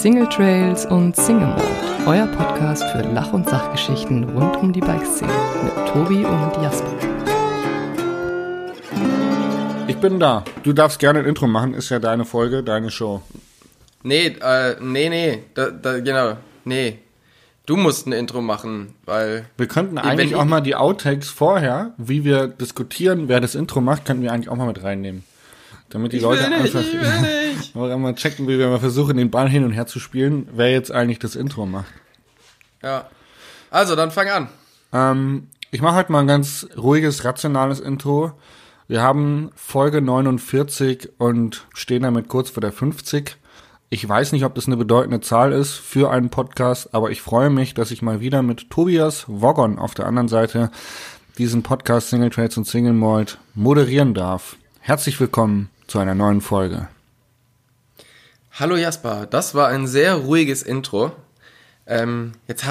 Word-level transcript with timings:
Single 0.00 0.30
Trails 0.30 0.86
und 0.86 1.14
Single 1.14 1.48
Mode, 1.48 1.62
euer 2.06 2.26
Podcast 2.28 2.82
für 2.84 3.02
Lach- 3.02 3.34
und 3.34 3.46
Sachgeschichten 3.46 4.24
rund 4.30 4.56
um 4.56 4.72
die 4.72 4.80
Bikeszene 4.80 5.30
mit 5.62 5.74
Tobi 5.88 6.24
und 6.24 6.62
Jasper. 6.62 6.90
Ich 9.88 9.98
bin 9.98 10.18
da. 10.18 10.42
Du 10.62 10.72
darfst 10.72 11.00
gerne 11.00 11.18
ein 11.18 11.26
Intro 11.26 11.46
machen, 11.46 11.74
ist 11.74 11.90
ja 11.90 11.98
deine 11.98 12.24
Folge, 12.24 12.62
deine 12.62 12.90
Show. 12.90 13.20
Nee, 14.02 14.28
äh, 14.40 14.76
nee, 14.80 15.10
nee, 15.10 15.42
da, 15.52 15.68
da, 15.68 16.00
genau, 16.00 16.38
nee. 16.64 16.96
Du 17.66 17.76
musst 17.76 18.06
ein 18.06 18.12
Intro 18.12 18.40
machen, 18.40 18.94
weil. 19.04 19.44
Wir 19.58 19.68
könnten 19.68 19.98
eigentlich 19.98 20.34
auch 20.34 20.46
mal 20.46 20.62
die 20.62 20.76
Outtakes 20.76 21.28
vorher, 21.28 21.92
wie 21.98 22.24
wir 22.24 22.46
diskutieren, 22.46 23.28
wer 23.28 23.40
das 23.40 23.54
Intro 23.54 23.82
macht, 23.82 24.06
könnten 24.06 24.22
wir 24.22 24.32
eigentlich 24.32 24.48
auch 24.48 24.56
mal 24.56 24.66
mit 24.66 24.82
reinnehmen. 24.82 25.24
Damit 25.90 26.12
die 26.12 26.18
Ich 26.18 26.22
Leute 26.22 26.44
einfach 26.46 26.80
ich 26.80 26.92
will 26.92 27.54
nicht. 27.54 27.76
auch 27.76 27.98
mal 27.98 28.14
checken, 28.14 28.46
wie 28.46 28.58
wir 28.58 28.68
mal 28.68 28.78
versuchen, 28.78 29.16
den 29.16 29.30
Ball 29.30 29.48
hin 29.48 29.64
und 29.64 29.72
her 29.72 29.86
zu 29.86 29.98
spielen, 29.98 30.48
wer 30.52 30.70
jetzt 30.70 30.92
eigentlich 30.92 31.18
das 31.18 31.36
Intro 31.36 31.66
macht. 31.66 31.92
Ja. 32.82 33.08
Also, 33.70 33.96
dann 33.96 34.10
fang 34.10 34.28
an. 34.28 34.48
Ähm, 34.92 35.48
ich 35.70 35.82
mache 35.82 35.96
heute 35.96 36.12
mal 36.12 36.20
ein 36.20 36.26
ganz 36.26 36.66
ruhiges, 36.76 37.24
rationales 37.24 37.80
Intro. 37.80 38.32
Wir 38.88 39.02
haben 39.02 39.50
Folge 39.54 40.00
49 40.00 41.10
und 41.18 41.66
stehen 41.74 42.02
damit 42.02 42.28
kurz 42.28 42.50
vor 42.50 42.60
der 42.60 42.72
50. 42.72 43.36
Ich 43.88 44.08
weiß 44.08 44.32
nicht, 44.32 44.44
ob 44.44 44.54
das 44.54 44.66
eine 44.66 44.76
bedeutende 44.76 45.20
Zahl 45.20 45.52
ist 45.52 45.74
für 45.74 46.10
einen 46.10 46.30
Podcast, 46.30 46.94
aber 46.94 47.10
ich 47.10 47.22
freue 47.22 47.50
mich, 47.50 47.74
dass 47.74 47.90
ich 47.90 48.02
mal 48.02 48.20
wieder 48.20 48.42
mit 48.42 48.70
Tobias 48.70 49.24
Woggon 49.28 49.78
auf 49.78 49.94
der 49.94 50.06
anderen 50.06 50.28
Seite 50.28 50.70
diesen 51.38 51.62
Podcast 51.62 52.10
Single 52.10 52.30
Trades 52.30 52.56
und 52.56 52.66
Single 52.66 52.92
Malt 52.92 53.38
moderieren 53.54 54.14
darf. 54.14 54.56
Herzlich 54.80 55.18
willkommen 55.20 55.70
zu 55.90 55.98
einer 55.98 56.14
neuen 56.14 56.40
Folge. 56.40 56.86
Hallo 58.52 58.76
Jasper, 58.76 59.26
das 59.26 59.56
war 59.56 59.66
ein 59.68 59.88
sehr 59.88 60.14
ruhiges 60.14 60.62
Intro. 60.62 61.10
Ähm, 61.86 62.32
jetzt 62.46 62.64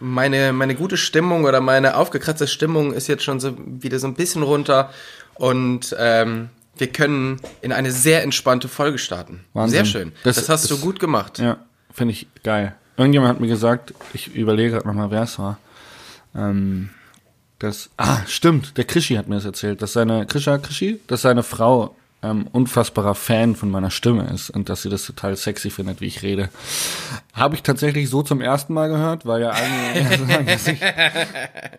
meine, 0.00 0.52
meine 0.52 0.74
gute 0.74 0.96
Stimmung 0.96 1.44
oder 1.44 1.60
meine 1.60 1.96
aufgekratzte 1.96 2.48
Stimmung 2.48 2.92
ist 2.92 3.06
jetzt 3.06 3.22
schon 3.22 3.38
so 3.38 3.54
wieder 3.56 4.00
so 4.00 4.08
ein 4.08 4.14
bisschen 4.14 4.42
runter 4.42 4.90
und 5.34 5.94
ähm, 5.96 6.48
wir 6.76 6.88
können 6.88 7.40
in 7.62 7.72
eine 7.72 7.92
sehr 7.92 8.24
entspannte 8.24 8.66
Folge 8.68 8.98
starten. 8.98 9.44
Wahnsinn. 9.52 9.76
Sehr 9.76 9.84
schön. 9.84 10.12
Das 10.24 10.34
Das, 10.34 10.48
hast 10.48 10.68
du 10.68 10.74
ist- 10.74 10.80
gut 10.80 10.98
gemacht. 10.98 11.38
Ja, 11.38 11.58
finde 11.92 12.12
ich 12.14 12.26
geil. 12.42 12.74
Irgendjemand 12.96 13.30
hat 13.34 13.40
mir 13.40 13.46
gesagt, 13.46 13.94
ich 14.12 14.34
überlege 14.34 14.72
gerade 14.72 14.88
nochmal, 14.88 15.12
wer 15.12 15.22
es 15.22 15.38
war. 15.38 15.58
Ähm, 16.34 16.90
das, 17.60 17.90
ah, 17.96 18.18
stimmt, 18.26 18.76
der 18.76 18.84
Krischi 18.84 19.14
hat 19.14 19.28
mir 19.28 19.36
das 19.36 19.44
erzählt, 19.44 19.82
dass 19.82 19.92
seine, 19.92 20.26
Krisha 20.26 20.58
Krischi, 20.58 20.98
dass 21.06 21.22
seine 21.22 21.44
Frau 21.44 21.94
ähm, 22.22 22.46
unfassbarer 22.52 23.14
Fan 23.14 23.54
von 23.56 23.70
meiner 23.70 23.90
Stimme 23.90 24.28
ist 24.34 24.50
und 24.50 24.68
dass 24.68 24.82
sie 24.82 24.88
das 24.88 25.04
total 25.06 25.36
sexy 25.36 25.70
findet, 25.70 26.00
wie 26.00 26.06
ich 26.06 26.22
rede. 26.22 26.48
Habe 27.34 27.54
ich 27.56 27.62
tatsächlich 27.62 28.08
so 28.08 28.22
zum 28.22 28.40
ersten 28.40 28.72
Mal 28.74 28.88
gehört, 28.88 29.26
weil 29.26 29.42
ja 29.42 29.50
einige 29.50 30.24
sagen, 30.26 30.46
dass 30.46 30.66
ich 30.66 30.80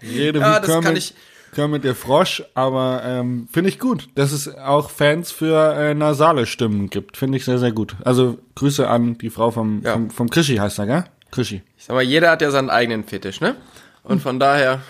rede 0.04 0.40
Ja, 0.40 0.62
wie 0.62 0.66
Kermit, 0.68 1.14
Kermit 1.54 1.84
der 1.84 1.96
Frosch, 1.96 2.44
aber 2.54 3.02
ähm, 3.06 3.48
finde 3.52 3.70
ich 3.70 3.80
gut, 3.80 4.10
dass 4.16 4.32
es 4.32 4.54
auch 4.56 4.90
Fans 4.90 5.32
für 5.32 5.74
äh, 5.76 5.94
nasale 5.96 6.46
Stimmen 6.46 6.90
gibt. 6.90 7.18
Finde 7.18 7.38
ich 7.38 7.46
sehr, 7.46 7.58
sehr 7.58 7.72
gut. 7.72 7.96
Also 8.04 8.38
Grüße 8.56 8.88
an 8.88 9.18
die 9.18 9.30
Frau 9.30 9.52
vom, 9.52 9.82
Ja. 9.84 9.94
vom, 9.94 10.10
vom 10.12 10.30
Krischi 10.30 10.58
heißt 10.58 10.80
er, 10.80 10.86
gell? 10.86 11.04
Krischi. 11.32 11.62
Ich 11.78 11.86
sag 11.86 11.94
mal, 11.96 12.04
jeder 12.04 12.30
hat 12.32 12.42
ja 12.42 12.52
seinen 12.52 12.70
eigenen 12.70 13.04
Fetisch, 13.04 13.42
ne? 13.42 13.56
Und 14.04 14.22
von 14.22 14.40
daher 14.40 14.82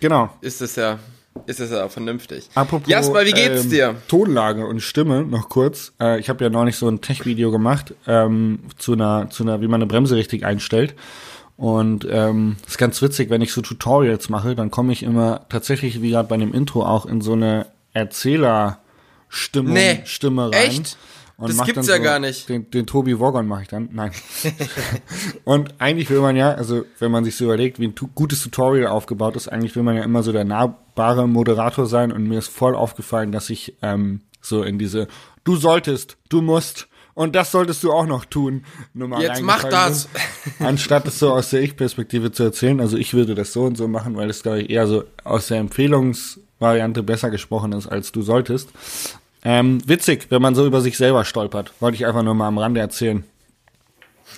Genau. 0.00 0.30
ist 0.40 0.60
es 0.62 0.76
ja, 0.76 0.98
ist 1.46 1.60
es 1.60 1.70
ja 1.70 1.84
auch 1.84 1.90
vernünftig. 1.90 2.48
Apropos 2.54 2.88
Jasper, 2.88 3.24
wie 3.24 3.32
geht's 3.32 3.64
ähm, 3.64 3.70
dir? 3.70 3.94
Tonlage 4.08 4.66
und 4.66 4.80
Stimme 4.80 5.24
noch 5.24 5.48
kurz. 5.48 5.92
Äh, 6.00 6.20
ich 6.20 6.28
habe 6.28 6.44
ja 6.44 6.50
neulich 6.50 6.76
so 6.76 6.88
ein 6.88 7.00
Tech-Video 7.00 7.50
gemacht 7.50 7.94
ähm, 8.06 8.60
zu 8.76 8.92
einer, 8.92 9.30
zu 9.30 9.42
einer, 9.42 9.60
wie 9.60 9.68
man 9.68 9.80
eine 9.80 9.86
Bremse 9.86 10.16
richtig 10.16 10.44
einstellt. 10.44 10.94
Und 11.56 12.06
ähm, 12.08 12.56
ist 12.66 12.78
ganz 12.78 13.02
witzig, 13.02 13.30
wenn 13.30 13.42
ich 13.42 13.52
so 13.52 13.62
Tutorials 13.62 14.28
mache, 14.28 14.54
dann 14.54 14.70
komme 14.70 14.92
ich 14.92 15.02
immer 15.02 15.46
tatsächlich, 15.48 16.02
wie 16.02 16.10
gerade 16.10 16.28
bei 16.28 16.36
dem 16.36 16.54
Intro, 16.54 16.84
auch 16.84 17.04
in 17.04 17.20
so 17.20 17.32
eine 17.32 17.66
Erzählerstimmung 17.92 19.72
Nee, 19.72 20.02
Stimme 20.04 20.52
rein. 20.52 20.52
echt? 20.52 20.96
Und 21.38 21.56
Das 21.56 21.64
gibt's 21.66 21.86
ja 21.86 21.98
gar 21.98 22.18
nicht. 22.18 22.48
Den, 22.48 22.68
den 22.70 22.86
Tobi 22.86 23.20
Woggon 23.20 23.46
mache 23.46 23.62
ich 23.62 23.68
dann. 23.68 23.88
Nein. 23.92 24.10
und 25.44 25.72
eigentlich 25.78 26.10
will 26.10 26.20
man 26.20 26.34
ja, 26.34 26.52
also 26.52 26.84
wenn 26.98 27.12
man 27.12 27.24
sich 27.24 27.36
so 27.36 27.44
überlegt, 27.44 27.78
wie 27.78 27.86
ein 27.86 27.94
tu 27.94 28.08
gutes 28.12 28.42
Tutorial 28.42 28.88
aufgebaut 28.88 29.36
ist, 29.36 29.46
eigentlich 29.46 29.76
will 29.76 29.84
man 29.84 29.96
ja 29.96 30.02
immer 30.02 30.24
so 30.24 30.32
der 30.32 30.44
nahbare 30.98 31.28
Moderator 31.28 31.86
sein. 31.86 32.12
Und 32.12 32.24
mir 32.28 32.38
ist 32.38 32.48
voll 32.48 32.74
aufgefallen, 32.74 33.32
dass 33.32 33.50
ich 33.50 33.74
ähm, 33.82 34.22
so 34.40 34.62
in 34.62 34.78
diese 34.78 35.08
Du 35.44 35.56
solltest, 35.56 36.18
du 36.28 36.42
musst 36.42 36.88
und 37.14 37.34
das 37.34 37.50
solltest 37.52 37.82
du 37.82 37.92
auch 37.92 38.06
noch 38.06 38.24
tun. 38.26 38.64
Nummer 38.92 39.20
Jetzt 39.20 39.42
mach 39.42 39.64
das. 39.64 40.08
bin. 40.58 40.66
Anstatt 40.66 41.06
es 41.06 41.18
so 41.18 41.32
aus 41.32 41.50
der 41.50 41.62
Ich-Perspektive 41.62 42.32
zu 42.32 42.42
erzählen. 42.44 42.80
Also 42.80 42.96
ich 42.96 43.14
würde 43.14 43.34
das 43.34 43.52
so 43.52 43.64
und 43.64 43.76
so 43.76 43.88
machen, 43.88 44.16
weil 44.16 44.28
es, 44.28 44.42
glaube 44.42 44.60
ich, 44.60 44.70
eher 44.70 44.86
so 44.86 45.04
aus 45.24 45.48
der 45.48 45.58
Empfehlungsvariante 45.58 47.02
besser 47.02 47.30
gesprochen 47.30 47.72
ist, 47.72 47.86
als 47.86 48.12
du 48.12 48.22
solltest. 48.22 48.68
Ähm, 49.42 49.80
witzig, 49.88 50.26
wenn 50.30 50.42
man 50.42 50.54
so 50.54 50.66
über 50.66 50.80
sich 50.80 50.98
selber 50.98 51.24
stolpert. 51.24 51.72
Wollte 51.80 51.96
ich 51.96 52.06
einfach 52.06 52.22
nur 52.22 52.34
mal 52.34 52.48
am 52.48 52.58
Rande 52.58 52.80
erzählen. 52.80 53.24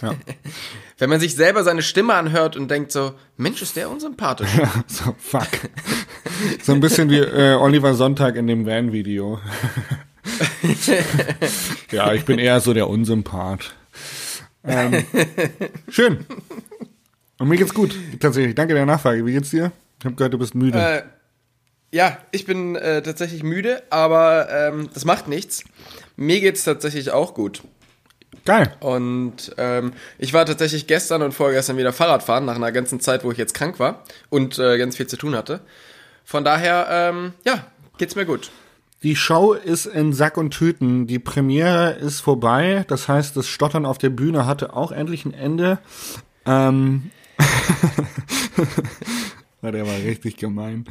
Ja, 0.00 0.14
Wenn 1.00 1.08
man 1.08 1.18
sich 1.18 1.34
selber 1.34 1.64
seine 1.64 1.80
Stimme 1.80 2.12
anhört 2.12 2.56
und 2.56 2.70
denkt 2.70 2.92
so, 2.92 3.14
Mensch, 3.38 3.62
ist 3.62 3.74
der 3.74 3.90
unsympathisch. 3.90 4.50
so, 4.86 5.14
fuck. 5.18 5.48
So 6.62 6.72
ein 6.72 6.80
bisschen 6.80 7.08
wie 7.08 7.20
äh, 7.20 7.54
Oliver 7.54 7.94
Sonntag 7.94 8.36
in 8.36 8.46
dem 8.46 8.66
Van-Video. 8.66 9.40
ja, 11.90 12.12
ich 12.12 12.26
bin 12.26 12.38
eher 12.38 12.60
so 12.60 12.74
der 12.74 12.86
Unsympath. 12.86 13.74
Ähm, 14.62 15.02
schön. 15.88 16.26
Und 17.38 17.48
mir 17.48 17.56
geht's 17.56 17.72
gut, 17.72 17.96
tatsächlich. 18.20 18.54
Danke 18.54 18.74
der 18.74 18.84
Nachfrage. 18.84 19.24
Wie 19.24 19.32
geht's 19.32 19.48
dir? 19.48 19.72
Ich 20.00 20.04
habe 20.04 20.16
gehört, 20.16 20.34
du 20.34 20.38
bist 20.38 20.54
müde. 20.54 20.78
äh, 20.78 21.02
ja, 21.92 22.18
ich 22.30 22.44
bin 22.44 22.76
äh, 22.76 23.00
tatsächlich 23.00 23.42
müde, 23.42 23.82
aber 23.88 24.50
ähm, 24.50 24.90
das 24.92 25.06
macht 25.06 25.28
nichts. 25.28 25.64
Mir 26.16 26.40
geht's 26.40 26.62
tatsächlich 26.64 27.10
auch 27.10 27.32
gut. 27.32 27.62
Geil. 28.44 28.74
Und 28.80 29.54
ähm, 29.58 29.92
ich 30.18 30.32
war 30.32 30.46
tatsächlich 30.46 30.86
gestern 30.86 31.22
und 31.22 31.32
vorgestern 31.32 31.76
wieder 31.76 31.92
Fahrradfahren, 31.92 32.44
nach 32.44 32.56
einer 32.56 32.72
ganzen 32.72 33.00
Zeit, 33.00 33.24
wo 33.24 33.32
ich 33.32 33.38
jetzt 33.38 33.54
krank 33.54 33.78
war 33.78 34.04
und 34.28 34.58
äh, 34.58 34.78
ganz 34.78 34.96
viel 34.96 35.06
zu 35.06 35.16
tun 35.16 35.34
hatte. 35.34 35.60
Von 36.24 36.44
daher, 36.44 36.86
ähm, 36.90 37.32
ja, 37.44 37.66
geht's 37.98 38.16
mir 38.16 38.26
gut. 38.26 38.50
Die 39.02 39.16
Show 39.16 39.54
ist 39.54 39.86
in 39.86 40.12
Sack 40.12 40.36
und 40.36 40.50
Tüten. 40.50 41.06
Die 41.06 41.18
Premiere 41.18 41.92
ist 41.92 42.20
vorbei. 42.20 42.84
Das 42.88 43.08
heißt, 43.08 43.36
das 43.36 43.48
Stottern 43.48 43.86
auf 43.86 43.98
der 43.98 44.10
Bühne 44.10 44.46
hatte 44.46 44.74
auch 44.74 44.92
endlich 44.92 45.24
ein 45.24 45.34
Ende. 45.34 45.78
Ähm. 46.46 47.10
Ja, 49.62 49.70
der 49.70 49.86
war 49.86 49.96
richtig 49.96 50.38
gemein. 50.38 50.86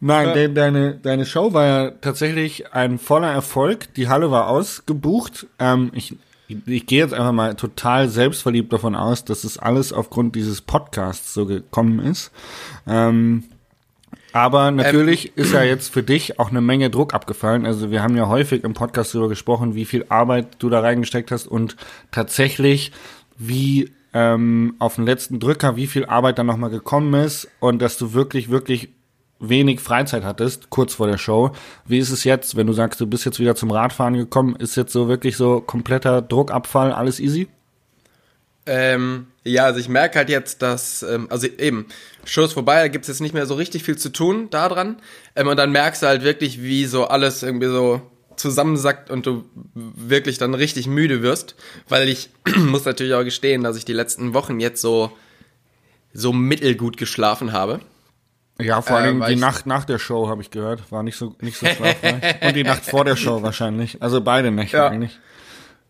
Nein, 0.00 0.34
de 0.34 0.52
deine, 0.52 0.96
deine 0.96 1.24
Show 1.24 1.52
war 1.52 1.66
ja 1.66 1.90
tatsächlich 1.92 2.72
ein 2.72 2.98
voller 2.98 3.30
Erfolg. 3.30 3.94
Die 3.94 4.08
Halle 4.08 4.32
war 4.32 4.48
ausgebucht. 4.48 5.46
Ähm, 5.60 5.92
ich, 5.94 6.16
ich 6.48 6.86
gehe 6.86 7.00
jetzt 7.00 7.14
einfach 7.14 7.32
mal 7.32 7.54
total 7.54 8.08
selbstverliebt 8.08 8.72
davon 8.72 8.94
aus, 8.94 9.24
dass 9.24 9.44
es 9.44 9.58
alles 9.58 9.92
aufgrund 9.92 10.34
dieses 10.34 10.62
Podcasts 10.62 11.34
so 11.34 11.46
gekommen 11.46 12.00
ist. 12.00 12.30
Ähm, 12.86 13.44
aber 14.32 14.70
natürlich 14.70 15.36
ist 15.36 15.52
ja 15.52 15.62
jetzt 15.62 15.92
für 15.92 16.02
dich 16.02 16.38
auch 16.38 16.50
eine 16.50 16.60
Menge 16.60 16.90
Druck 16.90 17.14
abgefallen. 17.14 17.66
Also 17.66 17.90
wir 17.90 18.02
haben 18.02 18.16
ja 18.16 18.28
häufig 18.28 18.62
im 18.64 18.74
Podcast 18.74 19.14
darüber 19.14 19.28
gesprochen, 19.28 19.74
wie 19.74 19.84
viel 19.84 20.06
Arbeit 20.08 20.56
du 20.58 20.68
da 20.68 20.80
reingesteckt 20.80 21.30
hast 21.30 21.46
und 21.46 21.76
tatsächlich 22.10 22.92
wie 23.36 23.90
ähm, 24.12 24.74
auf 24.78 24.96
den 24.96 25.06
letzten 25.06 25.40
Drücker, 25.40 25.76
wie 25.76 25.86
viel 25.86 26.06
Arbeit 26.06 26.38
dann 26.38 26.46
nochmal 26.46 26.70
gekommen 26.70 27.14
ist 27.14 27.48
und 27.60 27.80
dass 27.80 27.98
du 27.98 28.12
wirklich, 28.14 28.50
wirklich 28.50 28.90
wenig 29.40 29.80
Freizeit 29.80 30.24
hattest, 30.24 30.70
kurz 30.70 30.94
vor 30.94 31.06
der 31.06 31.18
Show. 31.18 31.52
Wie 31.86 31.98
ist 31.98 32.10
es 32.10 32.24
jetzt, 32.24 32.56
wenn 32.56 32.66
du 32.66 32.72
sagst, 32.72 33.00
du 33.00 33.06
bist 33.06 33.24
jetzt 33.24 33.38
wieder 33.38 33.54
zum 33.54 33.70
Radfahren 33.70 34.14
gekommen? 34.14 34.56
Ist 34.56 34.76
jetzt 34.76 34.92
so 34.92 35.08
wirklich 35.08 35.36
so 35.36 35.60
kompletter 35.60 36.22
Druckabfall, 36.22 36.92
alles 36.92 37.20
easy? 37.20 37.48
Ähm, 38.66 39.28
ja, 39.44 39.64
also 39.64 39.80
ich 39.80 39.88
merke 39.88 40.18
halt 40.18 40.28
jetzt, 40.28 40.60
dass, 40.60 41.02
ähm, 41.02 41.26
also 41.30 41.46
eben, 41.46 41.86
Show 42.24 42.44
ist 42.44 42.52
vorbei, 42.52 42.82
da 42.82 42.88
gibt's 42.88 43.08
jetzt 43.08 43.20
nicht 43.20 43.32
mehr 43.32 43.46
so 43.46 43.54
richtig 43.54 43.82
viel 43.82 43.96
zu 43.96 44.10
tun 44.10 44.48
da 44.50 44.68
dran. 44.68 45.00
Ähm, 45.36 45.48
und 45.48 45.56
dann 45.56 45.72
merkst 45.72 46.02
du 46.02 46.06
halt 46.06 46.22
wirklich, 46.22 46.62
wie 46.62 46.84
so 46.84 47.06
alles 47.06 47.42
irgendwie 47.42 47.68
so 47.68 48.02
zusammensackt 48.36 49.10
und 49.10 49.26
du 49.26 49.44
wirklich 49.74 50.38
dann 50.38 50.54
richtig 50.54 50.86
müde 50.86 51.22
wirst. 51.22 51.54
Weil 51.88 52.08
ich 52.08 52.30
muss 52.56 52.84
natürlich 52.84 53.14
auch 53.14 53.24
gestehen, 53.24 53.62
dass 53.62 53.76
ich 53.76 53.86
die 53.86 53.94
letzten 53.94 54.34
Wochen 54.34 54.60
jetzt 54.60 54.82
so, 54.82 55.12
so 56.12 56.32
mittelgut 56.32 56.98
geschlafen 56.98 57.52
habe. 57.52 57.80
Ja, 58.60 58.82
vor 58.82 58.98
Äh, 58.98 59.02
allem 59.02 59.20
weil 59.20 59.34
die 59.34 59.40
Nacht 59.40 59.66
nach 59.66 59.84
der 59.84 59.98
Show 59.98 60.28
habe 60.28 60.42
ich 60.42 60.50
gehört, 60.50 60.90
war 60.90 61.02
nicht 61.02 61.16
so 61.16 61.36
nicht 61.40 61.56
so 61.58 61.66
schlafreich. 61.66 62.42
und 62.42 62.56
die 62.56 62.64
Nacht 62.64 62.84
vor 62.84 63.04
der 63.04 63.16
Show 63.16 63.42
wahrscheinlich. 63.42 64.02
Also 64.02 64.20
beide 64.20 64.50
Nächte 64.50 64.76
Ja. 64.78 64.88
eigentlich. 64.88 65.18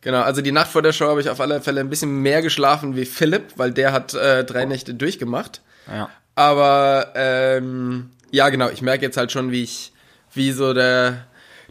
Genau, 0.00 0.20
also 0.22 0.42
die 0.42 0.52
Nacht 0.52 0.70
vor 0.70 0.82
der 0.82 0.92
Show 0.92 1.06
habe 1.08 1.20
ich 1.20 1.28
auf 1.28 1.40
alle 1.40 1.60
Fälle 1.60 1.80
ein 1.80 1.90
bisschen 1.90 2.22
mehr 2.22 2.40
geschlafen 2.42 2.94
wie 2.94 3.04
Philipp, 3.04 3.54
weil 3.56 3.72
der 3.72 3.92
hat 3.92 4.14
äh, 4.14 4.44
drei 4.44 4.64
Nächte 4.64 4.94
durchgemacht. 4.94 5.60
Ja. 5.88 6.08
Aber 6.36 7.12
ähm, 7.16 8.10
ja, 8.30 8.48
genau, 8.50 8.68
ich 8.68 8.80
merke 8.82 9.04
jetzt 9.04 9.16
halt 9.16 9.32
schon, 9.32 9.50
wie 9.50 9.64
ich, 9.64 9.92
wie 10.34 10.52
so 10.52 10.72
der, 10.72 11.26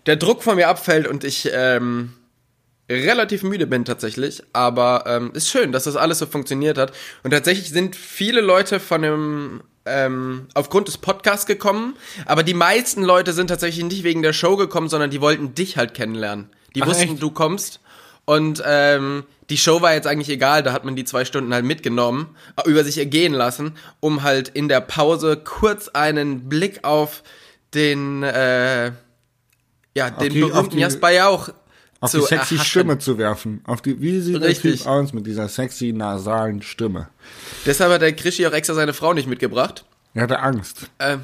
der 0.07 0.17
Druck 0.17 0.43
von 0.43 0.55
mir 0.57 0.67
abfällt 0.67 1.07
und 1.07 1.23
ich 1.23 1.49
ähm, 1.53 2.13
relativ 2.89 3.43
müde 3.43 3.65
bin 3.65 3.85
tatsächlich, 3.85 4.43
aber 4.51 5.05
ähm, 5.07 5.31
ist 5.33 5.49
schön, 5.49 5.71
dass 5.71 5.85
das 5.85 5.95
alles 5.95 6.19
so 6.19 6.25
funktioniert 6.25 6.77
hat. 6.77 6.91
Und 7.23 7.31
tatsächlich 7.31 7.69
sind 7.69 7.95
viele 7.95 8.41
Leute 8.41 8.79
von 8.81 9.03
dem 9.03 9.61
ähm, 9.87 10.47
aufgrund 10.53 10.87
des 10.87 10.97
Podcasts 10.97 11.45
gekommen, 11.45 11.95
aber 12.25 12.43
die 12.43 12.53
meisten 12.53 13.03
Leute 13.03 13.33
sind 13.33 13.47
tatsächlich 13.47 13.85
nicht 13.85 14.03
wegen 14.03 14.21
der 14.21 14.33
Show 14.33 14.57
gekommen, 14.57 14.89
sondern 14.89 15.09
die 15.09 15.21
wollten 15.21 15.55
dich 15.55 15.77
halt 15.77 15.93
kennenlernen. 15.93 16.49
Die 16.75 16.83
Ach, 16.83 16.87
wussten, 16.87 17.13
echt? 17.13 17.23
du 17.23 17.31
kommst 17.31 17.79
und 18.25 18.61
ähm, 18.65 19.23
die 19.49 19.57
Show 19.57 19.81
war 19.81 19.93
jetzt 19.93 20.07
eigentlich 20.07 20.29
egal, 20.29 20.61
da 20.61 20.73
hat 20.73 20.83
man 20.83 20.95
die 20.95 21.05
zwei 21.05 21.23
Stunden 21.23 21.53
halt 21.53 21.63
mitgenommen, 21.63 22.35
äh, 22.57 22.69
über 22.69 22.83
sich 22.83 22.97
ergehen 22.97 23.33
lassen, 23.33 23.75
um 23.99 24.23
halt 24.23 24.49
in 24.49 24.67
der 24.67 24.81
Pause 24.81 25.37
kurz 25.37 25.87
einen 25.87 26.49
Blick 26.49 26.83
auf 26.83 27.23
den, 27.73 28.23
äh, 28.23 28.91
ja, 29.95 30.09
den 30.09 30.43
auf 30.43 30.51
berühmten 30.51 30.77
Jasper 30.77 31.11
Jauch 31.11 31.49
Auf 31.99 32.11
die 32.11 32.17
sexy 32.21 32.55
erhaschen. 32.55 32.59
Stimme 32.59 32.99
zu 32.99 33.17
werfen. 33.17 33.61
Auf 33.65 33.81
die, 33.81 33.99
wie 34.01 34.19
sieht 34.19 34.35
der 34.35 34.49
Richtig. 34.49 34.79
Typ 34.81 34.87
aus 34.87 35.13
mit 35.13 35.25
dieser 35.25 35.47
sexy 35.47 35.93
nasalen 35.93 36.61
Stimme? 36.61 37.07
Deshalb 37.65 37.91
hat 37.91 38.01
der 38.01 38.13
Krischi 38.13 38.45
auch 38.45 38.53
extra 38.53 38.75
seine 38.75 38.93
Frau 38.93 39.13
nicht 39.13 39.27
mitgebracht. 39.27 39.83
Er 40.13 40.23
hatte 40.23 40.39
Angst. 40.39 40.89
Ähm, 40.99 41.21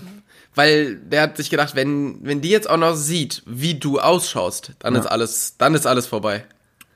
weil 0.56 0.96
der 0.98 1.22
hat 1.24 1.38
sich 1.38 1.50
gedacht, 1.50 1.76
wenn, 1.76 2.20
wenn 2.22 2.42
die 2.42 2.50
jetzt 2.50 2.70
auch 2.70 2.78
noch 2.78 2.96
sieht, 2.96 3.42
wie 3.46 3.76
du 3.76 4.00
ausschaust, 4.00 4.72
dann 4.80 4.94
Ja. 4.96 5.02
ist 5.02 5.08
alles, 5.08 5.56
dann 5.58 5.74
ist 5.76 5.86
alles 5.88 6.06
vorbei. 6.08 6.46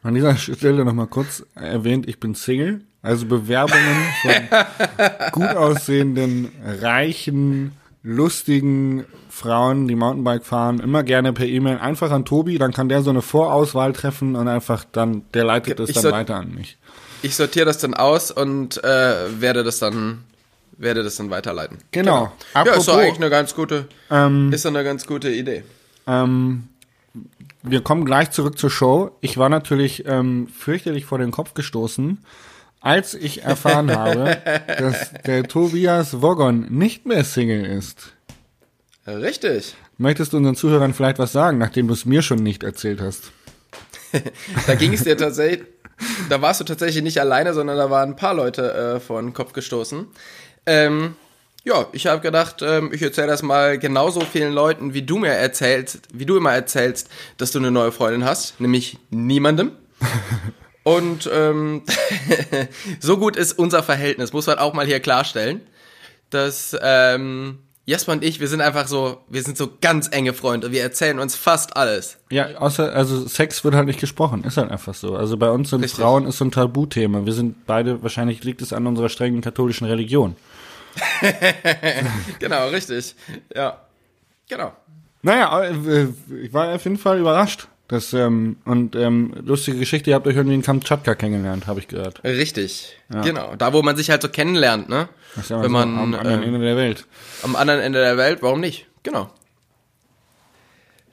An 0.04 0.14
dieser 0.14 0.36
Stelle 0.38 0.86
nochmal 0.86 1.08
kurz 1.08 1.44
erwähnt, 1.56 2.08
ich 2.08 2.20
bin 2.20 2.36
Single. 2.36 2.82
Also 3.02 3.26
Bewerbungen 3.26 4.06
von 4.22 4.34
gut 5.32 5.56
aussehenden, 5.56 6.52
reichen, 6.82 7.72
lustigen 8.04 9.06
Frauen, 9.38 9.88
die 9.88 9.96
Mountainbike 9.96 10.44
fahren, 10.44 10.80
immer 10.80 11.04
gerne 11.04 11.32
per 11.32 11.46
E-Mail 11.46 11.78
einfach 11.78 12.10
an 12.10 12.26
Tobi, 12.26 12.58
dann 12.58 12.74
kann 12.74 12.90
der 12.90 13.04
so 13.04 13.12
eine 13.12 13.22
Vorauswahl 13.22 13.94
treffen 13.94 14.36
und 14.36 14.48
einfach 14.48 14.84
dann, 14.92 15.22
der 15.36 15.44
leitet 15.44 15.80
es 15.80 15.94
dann 15.94 16.02
soll- 16.02 16.12
weiter 16.12 16.38
an 16.38 16.56
mich. 16.56 16.78
Ich 17.22 17.36
sortiere 17.36 17.66
das 17.66 17.78
dann 17.78 17.94
aus 17.94 18.32
und 18.32 18.84
äh, 18.84 19.42
werde 19.42 19.64
das 19.64 19.80
dann 19.80 20.24
werde 20.80 21.04
das 21.04 21.16
dann 21.18 21.30
weiterleiten. 21.32 21.78
Genau. 21.92 22.32
Ja, 22.54 22.62
ist 22.62 22.68
Apropos, 22.68 22.86
doch 22.86 22.98
eigentlich 22.98 23.16
eine 23.18 23.30
ganz 23.32 23.56
gute, 23.56 23.88
ähm, 24.12 24.52
ist 24.54 24.66
eine 24.66 24.84
ganz 24.84 25.06
gute 25.08 25.30
Idee. 25.30 25.64
Ähm, 26.08 26.68
wir 27.64 27.82
kommen 27.82 28.06
gleich 28.06 28.30
zurück 28.32 28.58
zur 28.58 28.70
Show. 28.70 29.12
Ich 29.22 29.38
war 29.38 29.50
natürlich 29.50 30.06
ähm, 30.08 30.48
fürchterlich 30.56 31.06
vor 31.06 31.18
den 31.18 31.32
Kopf 31.32 31.54
gestoßen, 31.56 32.20
als 32.80 33.14
ich 33.16 33.44
erfahren 33.44 33.92
habe, 33.96 34.38
dass 34.80 35.14
der 35.26 35.44
Tobias 35.44 36.22
Wogon 36.22 36.68
nicht 36.70 37.06
mehr 37.08 37.24
Single 37.24 37.66
ist. 37.66 38.14
Richtig. 39.08 39.76
Möchtest 39.98 40.34
du 40.34 40.38
unseren 40.38 40.56
Zuhörern 40.56 40.94
vielleicht 40.94 41.18
was 41.18 41.32
sagen, 41.32 41.58
nachdem 41.58 41.88
du 41.88 41.94
es 41.94 42.06
mir 42.06 42.22
schon 42.22 42.40
nicht 42.40 42.64
erzählt 42.64 43.02
hast? 43.02 43.32
Da 44.66 44.76
ging 44.76 44.94
es 44.94 45.04
dir 45.04 45.18
tatsächlich, 45.18 45.68
da 46.30 46.42
warst 46.42 46.62
du 46.62 46.64
tatsächlich 46.64 47.04
nicht 47.04 47.20
alleine, 47.20 47.54
sondern 47.54 47.78
da 47.78 47.90
waren 47.90 48.12
ein 48.12 48.16
paar 48.16 48.34
Leute 48.34 48.74
äh, 48.74 49.00
vor 49.00 49.22
den 49.22 49.34
Kopf 49.34 49.52
gestoßen. 49.52 50.08
Ähm, 50.66 51.16
ja, 51.64 51.86
ich 51.92 52.08
habe 52.08 52.22
gedacht, 52.22 52.62
ähm, 52.62 52.92
ich 52.94 53.02
erzähle 53.02 53.28
das 53.28 53.44
mal 53.44 53.78
genauso 53.78 54.22
vielen 54.22 54.54
Leuten, 54.54 54.94
wie 54.94 55.02
du 55.02 55.18
mir 55.18 55.34
erzählst, 55.34 56.00
wie 56.14 56.26
du 56.26 56.38
immer 56.38 56.54
erzählst, 56.54 57.10
dass 57.38 57.52
du 57.52 57.60
eine 57.60 57.72
neue 57.72 57.92
Freundin 57.92 58.24
hast, 58.24 58.60
nämlich 58.62 58.98
niemandem. 59.10 59.72
Und 60.84 61.30
ähm, 61.34 61.84
so 63.02 63.18
gut 63.18 63.36
ist 63.36 63.60
unser 63.60 63.84
Verhältnis, 63.84 64.32
muss 64.32 64.48
man 64.48 64.60
auch 64.60 64.74
mal 64.74 64.86
hier 64.86 65.02
klarstellen, 65.02 65.60
dass 66.30 66.78
ähm, 66.82 67.60
Jasper 67.88 68.12
und 68.12 68.24
ich, 68.24 68.42
wir 68.42 68.50
sind 68.50 68.60
einfach 68.60 68.86
so, 68.86 69.22
wir 69.30 69.42
sind 69.42 69.58
so 69.58 69.70
ganz 69.80 70.10
enge 70.12 70.34
Freunde, 70.34 70.74
wir 70.74 70.82
erzählen 70.82 71.20
uns 71.20 71.38
fast 71.38 71.78
alles. 71.78 72.18
Ja, 72.30 72.58
außer, 72.58 72.94
also 72.94 73.26
Sex 73.26 73.64
wird 73.64 73.76
halt 73.76 73.88
nicht 73.88 74.02
gesprochen, 74.02 74.44
ist 74.44 74.58
halt 74.58 74.72
einfach 74.72 74.94
so. 74.94 75.16
Also 75.16 75.38
bei 75.38 75.50
uns 75.50 75.70
sind 75.70 75.86
Richtig. 75.86 76.02
Frauen 76.02 76.28
ist 76.28 76.38
so 76.38 76.44
ein 76.44 76.52
Tabuthema. 76.52 77.26
Wir 77.26 77.32
sind 77.32 77.66
beide, 77.66 78.04
wahrscheinlich 78.04 78.44
liegt 78.44 78.62
es 78.62 78.74
an 78.74 78.88
unserer 78.88 79.08
strengen 79.08 79.40
katholischen 79.42 79.88
Religion. 79.88 80.36
Genau, 82.40 82.68
richtig. 82.70 83.16
Ja. 83.56 83.82
Genau. 84.50 84.74
Naja, 85.22 85.64
äh, 85.64 86.08
ich 86.42 86.54
war 86.54 86.74
auf 86.74 86.84
jeden 86.84 86.98
Fall 86.98 87.20
überrascht. 87.20 87.68
Das, 87.88 88.12
ähm, 88.14 88.58
und 88.66 88.98
ähm, 88.98 89.34
lustige 89.46 89.80
Geschichte, 89.80 90.10
ihr 90.10 90.16
habt 90.16 90.28
euch 90.28 90.36
irgendwie 90.36 90.56
in 90.56 90.62
Kamtschatka 90.62 91.16
kennengelernt, 91.16 91.68
habe 91.68 91.80
ich 91.80 91.88
gehört. 91.88 92.22
Richtig. 92.24 92.98
Genau. 93.10 93.56
Da, 93.56 93.72
wo 93.72 93.82
man 93.82 93.96
sich 93.96 94.10
halt 94.10 94.22
so 94.22 94.28
kennenlernt, 94.28 94.90
ne? 94.90 95.08
Das 95.36 95.48
ja 95.50 95.62
Wenn 95.62 95.72
mal 95.72 95.84
so 95.84 95.88
man 95.88 95.98
am 95.98 96.14
anderen 96.16 96.44
äh, 96.44 96.46
Ende 96.48 96.60
der 96.60 96.76
Welt. 96.76 97.06
am 97.44 97.56
anderen 97.56 97.80
Ende 97.80 98.02
der 98.02 98.18
Welt, 98.18 98.40
warum 98.42 98.60
nicht? 98.60 98.88
Genau. 99.04 99.30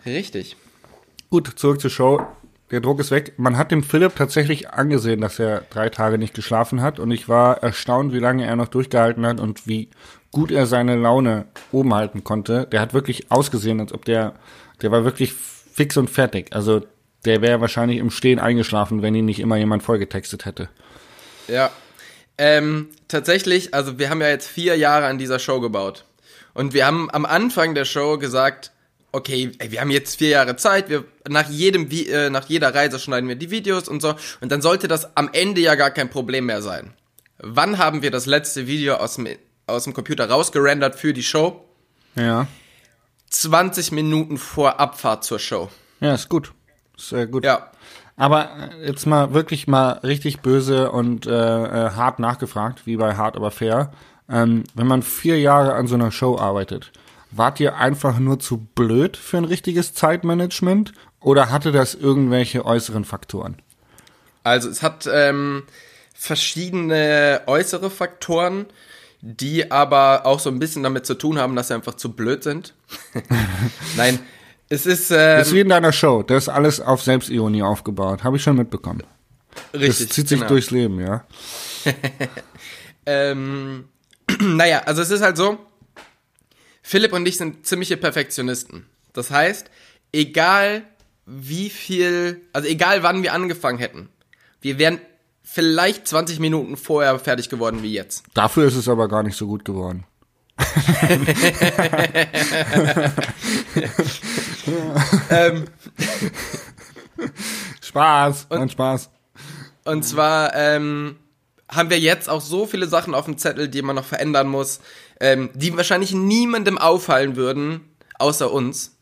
Richtig. 0.05 0.56
Gut, 1.31 1.53
zurück 1.56 1.81
zur 1.81 1.91
Show. 1.91 2.26
Der 2.71 2.81
Druck 2.81 2.99
ist 2.99 3.12
weg. 3.12 3.35
Man 3.37 3.56
hat 3.56 3.71
dem 3.71 3.85
Philipp 3.85 4.17
tatsächlich 4.17 4.71
angesehen, 4.71 5.21
dass 5.21 5.38
er 5.38 5.62
drei 5.71 5.91
Tage 5.91 6.19
nicht 6.19 6.35
geschlafen 6.35 6.82
hat. 6.82 6.99
Und 6.99 7.12
ich 7.12 7.29
war 7.29 7.62
erstaunt, 7.62 8.12
wie 8.12 8.19
lange 8.19 8.47
er 8.47 8.56
noch 8.56 8.69
durchgehalten 8.69 9.25
hat 9.26 9.38
und 9.38 9.69
wie 9.69 9.91
gut 10.32 10.50
er 10.50 10.67
seine 10.67 10.97
Laune 10.97 11.47
oben 11.71 11.94
halten 11.94 12.25
konnte. 12.25 12.67
Der 12.67 12.81
hat 12.81 12.94
wirklich 12.94 13.31
ausgesehen, 13.31 13.81
als 13.81 13.93
ob 13.93 14.05
der, 14.05 14.35
der 14.82 14.91
war 14.91 15.05
wirklich 15.05 15.35
fix 15.75 15.97
und 15.97 16.09
fertig. 16.09 16.55
Also 16.55 16.87
der 17.25 17.43
wäre 17.43 17.61
wahrscheinlich 17.61 17.99
im 17.99 18.11
Stehen 18.11 18.38
eingeschlafen, 18.38 19.03
wenn 19.03 19.15
ihn 19.15 19.25
nicht 19.25 19.41
immer 19.41 19.56
jemand 19.56 19.82
vollgetextet 19.82 20.44
hätte. 20.44 20.69
Ja. 21.49 21.71
Ähm, 22.38 22.88
tatsächlich, 23.09 23.75
also 23.75 23.99
wir 23.99 24.11
haben 24.11 24.21
ja 24.21 24.29
jetzt 24.29 24.49
vier 24.49 24.76
Jahre 24.76 25.06
an 25.06 25.19
dieser 25.19 25.38
Show 25.38 25.61
gebaut. 25.61 26.05
Und 26.53 26.73
wir 26.73 26.87
haben 26.87 27.11
am 27.11 27.25
Anfang 27.26 27.75
der 27.75 27.85
Show 27.85 28.19
gesagt, 28.19 28.71
okay, 29.12 29.53
ey, 29.59 29.71
wir 29.71 29.81
haben 29.81 29.91
jetzt 29.91 30.17
vier 30.17 30.31
Jahre 30.31 30.56
Zeit, 30.56 30.88
wir 30.88 31.05
nach 31.29 31.49
jedem 31.49 31.88
Vi- 31.88 32.11
äh, 32.11 32.31
nach 32.31 32.49
jeder 32.49 32.75
Reise 32.75 32.99
schneiden 32.99 33.29
wir 33.29 33.37
die 33.37 33.50
Videos 33.50 33.88
und 33.88 34.03
so 34.03 34.15
und 34.41 34.50
dann 34.50 34.61
sollte 34.61 34.88
das 34.88 35.17
am 35.17 35.31
Ende 35.32 35.61
ja 35.61 35.76
gar 35.76 35.91
kein 35.93 36.11
Problem 36.11 36.47
mehr 36.47 36.62
sein. 36.62 36.93
Wann 37.38 37.79
haben 37.79 38.03
wir 38.03 38.11
das 38.11 38.26
letzte 38.26 38.67
Video 38.67 38.94
aus 38.94 39.15
dem 39.15 39.29
aus 39.67 39.85
dem 39.85 39.94
Computer 39.94 40.29
rausgerendert 40.29 40.97
für 40.97 41.12
die 41.12 41.23
Show? 41.23 41.65
Ja. 42.17 42.49
20 43.41 43.93
Minuten 43.93 44.39
vor 44.39 44.81
Abfahrt 44.81 45.25
zur 45.25 45.39
Show. 45.39 45.69
Ja, 46.01 46.15
ist 46.15 46.29
gut. 46.29 46.53
Ist 46.97 47.13
äh, 47.13 47.27
gut. 47.27 47.45
Ja. 47.45 47.71
Aber 48.17 48.49
äh, 48.79 48.87
jetzt 48.87 49.07
mal 49.07 49.35
wirklich 49.35 49.67
mal 49.67 49.93
richtig 50.05 50.41
böse 50.41 50.93
und 50.93 51.27
äh, 51.27 51.31
äh, 51.31 51.91
hart 51.91 52.19
nachgefragt, 52.19 52.87
wie 52.87 52.97
bei 52.97 53.17
Hart 53.17 53.37
aber 53.37 53.51
fair. 53.51 53.93
Ähm, 54.29 54.65
wenn 54.75 54.87
man 54.87 55.03
vier 55.03 55.41
Jahre 55.41 55.75
an 55.75 55.87
so 55.87 55.97
einer 55.97 56.13
Show 56.13 56.39
arbeitet, 56.39 56.93
wart 57.31 57.61
ihr 57.61 57.77
einfach 57.77 58.19
nur 58.19 58.39
zu 58.39 58.59
blöd 58.59 59.17
für 59.17 59.39
ein 59.39 59.45
richtiges 59.45 59.95
Zeitmanagement 59.95 60.93
oder 61.21 61.51
hatte 61.51 61.73
das 61.73 61.95
irgendwelche 61.95 62.65
äußeren 62.65 63.05
Faktoren? 63.05 63.57
Also 64.45 64.69
es 64.69 64.83
hat 64.83 65.09
ähm, 65.12 65.64
verschiedene 66.14 67.43
äußere 67.47 67.91
Faktoren, 67.91 68.67
die 69.26 69.71
aber 69.71 70.26
auch 70.26 70.38
so 70.38 70.50
ein 70.50 70.59
bisschen 70.59 70.83
damit 70.83 71.07
zu 71.07 71.14
tun 71.14 71.38
haben, 71.38 71.57
dass 71.57 71.69
sie 71.69 71.75
einfach 71.75 71.95
zu 71.95 72.12
blöd 72.12 72.43
sind. 72.43 72.75
Nein, 73.97 74.19
es 74.69 74.85
ist, 74.85 75.11
ähm, 75.11 75.38
Das 75.38 75.49
ist 75.49 75.54
wie 75.54 75.61
in 75.61 75.71
deiner 75.71 75.93
Show, 75.93 76.23
das 76.23 76.45
ist 76.45 76.49
alles 76.50 76.78
auf 76.78 77.02
Selbstironie 77.02 77.62
aufgebaut, 77.62 78.23
habe 78.23 78.37
ich 78.37 78.43
schon 78.43 78.57
mitbekommen. 78.57 79.02
richtig. 79.73 80.09
das 80.09 80.14
zieht 80.14 80.28
sich 80.28 80.38
genau. 80.40 80.49
durchs 80.49 80.71
Leben, 80.71 81.00
ja. 81.00 81.25
Ähm, 83.07 83.85
naja, 84.40 84.83
also 84.87 85.02
es 85.02 85.11
ist 85.11 85.21
halt 85.21 85.37
so, 85.37 85.59
Philipp 86.83 87.12
und 87.12 87.26
ich 87.26 87.37
sind 87.37 87.66
ziemliche 87.66 87.99
Perfektionisten. 87.99 88.87
Das 89.12 89.31
heißt, 89.31 89.71
egal 90.11 90.85
wie 91.26 91.69
viel, 91.69 92.40
also 92.54 92.66
egal 92.66 93.02
wann 93.02 93.23
wir 93.23 93.35
angefangen 93.35 93.78
hätten, 93.78 94.09
wir 94.62 94.78
wären 94.78 95.00
vielleicht 95.45 96.09
20 96.09 96.41
Minuten 96.41 96.77
vorher 96.77 97.17
fertig 97.21 97.49
geworden 97.51 97.83
wie 97.83 97.93
jetzt. 97.93 98.25
Dafür 98.35 98.67
ist 98.67 98.75
es 98.75 98.89
aber 98.89 99.07
gar 99.07 99.23
nicht 99.23 99.37
so 99.37 99.47
gut 99.47 99.65
geworden. 99.65 100.05
ähm, 105.31 105.65
Spaß, 107.81 108.47
und 108.49 108.73
Spaß. 108.73 109.11
Und 109.85 110.05
zwar 110.05 110.55
ähm, 110.55 111.17
haben 111.69 111.91
wir 111.91 111.99
jetzt 111.99 112.29
auch 112.29 112.41
so 112.41 112.67
viele 112.67 112.87
Sachen 112.87 113.15
auf 113.15 113.27
dem 113.27 113.37
Zettel, 113.39 113.69
die 113.69 113.83
man 113.83 113.97
noch 113.97 114.05
verändern 114.05 114.49
muss, 114.49 114.81
ähm, 115.21 115.51
die 115.55 115.77
wahrscheinlich 115.77 116.13
niemandem 116.15 116.79
auffallen 116.79 117.37
würden, 117.37 117.81
außer 118.19 118.51
uns. 118.51 118.97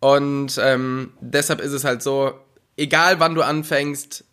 Und 0.00 0.58
ähm, 0.62 1.12
deshalb 1.20 1.60
ist 1.60 1.72
es 1.72 1.84
halt 1.84 2.02
so, 2.02 2.32
egal 2.76 3.20
wann 3.20 3.34
du 3.34 3.42
anfängst, 3.42 4.24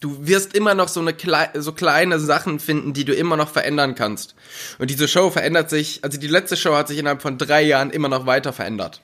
du 0.00 0.26
wirst 0.26 0.54
immer 0.54 0.74
noch 0.74 0.88
so 0.88 1.00
eine 1.00 1.14
klei 1.14 1.48
so 1.54 1.72
kleine 1.72 2.18
Sachen 2.18 2.58
finden, 2.60 2.92
die 2.92 3.04
du 3.04 3.14
immer 3.14 3.36
noch 3.36 3.48
verändern 3.48 3.94
kannst. 3.94 4.34
Und 4.78 4.90
diese 4.90 5.08
Show 5.08 5.30
verändert 5.30 5.70
sich, 5.70 6.00
also 6.02 6.18
die 6.18 6.26
letzte 6.26 6.56
Show 6.56 6.74
hat 6.74 6.88
sich 6.88 6.98
innerhalb 6.98 7.22
von 7.22 7.38
drei 7.38 7.62
Jahren 7.62 7.90
immer 7.90 8.08
noch 8.08 8.26
weiter 8.26 8.52
verändert. 8.52 9.02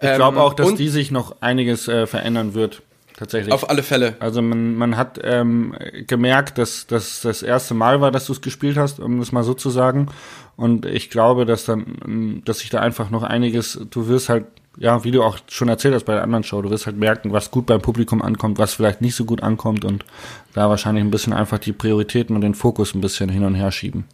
Ich 0.00 0.14
glaube 0.14 0.40
auch, 0.40 0.54
dass 0.54 0.66
und- 0.68 0.78
die 0.78 0.88
sich 0.88 1.10
noch 1.10 1.40
einiges 1.40 1.88
äh, 1.88 2.06
verändern 2.06 2.54
wird. 2.54 2.82
Tatsächlich. 3.16 3.54
Auf 3.54 3.70
alle 3.70 3.84
Fälle. 3.84 4.16
Also 4.18 4.42
man, 4.42 4.74
man 4.74 4.96
hat 4.96 5.20
ähm, 5.22 5.76
gemerkt, 6.08 6.58
dass 6.58 6.88
das 6.88 7.20
das 7.20 7.44
erste 7.44 7.72
Mal 7.72 8.00
war, 8.00 8.10
dass 8.10 8.26
du 8.26 8.32
es 8.32 8.40
gespielt 8.40 8.76
hast, 8.76 8.98
um 8.98 9.20
es 9.20 9.30
mal 9.30 9.44
so 9.44 9.54
zu 9.54 9.70
sagen. 9.70 10.08
Und 10.56 10.84
ich 10.84 11.10
glaube, 11.10 11.46
dass 11.46 11.64
dann, 11.64 11.96
ähm, 12.04 12.42
dass 12.44 12.58
sich 12.58 12.70
da 12.70 12.80
einfach 12.80 13.10
noch 13.10 13.22
einiges, 13.22 13.80
du 13.88 14.08
wirst 14.08 14.28
halt 14.28 14.46
ja, 14.76 15.04
wie 15.04 15.10
du 15.10 15.22
auch 15.22 15.38
schon 15.48 15.68
erzählt 15.68 15.94
hast 15.94 16.04
bei 16.04 16.14
der 16.14 16.22
anderen 16.22 16.44
Show, 16.44 16.60
du 16.62 16.70
wirst 16.70 16.86
halt 16.86 16.96
merken, 16.96 17.32
was 17.32 17.50
gut 17.50 17.66
beim 17.66 17.80
Publikum 17.80 18.22
ankommt, 18.22 18.58
was 18.58 18.74
vielleicht 18.74 19.00
nicht 19.00 19.14
so 19.14 19.24
gut 19.24 19.42
ankommt 19.42 19.84
und 19.84 20.04
da 20.52 20.68
wahrscheinlich 20.68 21.04
ein 21.04 21.10
bisschen 21.10 21.32
einfach 21.32 21.58
die 21.58 21.72
Prioritäten 21.72 22.34
und 22.34 22.42
den 22.42 22.54
Fokus 22.54 22.94
ein 22.94 23.00
bisschen 23.00 23.28
hin 23.28 23.44
und 23.44 23.54
her 23.54 23.70
schieben. 23.70 24.04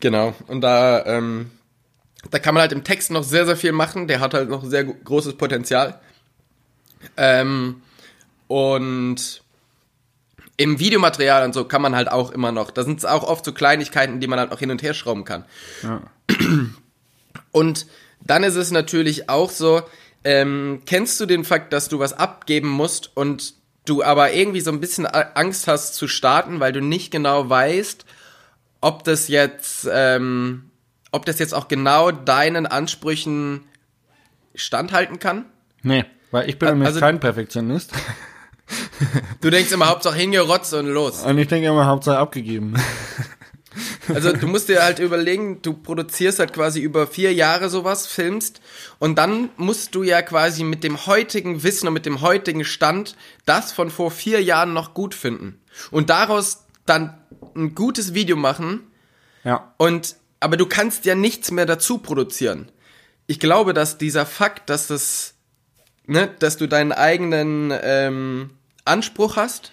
Genau. 0.00 0.34
Und 0.46 0.60
da, 0.60 1.04
ähm, 1.06 1.50
da 2.30 2.38
kann 2.38 2.54
man 2.54 2.62
halt 2.62 2.72
im 2.72 2.84
Text 2.84 3.10
noch 3.10 3.24
sehr, 3.24 3.46
sehr 3.46 3.56
viel 3.56 3.72
machen. 3.72 4.08
Der 4.08 4.20
hat 4.20 4.34
halt 4.34 4.48
noch 4.48 4.64
sehr 4.64 4.84
großes 4.84 5.36
Potenzial. 5.36 6.00
Ähm, 7.16 7.82
und 8.48 9.42
im 10.56 10.78
Videomaterial 10.78 11.44
und 11.44 11.52
so 11.52 11.64
kann 11.64 11.82
man 11.82 11.96
halt 11.96 12.10
auch 12.10 12.30
immer 12.30 12.52
noch. 12.52 12.70
Da 12.70 12.84
sind 12.84 12.98
es 12.98 13.04
auch 13.04 13.24
oft 13.24 13.44
so 13.44 13.52
Kleinigkeiten, 13.52 14.20
die 14.20 14.26
man 14.26 14.38
halt 14.38 14.50
noch 14.50 14.58
hin 14.58 14.70
und 14.70 14.82
her 14.82 14.94
schrauben 14.94 15.24
kann. 15.24 15.44
Ja. 15.82 16.02
Und 17.50 17.86
dann 18.26 18.42
ist 18.44 18.56
es 18.56 18.70
natürlich 18.70 19.28
auch 19.28 19.50
so, 19.50 19.82
ähm, 20.24 20.82
kennst 20.86 21.20
du 21.20 21.26
den 21.26 21.44
Fakt, 21.44 21.72
dass 21.72 21.88
du 21.88 21.98
was 21.98 22.12
abgeben 22.14 22.68
musst 22.68 23.14
und 23.16 23.54
du 23.84 24.02
aber 24.02 24.32
irgendwie 24.32 24.60
so 24.60 24.70
ein 24.70 24.80
bisschen 24.80 25.06
Angst 25.06 25.68
hast 25.68 25.94
zu 25.94 26.08
starten, 26.08 26.60
weil 26.60 26.72
du 26.72 26.80
nicht 26.80 27.10
genau 27.10 27.48
weißt, 27.50 28.06
ob 28.80 29.04
das 29.04 29.28
jetzt, 29.28 29.86
ähm, 29.92 30.70
ob 31.12 31.26
das 31.26 31.38
jetzt 31.38 31.54
auch 31.54 31.68
genau 31.68 32.10
deinen 32.10 32.66
Ansprüchen 32.66 33.64
standhalten 34.54 35.18
kann? 35.18 35.44
Nee, 35.82 36.04
weil 36.30 36.48
ich 36.48 36.58
bin 36.58 36.70
nämlich 36.70 36.88
Also- 36.88 37.00
kein 37.00 37.20
Perfektionist. 37.20 37.92
Du 39.42 39.50
denkst 39.50 39.70
immer 39.72 39.88
Hauptsache 39.88 40.16
hingerotzt 40.16 40.72
und 40.72 40.86
los. 40.86 41.22
Und 41.22 41.36
ich 41.36 41.48
denke 41.48 41.68
immer, 41.68 41.84
Hauptsache 41.86 42.16
abgegeben. 42.18 42.74
Also 44.12 44.32
du 44.32 44.46
musst 44.46 44.68
dir 44.68 44.82
halt 44.82 44.98
überlegen, 44.98 45.62
du 45.62 45.72
produzierst 45.72 46.38
halt 46.38 46.52
quasi 46.52 46.80
über 46.80 47.06
vier 47.06 47.32
Jahre 47.32 47.68
sowas, 47.68 48.06
filmst 48.06 48.60
und 48.98 49.16
dann 49.16 49.50
musst 49.56 49.94
du 49.94 50.02
ja 50.02 50.22
quasi 50.22 50.62
mit 50.64 50.84
dem 50.84 51.06
heutigen 51.06 51.62
Wissen 51.62 51.88
und 51.88 51.94
mit 51.94 52.06
dem 52.06 52.20
heutigen 52.20 52.64
Stand 52.64 53.16
das 53.46 53.72
von 53.72 53.90
vor 53.90 54.10
vier 54.10 54.42
Jahren 54.42 54.72
noch 54.72 54.94
gut 54.94 55.14
finden 55.14 55.60
und 55.90 56.10
daraus 56.10 56.64
dann 56.86 57.18
ein 57.56 57.74
gutes 57.74 58.14
Video 58.14 58.36
machen 58.36 58.80
Ja. 59.42 59.74
und 59.78 60.16
aber 60.40 60.56
du 60.58 60.66
kannst 60.66 61.06
ja 61.06 61.14
nichts 61.14 61.50
mehr 61.50 61.64
dazu 61.64 61.98
produzieren. 61.98 62.70
Ich 63.26 63.40
glaube, 63.40 63.72
dass 63.72 63.96
dieser 63.96 64.26
Fakt, 64.26 64.68
dass 64.68 64.88
das, 64.88 65.32
ne, 66.06 66.28
dass 66.38 66.58
du 66.58 66.66
deinen 66.68 66.92
eigenen 66.92 67.72
ähm, 67.82 68.50
Anspruch 68.84 69.36
hast 69.36 69.72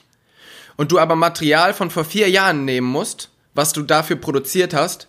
und 0.77 0.93
du 0.93 0.99
aber 0.99 1.17
Material 1.17 1.73
von 1.73 1.89
vor 1.89 2.05
vier 2.05 2.29
Jahren 2.29 2.63
nehmen 2.63 2.87
musst, 2.87 3.30
was 3.53 3.73
du 3.73 3.81
dafür 3.83 4.15
produziert 4.15 4.73
hast, 4.73 5.07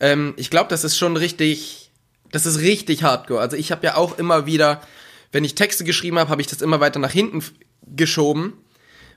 ähm, 0.00 0.34
ich 0.36 0.50
glaube, 0.50 0.68
das 0.68 0.84
ist 0.84 0.98
schon 0.98 1.16
richtig, 1.16 1.90
das 2.30 2.46
ist 2.46 2.60
richtig 2.60 3.02
hardcore. 3.02 3.40
Also 3.40 3.56
ich 3.56 3.72
habe 3.72 3.86
ja 3.86 3.96
auch 3.96 4.18
immer 4.18 4.46
wieder, 4.46 4.82
wenn 5.32 5.44
ich 5.44 5.54
Texte 5.54 5.84
geschrieben 5.84 6.18
habe, 6.18 6.30
habe 6.30 6.40
ich 6.40 6.48
das 6.48 6.62
immer 6.62 6.80
weiter 6.80 6.98
nach 6.98 7.12
hinten 7.12 7.42
geschoben, 7.86 8.54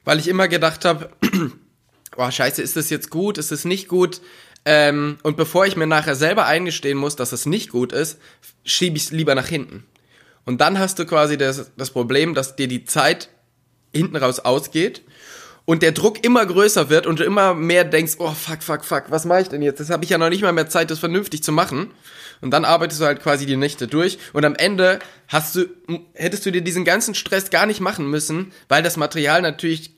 weil 0.03 0.19
ich 0.19 0.27
immer 0.27 0.48
gedacht 0.48 0.86
habe, 0.86 1.10
oh 2.17 2.31
scheiße, 2.31 2.62
ist 2.62 2.75
das 2.75 2.89
jetzt 2.89 3.10
gut, 3.10 3.38
ist 3.38 3.51
das 3.51 3.65
nicht 3.65 3.88
gut? 3.88 4.22
Ähm, 4.65 5.17
und 5.24 5.38
bevor 5.38 5.65
ich 5.65 5.75
mir 5.75 5.88
nachher 5.88 6.15
selber 6.15 6.46
eingestehen 6.46 6.98
muss, 6.98 7.15
dass 7.15 7.31
es 7.31 7.46
nicht 7.46 7.69
gut 7.69 7.93
ist, 7.93 8.19
schiebe 8.65 8.98
ich 8.98 9.03
es 9.03 9.12
lieber 9.12 9.36
nach 9.36 9.48
hinten. 9.48 9.86
Und 10.46 10.62
dann 10.62 10.79
hast 10.79 11.00
du 11.00 11.05
quasi 11.05 11.38
das, 11.38 11.72
das 11.75 11.91
Problem, 11.91 12.34
dass 12.34 12.55
dir 12.55 12.67
die 12.67 12.86
Zeit 12.86 13.29
hinten 13.93 14.15
raus 14.15 14.39
ausgeht 14.39 15.01
und 15.67 15.83
der 15.83 15.91
Druck 15.91 16.24
immer 16.24 16.45
größer 16.45 16.89
wird 16.89 17.05
und 17.05 17.19
du 17.19 17.25
immer 17.25 17.53
mehr 17.53 17.83
denkst, 17.83 18.13
oh 18.19 18.31
fuck, 18.31 18.63
fuck, 18.63 18.86
fuck, 18.86 19.03
was 19.09 19.25
mache 19.25 19.41
ich 19.41 19.50
denn 19.50 19.62
jetzt? 19.62 19.81
Das 19.81 19.89
habe 19.89 20.05
ich 20.05 20.09
ja 20.09 20.17
noch 20.17 20.29
nicht 20.29 20.41
mal 20.41 20.53
mehr 20.53 20.69
Zeit, 20.69 20.89
das 20.89 21.00
vernünftig 21.00 21.43
zu 21.43 21.51
machen. 21.51 21.91
Und 22.39 22.51
dann 22.51 22.63
arbeitest 22.63 23.01
du 23.01 23.05
halt 23.05 23.21
quasi 23.21 23.45
die 23.45 23.57
Nächte 23.57 23.88
durch 23.88 24.17
und 24.31 24.45
am 24.45 24.55
Ende 24.55 25.00
hast 25.27 25.57
du, 25.57 25.65
hättest 26.13 26.45
du 26.45 26.51
dir 26.53 26.62
diesen 26.62 26.86
ganzen 26.86 27.15
Stress 27.15 27.50
gar 27.50 27.65
nicht 27.65 27.81
machen 27.81 28.09
müssen, 28.09 28.53
weil 28.69 28.81
das 28.81 28.95
Material 28.95 29.41
natürlich 29.41 29.91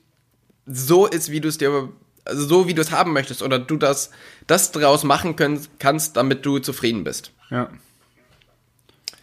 so 0.66 1.06
ist, 1.06 1.30
wie 1.30 1.40
du 1.40 1.48
es 1.48 1.58
dir, 1.58 1.88
also 2.24 2.46
so 2.48 2.66
wie 2.66 2.74
du 2.74 2.82
es 2.82 2.90
haben 2.90 3.12
möchtest 3.12 3.40
oder 3.40 3.60
du 3.60 3.76
das, 3.76 4.10
das 4.48 4.72
draus 4.72 5.04
machen 5.04 5.36
können, 5.36 5.64
kannst, 5.78 6.16
damit 6.16 6.44
du 6.44 6.58
zufrieden 6.58 7.04
bist. 7.04 7.30
Ja. 7.48 7.70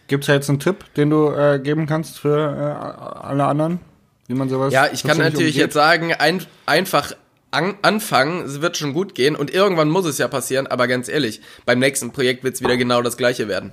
Gibt's 0.06 0.28
da 0.28 0.32
jetzt 0.32 0.48
einen 0.48 0.60
Tipp, 0.60 0.86
den 0.94 1.10
du 1.10 1.30
äh, 1.30 1.60
geben 1.62 1.86
kannst 1.86 2.18
für 2.18 2.38
äh, 2.38 3.18
alle 3.20 3.44
anderen, 3.44 3.80
wie 4.28 4.34
man 4.34 4.48
sowas? 4.48 4.72
Ja, 4.72 4.88
ich 4.92 5.02
kann 5.02 5.18
natürlich 5.18 5.54
umgeht? 5.54 5.56
jetzt 5.56 5.74
sagen, 5.74 6.12
ein, 6.12 6.44
einfach 6.66 7.12
an, 7.50 7.76
anfangen, 7.82 8.44
es 8.44 8.60
wird 8.60 8.76
schon 8.76 8.92
gut 8.92 9.14
gehen 9.14 9.34
und 9.34 9.52
irgendwann 9.52 9.88
muss 9.88 10.04
es 10.04 10.18
ja 10.18 10.28
passieren, 10.28 10.66
aber 10.66 10.86
ganz 10.86 11.08
ehrlich, 11.08 11.40
beim 11.64 11.78
nächsten 11.78 12.12
Projekt 12.12 12.44
wird 12.44 12.54
es 12.54 12.60
wieder 12.60 12.76
genau 12.76 13.02
das 13.02 13.16
gleiche 13.16 13.48
werden. 13.48 13.72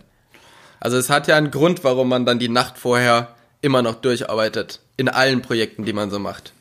Also 0.80 0.98
es 0.98 1.10
hat 1.10 1.28
ja 1.28 1.36
einen 1.36 1.52
Grund, 1.52 1.84
warum 1.84 2.10
man 2.10 2.26
dann 2.26 2.40
die 2.40 2.50
Nacht 2.50 2.78
vorher 2.78 3.36
immer 3.62 3.82
noch 3.82 3.96
durcharbeitet, 3.96 4.80
in 4.98 5.10
allen 5.10 5.42
Projekten, 5.42 5.84
die 5.84 5.94
man 5.94 6.10
so 6.10 6.20
macht. 6.20 6.54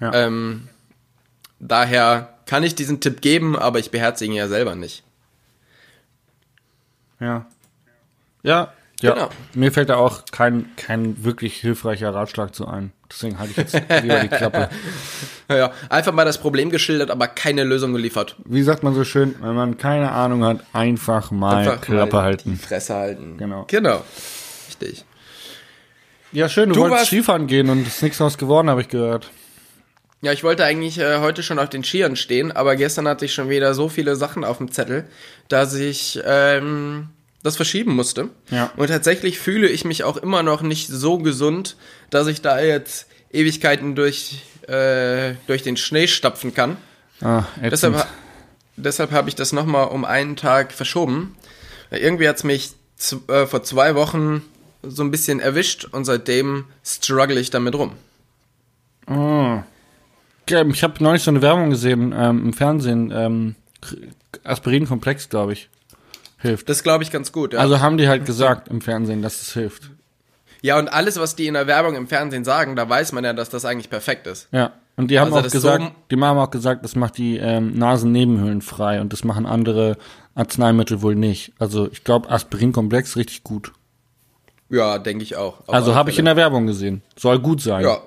Ja. 0.00 0.14
Ähm, 0.14 0.68
daher 1.58 2.38
kann 2.46 2.62
ich 2.62 2.74
diesen 2.74 3.00
Tipp 3.00 3.20
geben, 3.20 3.56
aber 3.56 3.78
ich 3.78 3.90
beherzige 3.90 4.32
ihn 4.32 4.36
ja 4.36 4.48
selber 4.48 4.74
nicht. 4.74 5.02
Ja. 7.20 7.46
Ja. 8.42 8.72
Ja. 9.00 9.14
Genau. 9.14 9.30
Mir 9.54 9.70
fällt 9.70 9.90
da 9.90 9.96
auch 9.96 10.24
kein, 10.30 10.74
kein 10.76 11.24
wirklich 11.24 11.56
hilfreicher 11.56 12.14
Ratschlag 12.14 12.54
zu 12.54 12.66
ein. 12.66 12.92
Deswegen 13.10 13.38
halte 13.38 13.52
ich 13.52 13.56
jetzt 13.56 13.74
lieber 14.02 14.20
die 14.20 14.28
Klappe. 14.28 14.68
Ja, 15.50 15.72
einfach 15.88 16.12
mal 16.12 16.26
das 16.26 16.36
Problem 16.36 16.68
geschildert, 16.68 17.10
aber 17.10 17.26
keine 17.26 17.64
Lösung 17.64 17.94
geliefert. 17.94 18.36
Wie 18.44 18.62
sagt 18.62 18.82
man 18.82 18.92
so 18.94 19.02
schön, 19.04 19.34
wenn 19.40 19.54
man 19.54 19.78
keine 19.78 20.12
Ahnung 20.12 20.44
hat, 20.44 20.60
einfach 20.74 21.30
mal 21.30 21.66
Einfach 21.66 21.80
Klappe 21.80 22.16
mal 22.16 22.22
halten. 22.22 22.50
Die 22.50 22.56
Fresse 22.62 22.92
halten. 22.94 23.38
Genau. 23.38 23.64
Genau. 23.66 24.04
Richtig. 24.68 25.06
Ja, 26.32 26.50
schön, 26.50 26.68
du, 26.68 26.74
Du 26.74 26.80
wolltest 26.82 27.06
Skifahren 27.06 27.46
gehen 27.46 27.70
und 27.70 27.86
ist 27.86 28.02
nichts 28.02 28.18
draus 28.18 28.36
geworden, 28.36 28.68
habe 28.68 28.82
ich 28.82 28.88
gehört. 28.88 29.30
Ja, 30.20 30.32
ich 30.32 30.44
wollte 30.44 30.64
eigentlich 30.66 30.98
äh, 30.98 31.20
heute 31.20 31.42
schon 31.42 31.58
auf 31.58 31.70
den 31.70 31.82
Skiern 31.82 32.16
stehen, 32.16 32.52
aber 32.52 32.76
gestern 32.76 33.08
hatte 33.08 33.24
ich 33.24 33.32
schon 33.32 33.48
wieder 33.48 33.72
so 33.72 33.88
viele 33.88 34.16
Sachen 34.16 34.44
auf 34.44 34.58
dem 34.58 34.70
Zettel, 34.70 35.08
dass 35.48 35.72
ich 35.72 36.20
ähm, 36.26 37.08
das 37.42 37.56
verschieben 37.56 37.94
musste. 37.94 38.30
Ja. 38.50 38.70
Und 38.76 38.88
tatsächlich 38.88 39.38
fühle 39.38 39.68
ich 39.68 39.84
mich 39.84 40.04
auch 40.04 40.16
immer 40.16 40.42
noch 40.42 40.62
nicht 40.62 40.88
so 40.88 41.18
gesund, 41.18 41.76
dass 42.10 42.26
ich 42.26 42.42
da 42.42 42.60
jetzt 42.60 43.06
Ewigkeiten 43.32 43.94
durch, 43.94 44.42
äh, 44.66 45.34
durch 45.46 45.62
den 45.62 45.76
Schnee 45.76 46.08
stapfen 46.08 46.52
kann. 46.54 46.76
Ah. 47.20 47.44
Deshalb, 47.62 47.94
ha- 47.96 48.06
deshalb 48.76 49.10
habe 49.12 49.28
ich 49.28 49.34
das 49.34 49.52
nochmal 49.52 49.88
um 49.88 50.04
einen 50.04 50.36
Tag 50.36 50.72
verschoben. 50.72 51.36
Irgendwie 51.90 52.28
hat's 52.28 52.44
mich 52.44 52.72
z- 52.96 53.28
äh, 53.30 53.46
vor 53.46 53.62
zwei 53.62 53.94
Wochen 53.94 54.42
so 54.82 55.02
ein 55.02 55.10
bisschen 55.10 55.40
erwischt 55.40 55.84
und 55.90 56.04
seitdem 56.04 56.64
struggle 56.84 57.38
ich 57.40 57.50
damit 57.50 57.74
rum. 57.74 57.92
Oh. 59.08 59.62
Ich 60.46 60.82
habe 60.82 61.02
neulich 61.04 61.22
so 61.22 61.30
eine 61.30 61.42
Werbung 61.42 61.70
gesehen 61.70 62.14
ähm, 62.16 62.46
im 62.46 62.52
Fernsehen. 62.52 63.10
Ähm, 63.14 63.54
Aspirinkomplex, 64.44 65.28
glaube 65.28 65.52
ich, 65.52 65.68
hilft. 66.38 66.68
Das 66.68 66.82
glaube 66.82 67.04
ich 67.04 67.10
ganz 67.10 67.32
gut. 67.32 67.52
Ja. 67.52 67.60
Also 67.60 67.80
haben 67.80 67.98
die 67.98 68.08
halt 68.08 68.24
gesagt 68.26 68.68
im 68.68 68.80
Fernsehen, 68.80 69.22
dass 69.22 69.42
es 69.42 69.52
hilft. 69.52 69.90
Ja, 70.62 70.78
und 70.78 70.88
alles, 70.88 71.18
was 71.20 71.36
die 71.36 71.46
in 71.46 71.54
der 71.54 71.66
Werbung 71.68 71.94
im 71.94 72.08
Fernsehen 72.08 72.44
sagen, 72.44 72.74
da 72.74 72.88
weiß 72.88 73.12
man 73.12 73.22
ja, 73.24 73.32
dass 73.32 73.48
das 73.48 73.64
eigentlich 73.64 73.90
perfekt 73.90 74.26
ist. 74.26 74.48
Ja. 74.50 74.72
Und 74.96 75.10
die 75.12 75.20
haben 75.20 75.32
Also 75.32 75.46
auch 75.46 75.52
gesagt, 75.52 75.82
so- 75.84 75.90
die 76.10 76.20
haben 76.20 76.38
auch 76.38 76.50
gesagt, 76.50 76.82
das 76.84 76.96
macht 76.96 77.18
die 77.18 77.36
ähm, 77.36 77.74
Nasennebenhöhlen 77.78 78.62
frei 78.62 79.00
und 79.00 79.12
das 79.12 79.22
machen 79.22 79.46
andere 79.46 79.96
Arzneimittel 80.34 81.02
wohl 81.02 81.14
nicht. 81.14 81.52
Also 81.60 81.88
ich 81.92 82.02
glaube 82.02 82.28
Aspirinkomplex 82.30 83.16
richtig 83.16 83.44
gut. 83.44 83.72
Ja, 84.68 84.98
denke 84.98 85.22
ich 85.22 85.36
auch. 85.36 85.60
Also 85.68 85.94
habe 85.94 86.10
ich 86.10 86.18
in 86.18 86.24
der 86.24 86.34
Werbung 86.36 86.66
gesehen. 86.66 87.02
Soll 87.16 87.38
gut 87.38 87.62
sein. 87.62 87.84
Ja. 87.84 87.98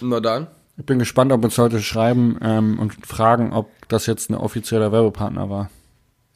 Na 0.00 0.20
dann. 0.20 0.46
Ich 0.78 0.86
bin 0.86 0.98
gespannt, 0.98 1.32
ob 1.32 1.42
uns 1.44 1.56
Leute 1.56 1.80
schreiben 1.82 2.38
ähm, 2.42 2.78
und 2.78 2.94
fragen, 3.06 3.52
ob 3.52 3.68
das 3.88 4.06
jetzt 4.06 4.30
ein 4.30 4.34
offizieller 4.34 4.92
Werbepartner 4.92 5.50
war. 5.50 5.70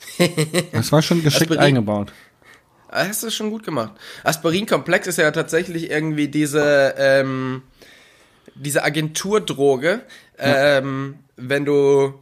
Das 0.73 0.93
war 0.93 1.03
schon 1.03 1.23
geschickt 1.23 1.51
Aspirin- 1.51 1.59
eingebaut. 1.59 2.13
Ah, 2.89 3.07
Hast 3.07 3.23
du 3.23 3.31
schon 3.31 3.51
gut 3.51 3.63
gemacht. 3.65 3.93
Aspirinkomplex 4.25 5.07
ist 5.07 5.19
ja 5.19 5.31
tatsächlich 5.31 5.91
irgendwie 5.91 6.29
diese, 6.29 6.95
ähm, 6.99 7.63
diese 8.57 8.83
Agenturdroge, 8.83 10.01
ähm, 10.39 11.15
wenn 11.37 11.65
du, 11.65 12.15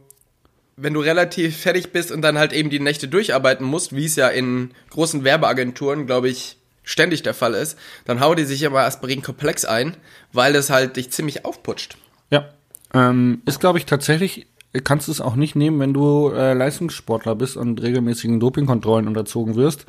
wenn 0.77 0.93
du 0.93 0.99
relativ 1.01 1.57
fertig 1.57 1.91
bist 1.91 2.11
und 2.11 2.21
dann 2.21 2.37
halt 2.37 2.53
eben 2.53 2.69
die 2.69 2.79
Nächte 2.79 3.07
durcharbeiten 3.07 3.65
musst, 3.65 3.95
wie 3.95 4.05
es 4.05 4.15
ja 4.15 4.27
in 4.27 4.71
großen 4.91 5.23
Werbeagenturen, 5.23 6.05
glaube 6.05 6.29
ich, 6.29 6.57
ständig 6.83 7.23
der 7.23 7.33
Fall 7.33 7.53
ist, 7.55 7.77
dann 8.05 8.19
hau 8.19 8.35
die 8.35 8.45
sich 8.45 8.61
immer 8.61 8.81
Aspirinkomplex 8.81 9.65
ein, 9.65 9.97
weil 10.33 10.55
es 10.55 10.69
halt 10.69 10.97
dich 10.97 11.11
ziemlich 11.11 11.45
aufputscht. 11.45 11.97
Ja. 12.29 12.49
Ähm, 12.93 13.41
ist, 13.45 13.59
glaube 13.59 13.77
ich, 13.79 13.85
tatsächlich, 13.85 14.47
kannst 14.83 15.07
du 15.07 15.11
es 15.11 15.21
auch 15.21 15.35
nicht 15.35 15.55
nehmen, 15.55 15.79
wenn 15.79 15.93
du 15.93 16.29
äh, 16.29 16.53
Leistungssportler 16.53 17.35
bist 17.35 17.57
und 17.57 17.81
regelmäßigen 17.81 18.39
Dopingkontrollen 18.39 19.07
unterzogen 19.07 19.55
wirst. 19.55 19.85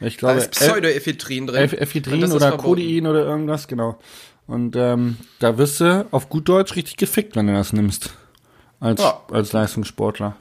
Ich 0.00 0.16
Da 0.16 0.20
glaube, 0.34 0.38
ist 0.40 0.50
Pseudoephedrin 0.52 1.46
drin. 1.46 1.62
Ephedrin 1.72 2.24
oder 2.24 2.48
verboten. 2.48 2.62
Codein 2.62 3.06
oder 3.06 3.24
irgendwas, 3.24 3.68
genau. 3.68 3.98
Und 4.46 4.74
ähm, 4.76 5.16
da 5.38 5.58
wirst 5.58 5.80
du 5.80 6.06
auf 6.10 6.28
gut 6.28 6.48
Deutsch 6.48 6.74
richtig 6.76 6.96
gefickt, 6.96 7.36
wenn 7.36 7.46
du 7.46 7.52
das 7.52 7.72
nimmst. 7.72 8.10
Als, 8.80 9.00
Ja. 9.00 9.20
als 9.30 9.52
Leistungssportler. 9.52 10.36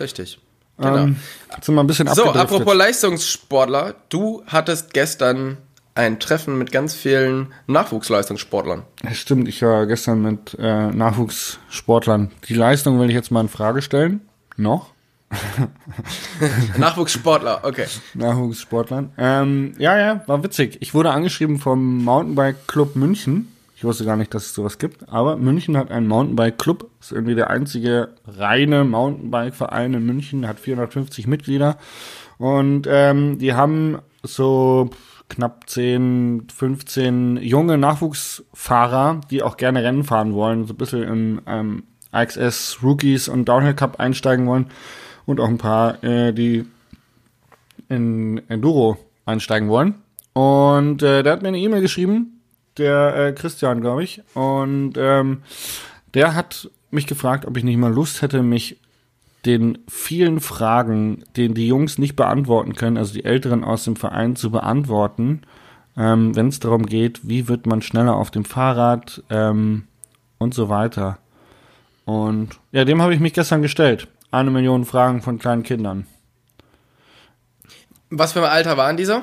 Richtig. 0.00 0.38
Genau. 0.78 0.96
Ähm, 0.96 1.16
jetzt 1.54 1.66
sind 1.66 1.74
wir 1.76 1.82
ein 1.82 1.86
bisschen 1.86 2.08
So, 2.08 2.24
apropos 2.24 2.74
Leistungssportler, 2.74 3.94
du 4.08 4.42
hattest 4.46 4.92
gestern 4.92 5.58
ein 5.94 6.18
Treffen 6.18 6.58
mit 6.58 6.72
ganz 6.72 6.94
vielen 6.94 7.48
Nachwuchsleistungssportlern. 7.66 8.82
Ja, 9.02 9.14
stimmt, 9.14 9.48
ich 9.48 9.62
war 9.62 9.86
gestern 9.86 10.22
mit 10.22 10.56
äh, 10.58 10.86
Nachwuchssportlern. 10.86 12.30
Die 12.48 12.54
Leistung 12.54 12.98
will 12.98 13.08
ich 13.08 13.14
jetzt 13.14 13.30
mal 13.30 13.42
in 13.42 13.48
Frage 13.48 13.82
stellen. 13.82 14.22
Noch? 14.56 14.92
Nachwuchssportler, 16.78 17.60
okay. 17.64 17.86
Nachwuchssportlern. 18.14 19.12
Ähm, 19.18 19.74
ja, 19.78 19.98
ja, 19.98 20.22
war 20.26 20.42
witzig. 20.42 20.78
Ich 20.80 20.94
wurde 20.94 21.10
angeschrieben 21.10 21.58
vom 21.58 22.04
Mountainbike 22.04 22.66
Club 22.66 22.96
München. 22.96 23.48
Ich 23.76 23.84
wusste 23.84 24.04
gar 24.04 24.16
nicht, 24.16 24.32
dass 24.32 24.46
es 24.46 24.54
sowas 24.54 24.78
gibt, 24.78 25.08
aber 25.08 25.36
München 25.36 25.76
hat 25.76 25.90
einen 25.90 26.06
Mountainbike 26.06 26.56
Club. 26.56 26.88
Ist 27.00 27.10
irgendwie 27.10 27.34
der 27.34 27.50
einzige 27.50 28.10
reine 28.26 28.84
Mountainbike 28.84 29.54
Verein 29.54 29.94
in 29.94 30.06
München. 30.06 30.46
Hat 30.46 30.60
450 30.60 31.26
Mitglieder 31.26 31.76
und 32.38 32.86
ähm, 32.88 33.38
die 33.38 33.54
haben 33.54 33.98
so 34.22 34.90
knapp 35.32 35.68
10, 35.68 36.48
15 36.54 37.38
junge 37.38 37.78
Nachwuchsfahrer, 37.78 39.22
die 39.30 39.42
auch 39.42 39.56
gerne 39.56 39.82
Rennen 39.82 40.04
fahren 40.04 40.34
wollen, 40.34 40.66
so 40.66 40.74
ein 40.74 40.76
bisschen 40.76 41.02
in 41.02 41.42
ähm, 41.46 41.82
AXS 42.10 42.78
Rookies 42.82 43.28
und 43.28 43.48
Downhill 43.48 43.74
Cup 43.74 43.98
einsteigen 43.98 44.46
wollen 44.46 44.66
und 45.24 45.40
auch 45.40 45.48
ein 45.48 45.58
paar, 45.58 46.04
äh, 46.04 46.32
die 46.32 46.66
in 47.88 48.42
Enduro 48.48 48.98
einsteigen 49.24 49.68
wollen. 49.68 49.94
Und 50.34 51.02
äh, 51.02 51.22
der 51.22 51.32
hat 51.32 51.42
mir 51.42 51.48
eine 51.48 51.58
E-Mail 51.58 51.80
geschrieben, 51.80 52.40
der 52.76 53.16
äh, 53.16 53.32
Christian, 53.32 53.80
glaube 53.80 54.04
ich. 54.04 54.22
Und 54.34 54.94
ähm, 54.96 55.42
der 56.12 56.34
hat 56.34 56.70
mich 56.90 57.06
gefragt, 57.06 57.46
ob 57.46 57.56
ich 57.56 57.64
nicht 57.64 57.78
mal 57.78 57.92
Lust 57.92 58.20
hätte, 58.20 58.42
mich 58.42 58.78
den 59.44 59.78
vielen 59.88 60.40
Fragen, 60.40 61.24
den 61.36 61.54
die 61.54 61.66
Jungs 61.66 61.98
nicht 61.98 62.16
beantworten 62.16 62.74
können, 62.74 62.96
also 62.96 63.14
die 63.14 63.24
Älteren 63.24 63.64
aus 63.64 63.84
dem 63.84 63.96
Verein 63.96 64.36
zu 64.36 64.50
beantworten, 64.50 65.42
ähm, 65.96 66.34
wenn 66.36 66.48
es 66.48 66.60
darum 66.60 66.86
geht, 66.86 67.20
wie 67.28 67.48
wird 67.48 67.66
man 67.66 67.82
schneller 67.82 68.14
auf 68.14 68.30
dem 68.30 68.44
Fahrrad 68.44 69.22
ähm, 69.30 69.84
und 70.38 70.54
so 70.54 70.68
weiter. 70.68 71.18
Und 72.04 72.58
ja, 72.70 72.84
dem 72.84 73.02
habe 73.02 73.14
ich 73.14 73.20
mich 73.20 73.32
gestern 73.32 73.62
gestellt. 73.62 74.08
Eine 74.30 74.50
Million 74.50 74.84
Fragen 74.84 75.22
von 75.22 75.38
kleinen 75.38 75.62
Kindern. 75.62 76.06
Was 78.10 78.32
für 78.32 78.40
ein 78.40 78.50
Alter 78.50 78.76
waren 78.76 78.96
dieser? 78.96 79.22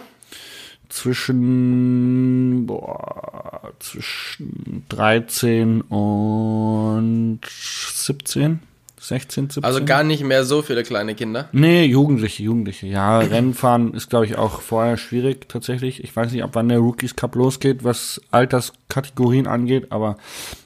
zwischen, 0.90 2.66
boah, 2.66 3.72
zwischen 3.80 4.84
13 4.90 5.82
und 5.82 7.40
17, 7.46 8.60
16, 9.00 9.46
17. 9.46 9.64
Also 9.64 9.84
gar 9.84 10.04
nicht 10.04 10.24
mehr 10.24 10.44
so 10.44 10.62
viele 10.62 10.84
kleine 10.84 11.16
Kinder. 11.16 11.50
Nee, 11.52 11.86
Jugendliche, 11.86 12.44
Jugendliche. 12.44 12.88
Ja, 12.88 13.20
Rennfahren 13.20 13.94
ist, 13.94 14.10
glaube 14.10 14.26
ich, 14.26 14.38
auch 14.38 14.62
vorher 14.62 14.98
schwierig 14.98 15.48
tatsächlich. 15.48 16.04
Ich 16.04 16.16
weiß 16.16 16.32
nicht, 16.32 16.44
ab 16.44 16.52
wann 16.54 16.70
der 16.70 16.80
Rookies 16.80 17.16
Cup 17.16 17.36
losgeht, 17.36 17.84
was 17.84 18.22
Alterskategorien 18.32 19.48
angeht, 19.48 19.92
aber 19.92 20.18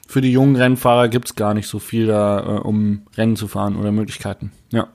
für 0.08 0.20
die 0.20 0.32
jungen 0.32 0.56
Rennfahrer 0.56 1.08
gibt's 1.08 1.36
gar 1.36 1.54
nicht 1.54 1.68
so 1.68 1.78
viel 1.78 2.06
da, 2.06 2.40
äh, 2.40 2.60
um 2.60 3.02
Rennen 3.16 3.36
zu 3.36 3.48
fahren 3.48 3.76
oder 3.76 3.92
Möglichkeiten. 3.92 4.52
Ja. 4.70 4.88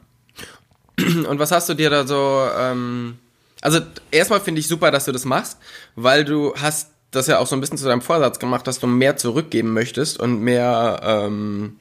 Und 0.97 1.39
was 1.39 1.51
hast 1.51 1.69
du 1.69 1.73
dir 1.73 1.89
da 1.89 2.05
so, 2.05 2.45
ähm, 2.59 3.17
also 3.61 3.79
erstmal 4.11 4.41
finde 4.41 4.59
ich 4.59 4.67
super, 4.67 4.91
dass 4.91 5.05
du 5.05 5.11
das 5.11 5.25
machst, 5.25 5.57
weil 5.95 6.25
du 6.25 6.53
hast 6.55 6.91
das 7.11 7.27
ja 7.27 7.39
auch 7.39 7.47
so 7.47 7.55
ein 7.55 7.61
bisschen 7.61 7.77
zu 7.77 7.85
deinem 7.85 8.01
Vorsatz 8.01 8.39
gemacht, 8.39 8.67
dass 8.67 8.79
du 8.79 8.87
mehr 8.87 9.17
zurückgeben 9.17 9.73
möchtest 9.73 10.19
und 10.19 10.41
mehr, 10.41 10.99
ähm, 11.03 11.77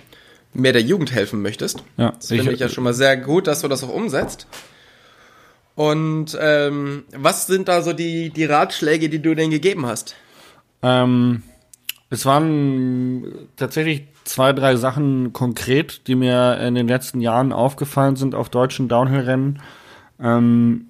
mehr 0.54 0.72
der 0.72 0.82
Jugend 0.82 1.12
helfen 1.12 1.42
möchtest. 1.42 1.82
Ja, 1.96 2.12
Das 2.12 2.28
finde 2.28 2.52
ich 2.52 2.60
ja 2.60 2.68
schon 2.68 2.84
mal 2.84 2.94
sehr 2.94 3.16
gut, 3.16 3.46
dass 3.46 3.62
du 3.62 3.68
das 3.68 3.84
auch 3.84 3.92
umsetzt. 3.92 4.46
Und 5.74 6.36
ähm, 6.40 7.04
was 7.16 7.46
sind 7.46 7.68
da 7.68 7.82
so 7.82 7.92
die, 7.92 8.30
die 8.30 8.44
Ratschläge, 8.44 9.08
die 9.08 9.20
du 9.20 9.34
denen 9.34 9.52
gegeben 9.52 9.86
hast? 9.86 10.16
Ähm, 10.82 11.42
es 12.10 12.26
waren 12.26 13.48
tatsächlich 13.56 14.08
zwei, 14.24 14.52
drei 14.52 14.76
Sachen 14.76 15.32
konkret, 15.32 16.06
die 16.06 16.14
mir 16.14 16.58
in 16.60 16.74
den 16.74 16.88
letzten 16.88 17.20
Jahren 17.20 17.52
aufgefallen 17.52 18.16
sind 18.16 18.34
auf 18.34 18.48
deutschen 18.48 18.88
Downhill-Rennen. 18.88 19.60
Ähm, 20.20 20.86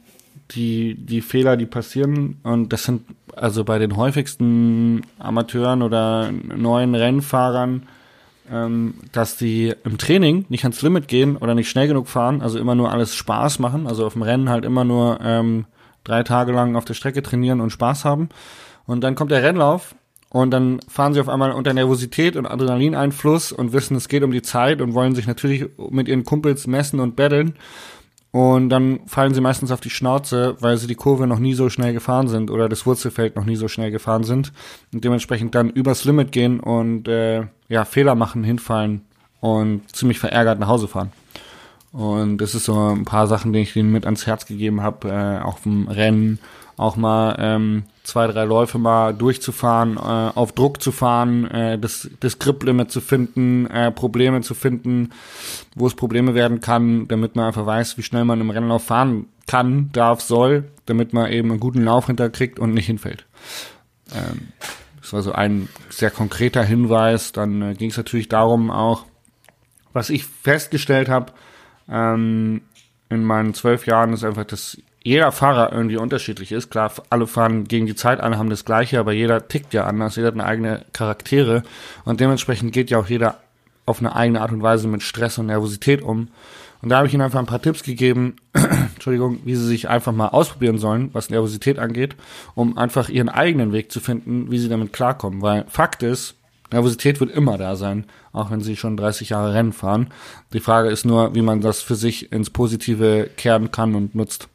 die, 0.52 0.94
die 0.94 1.20
Fehler, 1.20 1.56
die 1.56 1.66
passieren, 1.66 2.38
und 2.42 2.72
das 2.72 2.84
sind 2.84 3.02
also 3.36 3.64
bei 3.64 3.78
den 3.78 3.96
häufigsten 3.96 5.02
Amateuren 5.18 5.82
oder 5.82 6.32
neuen 6.32 6.94
Rennfahrern, 6.94 7.82
ähm, 8.50 8.94
dass 9.12 9.36
die 9.36 9.74
im 9.84 9.98
Training 9.98 10.44
nicht 10.48 10.64
ans 10.64 10.82
Limit 10.82 11.08
gehen 11.08 11.36
oder 11.36 11.54
nicht 11.54 11.68
schnell 11.68 11.88
genug 11.88 12.08
fahren, 12.08 12.42
also 12.42 12.58
immer 12.58 12.74
nur 12.74 12.90
alles 12.90 13.14
Spaß 13.14 13.58
machen, 13.58 13.86
also 13.86 14.06
auf 14.06 14.14
dem 14.14 14.22
Rennen 14.22 14.48
halt 14.48 14.64
immer 14.64 14.84
nur 14.84 15.20
ähm, 15.22 15.66
drei 16.04 16.22
Tage 16.22 16.52
lang 16.52 16.76
auf 16.76 16.84
der 16.84 16.94
Strecke 16.94 17.22
trainieren 17.22 17.60
und 17.60 17.70
Spaß 17.70 18.04
haben. 18.04 18.28
Und 18.86 19.02
dann 19.02 19.14
kommt 19.14 19.30
der 19.30 19.42
Rennlauf 19.42 19.94
und 20.30 20.50
dann 20.50 20.80
fahren 20.88 21.14
sie 21.14 21.20
auf 21.20 21.28
einmal 21.28 21.52
unter 21.52 21.72
Nervosität 21.72 22.36
und 22.36 22.46
Adrenalineinfluss 22.46 23.52
und 23.52 23.72
wissen, 23.72 23.96
es 23.96 24.08
geht 24.08 24.22
um 24.22 24.30
die 24.30 24.42
Zeit 24.42 24.80
und 24.80 24.94
wollen 24.94 25.14
sich 25.14 25.26
natürlich 25.26 25.66
mit 25.90 26.08
ihren 26.08 26.24
Kumpels 26.24 26.66
messen 26.66 27.00
und 27.00 27.16
battlen. 27.16 27.54
Und 28.30 28.68
dann 28.68 29.00
fallen 29.06 29.32
sie 29.32 29.40
meistens 29.40 29.70
auf 29.70 29.80
die 29.80 29.88
Schnauze, 29.88 30.56
weil 30.60 30.76
sie 30.76 30.86
die 30.86 30.94
Kurve 30.94 31.26
noch 31.26 31.38
nie 31.38 31.54
so 31.54 31.70
schnell 31.70 31.94
gefahren 31.94 32.28
sind 32.28 32.50
oder 32.50 32.68
das 32.68 32.84
Wurzelfeld 32.84 33.36
noch 33.36 33.46
nie 33.46 33.56
so 33.56 33.68
schnell 33.68 33.90
gefahren 33.90 34.22
sind 34.22 34.52
und 34.92 35.02
dementsprechend 35.02 35.54
dann 35.54 35.70
übers 35.70 36.04
Limit 36.04 36.30
gehen 36.30 36.60
und 36.60 37.08
äh, 37.08 37.46
ja 37.68 37.84
Fehler 37.84 38.14
machen, 38.14 38.44
hinfallen 38.44 39.02
und 39.40 39.94
ziemlich 39.94 40.18
verärgert 40.18 40.58
nach 40.58 40.68
Hause 40.68 40.88
fahren. 40.88 41.12
Und 41.92 42.38
das 42.38 42.54
ist 42.54 42.64
so 42.64 42.90
ein 42.90 43.04
paar 43.04 43.26
Sachen, 43.26 43.52
die 43.52 43.60
ich 43.60 43.74
ihnen 43.74 43.90
mit 43.90 44.04
ans 44.04 44.26
Herz 44.26 44.46
gegeben 44.46 44.82
habe, 44.82 45.08
äh, 45.08 45.44
auch 45.44 45.58
vom 45.58 45.88
Rennen, 45.88 46.38
auch 46.76 46.96
mal 46.96 47.36
ähm, 47.40 47.84
zwei, 48.04 48.26
drei 48.26 48.44
Läufe 48.44 48.78
mal 48.78 49.12
durchzufahren, 49.12 49.96
äh, 49.96 50.00
auf 50.00 50.52
Druck 50.52 50.80
zu 50.80 50.92
fahren, 50.92 51.50
äh, 51.50 51.78
das, 51.78 52.08
das 52.20 52.38
Grip-Limit 52.38 52.90
zu 52.90 53.00
finden, 53.00 53.66
äh, 53.66 53.90
Probleme 53.90 54.42
zu 54.42 54.54
finden, 54.54 55.10
wo 55.74 55.86
es 55.86 55.94
Probleme 55.94 56.34
werden 56.34 56.60
kann, 56.60 57.08
damit 57.08 57.36
man 57.36 57.46
einfach 57.46 57.66
weiß, 57.66 57.98
wie 57.98 58.02
schnell 58.02 58.24
man 58.24 58.40
im 58.40 58.50
Rennlauf 58.50 58.84
fahren 58.84 59.26
kann, 59.46 59.90
darf, 59.92 60.20
soll, 60.20 60.64
damit 60.86 61.12
man 61.12 61.32
eben 61.32 61.50
einen 61.50 61.60
guten 61.60 61.82
Lauf 61.82 62.06
hinterkriegt 62.06 62.58
und 62.58 62.74
nicht 62.74 62.86
hinfällt. 62.86 63.26
Ähm, 64.14 64.48
das 65.08 65.14
war 65.14 65.22
so 65.22 65.32
ein 65.32 65.70
sehr 65.88 66.10
konkreter 66.10 66.62
Hinweis. 66.62 67.32
Dann 67.32 67.62
äh, 67.62 67.74
ging 67.74 67.88
es 67.88 67.96
natürlich 67.96 68.28
darum 68.28 68.70
auch, 68.70 69.06
was 69.94 70.10
ich 70.10 70.26
festgestellt 70.26 71.08
habe 71.08 71.32
ähm, 71.88 72.60
in 73.08 73.24
meinen 73.24 73.54
zwölf 73.54 73.86
Jahren, 73.86 74.12
ist 74.12 74.22
einfach, 74.22 74.44
dass 74.44 74.76
jeder 75.02 75.32
Fahrer 75.32 75.72
irgendwie 75.72 75.96
unterschiedlich 75.96 76.52
ist. 76.52 76.70
Klar, 76.70 76.92
alle 77.08 77.26
fahren 77.26 77.64
gegen 77.64 77.86
die 77.86 77.94
Zeit 77.94 78.20
an, 78.20 78.36
haben 78.36 78.50
das 78.50 78.66
Gleiche, 78.66 79.00
aber 79.00 79.12
jeder 79.12 79.48
tickt 79.48 79.72
ja 79.72 79.86
anders, 79.86 80.16
jeder 80.16 80.28
hat 80.28 80.34
eine 80.34 80.44
eigene 80.44 80.84
Charaktere 80.92 81.62
und 82.04 82.20
dementsprechend 82.20 82.74
geht 82.74 82.90
ja 82.90 82.98
auch 82.98 83.06
jeder 83.06 83.38
auf 83.86 84.00
eine 84.00 84.14
eigene 84.14 84.42
Art 84.42 84.52
und 84.52 84.60
Weise 84.60 84.88
mit 84.88 85.02
Stress 85.02 85.38
und 85.38 85.46
Nervosität 85.46 86.02
um. 86.02 86.28
Und 86.80 86.90
da 86.90 86.98
habe 86.98 87.06
ich 87.08 87.14
ihnen 87.14 87.22
einfach 87.22 87.38
ein 87.40 87.46
paar 87.46 87.60
Tipps 87.62 87.82
gegeben, 87.82 88.36
Entschuldigung, 88.94 89.40
wie 89.44 89.56
sie 89.56 89.66
sich 89.66 89.88
einfach 89.88 90.12
mal 90.12 90.28
ausprobieren 90.28 90.78
sollen, 90.78 91.10
was 91.12 91.28
Nervosität 91.30 91.78
angeht, 91.78 92.14
um 92.54 92.78
einfach 92.78 93.08
ihren 93.08 93.28
eigenen 93.28 93.72
Weg 93.72 93.90
zu 93.90 94.00
finden, 94.00 94.50
wie 94.50 94.58
sie 94.58 94.68
damit 94.68 94.92
klarkommen. 94.92 95.42
Weil 95.42 95.64
Fakt 95.68 96.02
ist, 96.02 96.34
Nervosität 96.70 97.18
wird 97.20 97.30
immer 97.30 97.58
da 97.58 97.74
sein, 97.76 98.04
auch 98.32 98.50
wenn 98.50 98.60
sie 98.60 98.76
schon 98.76 98.96
30 98.96 99.30
Jahre 99.30 99.54
Rennen 99.54 99.72
fahren. 99.72 100.08
Die 100.52 100.60
Frage 100.60 100.88
ist 100.90 101.04
nur, 101.04 101.34
wie 101.34 101.42
man 101.42 101.60
das 101.60 101.80
für 101.82 101.94
sich 101.96 102.30
ins 102.30 102.50
Positive 102.50 103.28
kehren 103.36 103.70
kann 103.72 103.94
und 103.94 104.14
nutzt. 104.14 104.48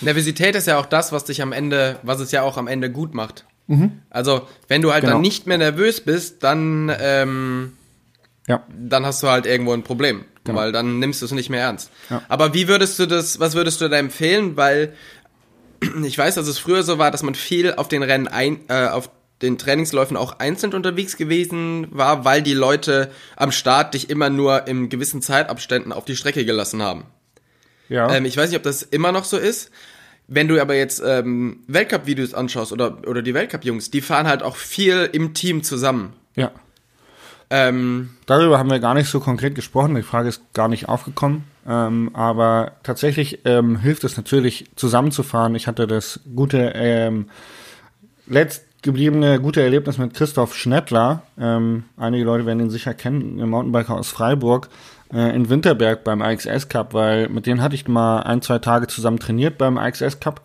Nervosität 0.00 0.54
ist 0.56 0.66
ja 0.66 0.78
auch 0.78 0.86
das, 0.86 1.12
was 1.12 1.24
dich 1.24 1.42
am 1.42 1.52
Ende, 1.52 1.98
was 2.02 2.20
es 2.20 2.32
ja 2.32 2.42
auch 2.42 2.56
am 2.56 2.66
Ende 2.66 2.90
gut 2.90 3.14
macht. 3.14 3.46
Also, 4.10 4.42
wenn 4.68 4.82
du 4.82 4.92
halt 4.92 5.02
Genau. 5.02 5.14
dann 5.14 5.22
nicht 5.22 5.46
mehr 5.46 5.56
nervös 5.56 6.00
bist, 6.02 6.42
dann, 6.42 6.92
ähm, 7.00 7.72
Ja. 8.46 8.62
dann 8.68 9.06
hast 9.06 9.22
du 9.22 9.28
halt 9.28 9.46
irgendwo 9.46 9.72
ein 9.72 9.82
Problem, 9.82 10.24
Genau. 10.44 10.58
weil 10.58 10.72
dann 10.72 10.98
nimmst 10.98 11.22
du 11.22 11.26
es 11.26 11.32
nicht 11.32 11.50
mehr 11.50 11.60
ernst. 11.60 11.90
Ja. 12.10 12.22
Aber 12.28 12.52
wie 12.52 12.66
würdest 12.66 12.98
du 12.98 13.06
das, 13.06 13.38
was 13.38 13.54
würdest 13.54 13.80
du 13.80 13.88
da 13.88 13.96
empfehlen? 13.96 14.56
Weil 14.56 14.94
ich 16.04 16.18
weiß, 16.18 16.34
dass 16.34 16.48
es 16.48 16.58
früher 16.58 16.82
so 16.82 16.98
war, 16.98 17.10
dass 17.10 17.22
man 17.22 17.34
viel 17.34 17.74
auf 17.74 17.88
den 17.88 18.02
Rennen 18.02 18.28
ein, 18.28 18.60
äh, 18.68 18.88
auf 18.88 19.10
den 19.40 19.58
Trainingsläufen 19.58 20.16
auch 20.16 20.38
einzeln 20.38 20.72
unterwegs 20.72 21.16
gewesen 21.16 21.88
war, 21.90 22.24
weil 22.24 22.42
die 22.42 22.54
Leute 22.54 23.10
am 23.36 23.52
Start 23.52 23.94
dich 23.94 24.08
immer 24.08 24.30
nur 24.30 24.66
in 24.68 24.88
gewissen 24.88 25.20
Zeitabständen 25.20 25.92
auf 25.92 26.04
die 26.04 26.16
Strecke 26.16 26.44
gelassen 26.44 26.82
haben. 26.82 27.06
Ja. 27.88 28.12
Ähm, 28.12 28.24
ich 28.24 28.36
weiß 28.36 28.50
nicht, 28.50 28.56
ob 28.56 28.62
das 28.62 28.82
immer 28.82 29.12
noch 29.12 29.24
so 29.24 29.36
ist. 29.36 29.70
Wenn 30.28 30.48
du 30.48 30.60
aber 30.60 30.74
jetzt 30.74 31.02
ähm, 31.04 31.64
Weltcup-Videos 31.66 32.32
anschaust 32.32 32.72
oder, 32.72 32.98
oder 33.06 33.22
die 33.22 33.34
Weltcup-Jungs, 33.34 33.90
die 33.90 34.00
fahren 34.00 34.28
halt 34.28 34.42
auch 34.42 34.56
viel 34.56 35.08
im 35.12 35.34
Team 35.34 35.62
zusammen. 35.62 36.14
ja. 36.36 36.52
Ähm, 37.54 38.08
Darüber 38.24 38.58
haben 38.58 38.70
wir 38.70 38.80
gar 38.80 38.94
nicht 38.94 39.10
so 39.10 39.20
konkret 39.20 39.54
gesprochen. 39.54 39.94
Die 39.94 40.02
Frage 40.02 40.30
ist 40.30 40.54
gar 40.54 40.68
nicht 40.68 40.88
aufgekommen. 40.88 41.44
Ähm, 41.68 42.10
aber 42.14 42.72
tatsächlich 42.82 43.40
ähm, 43.44 43.76
hilft 43.76 44.04
es 44.04 44.16
natürlich, 44.16 44.70
zusammenzufahren. 44.74 45.54
Ich 45.54 45.66
hatte 45.66 45.86
das 45.86 46.20
gute, 46.34 46.72
ähm, 46.74 47.28
letzt, 48.26 48.64
gebliebene 48.80 49.38
gute 49.38 49.60
Erlebnis 49.60 49.98
mit 49.98 50.14
Christoph 50.14 50.56
Schnettler. 50.56 51.24
Ähm, 51.38 51.84
einige 51.98 52.24
Leute 52.24 52.46
werden 52.46 52.60
ihn 52.60 52.70
sicher 52.70 52.94
kennen, 52.94 53.38
ein 53.38 53.50
Mountainbiker 53.50 53.96
aus 53.96 54.08
Freiburg 54.08 54.70
äh, 55.12 55.36
in 55.36 55.50
Winterberg 55.50 56.04
beim 56.04 56.22
AXS 56.22 56.70
Cup, 56.70 56.94
weil 56.94 57.28
mit 57.28 57.44
denen 57.44 57.60
hatte 57.60 57.74
ich 57.74 57.86
mal 57.86 58.20
ein, 58.20 58.40
zwei 58.40 58.60
Tage 58.60 58.86
zusammen 58.86 59.18
trainiert 59.18 59.58
beim 59.58 59.76
AXS 59.76 60.20
Cup. 60.20 60.40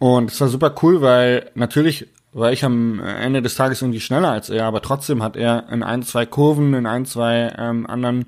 Und 0.00 0.32
es 0.32 0.40
war 0.40 0.48
super 0.48 0.74
cool, 0.82 1.00
weil 1.00 1.52
natürlich 1.54 2.08
war 2.34 2.52
ich 2.52 2.64
am 2.64 3.00
Ende 3.00 3.42
des 3.42 3.54
Tages 3.54 3.80
irgendwie 3.80 4.00
schneller 4.00 4.30
als 4.30 4.50
er, 4.50 4.66
aber 4.66 4.82
trotzdem 4.82 5.22
hat 5.22 5.36
er 5.36 5.68
in 5.70 5.82
ein, 5.82 6.02
zwei 6.02 6.26
Kurven, 6.26 6.74
in 6.74 6.86
ein, 6.86 7.06
zwei 7.06 7.54
ähm, 7.56 7.86
anderen 7.86 8.26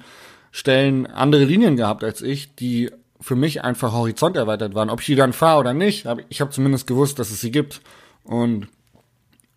Stellen 0.53 1.07
andere 1.07 1.45
Linien 1.45 1.77
gehabt 1.77 2.03
als 2.05 2.23
ich, 2.23 2.55
die 2.55 2.91
für 3.21 3.37
mich 3.37 3.65
einfach 3.65 3.93
Horizont 3.93 4.37
erweitert 4.37 4.75
waren. 4.75 4.91
Ob 4.91 5.01
ich 5.01 5.07
die 5.07 5.17
dann 5.17 5.33
fahre 5.33 5.61
oder 5.61 5.75
nicht, 5.75 6.07
aber 6.07 6.23
ich 6.29 6.41
habe 6.41 6.51
zumindest 6.51 6.87
gewusst, 6.87 7.19
dass 7.19 7.31
es 7.31 7.41
sie 7.41 7.51
gibt. 7.51 7.81
Und 8.23 8.69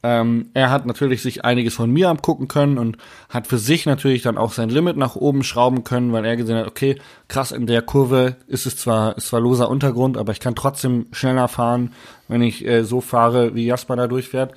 ähm, 0.01 0.49
er 0.53 0.69
hat 0.71 0.85
natürlich 0.85 1.21
sich 1.21 1.43
einiges 1.43 1.73
von 1.73 1.91
mir 1.91 2.09
abgucken 2.09 2.47
können 2.47 2.77
und 2.77 2.97
hat 3.27 3.47
für 3.47 3.57
sich 3.57 3.85
natürlich 3.85 4.21
dann 4.21 4.37
auch 4.37 4.53
sein 4.53 4.69
Limit 4.69 4.95
nach 4.95 5.15
oben 5.15 5.43
schrauben 5.43 5.83
können, 5.83 6.13
weil 6.13 6.23
er 6.23 6.37
gesehen 6.37 6.57
hat, 6.57 6.67
okay, 6.67 6.97
krass, 7.27 7.51
in 7.51 7.67
der 7.67 7.81
Kurve 7.81 8.37
ist 8.47 8.65
es 8.65 8.77
zwar, 8.77 9.17
ist 9.17 9.27
zwar 9.27 9.41
loser 9.41 9.69
Untergrund, 9.69 10.17
aber 10.17 10.31
ich 10.31 10.39
kann 10.39 10.55
trotzdem 10.55 11.07
schneller 11.11 11.49
fahren, 11.49 11.91
wenn 12.29 12.41
ich 12.41 12.65
äh, 12.65 12.83
so 12.83 13.01
fahre, 13.01 13.55
wie 13.55 13.65
Jasper 13.65 13.97
da 13.97 14.07
durchfährt. 14.07 14.53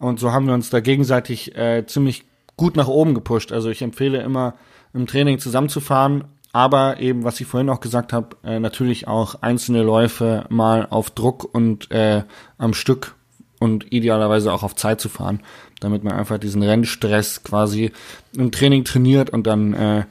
Und 0.00 0.18
so 0.18 0.32
haben 0.32 0.46
wir 0.46 0.54
uns 0.54 0.70
da 0.70 0.80
gegenseitig 0.80 1.56
äh, 1.56 1.86
ziemlich 1.86 2.24
gut 2.56 2.76
nach 2.76 2.88
oben 2.88 3.14
gepusht. 3.14 3.52
Also 3.52 3.70
ich 3.70 3.82
empfehle 3.82 4.20
immer 4.22 4.54
im 4.92 5.06
Training 5.06 5.38
zusammenzufahren, 5.38 6.24
aber 6.52 6.98
eben, 6.98 7.22
was 7.22 7.40
ich 7.40 7.46
vorhin 7.46 7.70
auch 7.70 7.80
gesagt 7.80 8.12
habe, 8.12 8.36
äh, 8.42 8.58
natürlich 8.58 9.06
auch 9.06 9.36
einzelne 9.40 9.84
Läufe 9.84 10.46
mal 10.48 10.88
auf 10.90 11.10
Druck 11.10 11.48
und 11.54 11.92
äh, 11.92 12.24
am 12.58 12.74
Stück 12.74 13.14
und 13.60 13.92
idealerweise 13.92 14.52
auch 14.52 14.64
auf 14.64 14.74
Zeit 14.74 15.00
zu 15.00 15.08
fahren, 15.08 15.40
damit 15.78 16.02
man 16.02 16.14
einfach 16.14 16.38
diesen 16.38 16.62
Rennstress 16.62 17.44
quasi 17.44 17.92
im 18.36 18.50
Training 18.50 18.84
trainiert 18.84 19.30
und 19.30 19.46
dann 19.46 19.74
äh, 19.74 20.04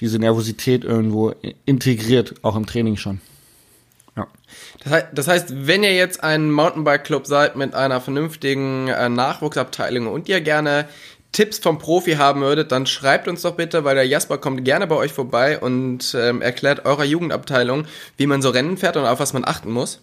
diese 0.00 0.18
Nervosität 0.18 0.82
irgendwo 0.82 1.32
integriert, 1.64 2.34
auch 2.42 2.56
im 2.56 2.66
Training 2.66 2.96
schon. 2.96 3.20
Ja. 4.16 4.26
Das, 5.12 5.28
heißt, 5.28 5.66
wenn 5.66 5.82
ihr 5.82 5.94
jetzt 5.94 6.24
ein 6.24 6.50
Mountainbike-Club 6.50 7.26
seid 7.26 7.54
mit 7.56 7.74
einer 7.74 8.00
vernünftigen 8.00 8.88
äh, 8.88 9.08
Nachwuchsabteilung 9.08 10.06
und 10.06 10.28
ihr 10.28 10.40
gerne 10.40 10.86
Tipps 11.32 11.58
vom 11.58 11.78
Profi 11.78 12.14
haben 12.14 12.40
würdet, 12.40 12.72
dann 12.72 12.86
schreibt 12.86 13.28
uns 13.28 13.42
doch 13.42 13.56
bitte, 13.56 13.84
weil 13.84 13.94
der 13.94 14.06
Jasper 14.06 14.38
kommt 14.38 14.64
gerne 14.64 14.86
bei 14.86 14.96
euch 14.96 15.12
vorbei 15.12 15.58
und 15.58 16.16
ähm, 16.18 16.40
erklärt 16.40 16.86
eurer 16.86 17.04
Jugendabteilung, 17.04 17.84
wie 18.16 18.26
man 18.26 18.40
so 18.40 18.48
Rennen 18.48 18.78
fährt 18.78 18.96
und 18.96 19.04
auf 19.04 19.20
was 19.20 19.34
man 19.34 19.44
achten 19.44 19.70
muss. 19.70 20.00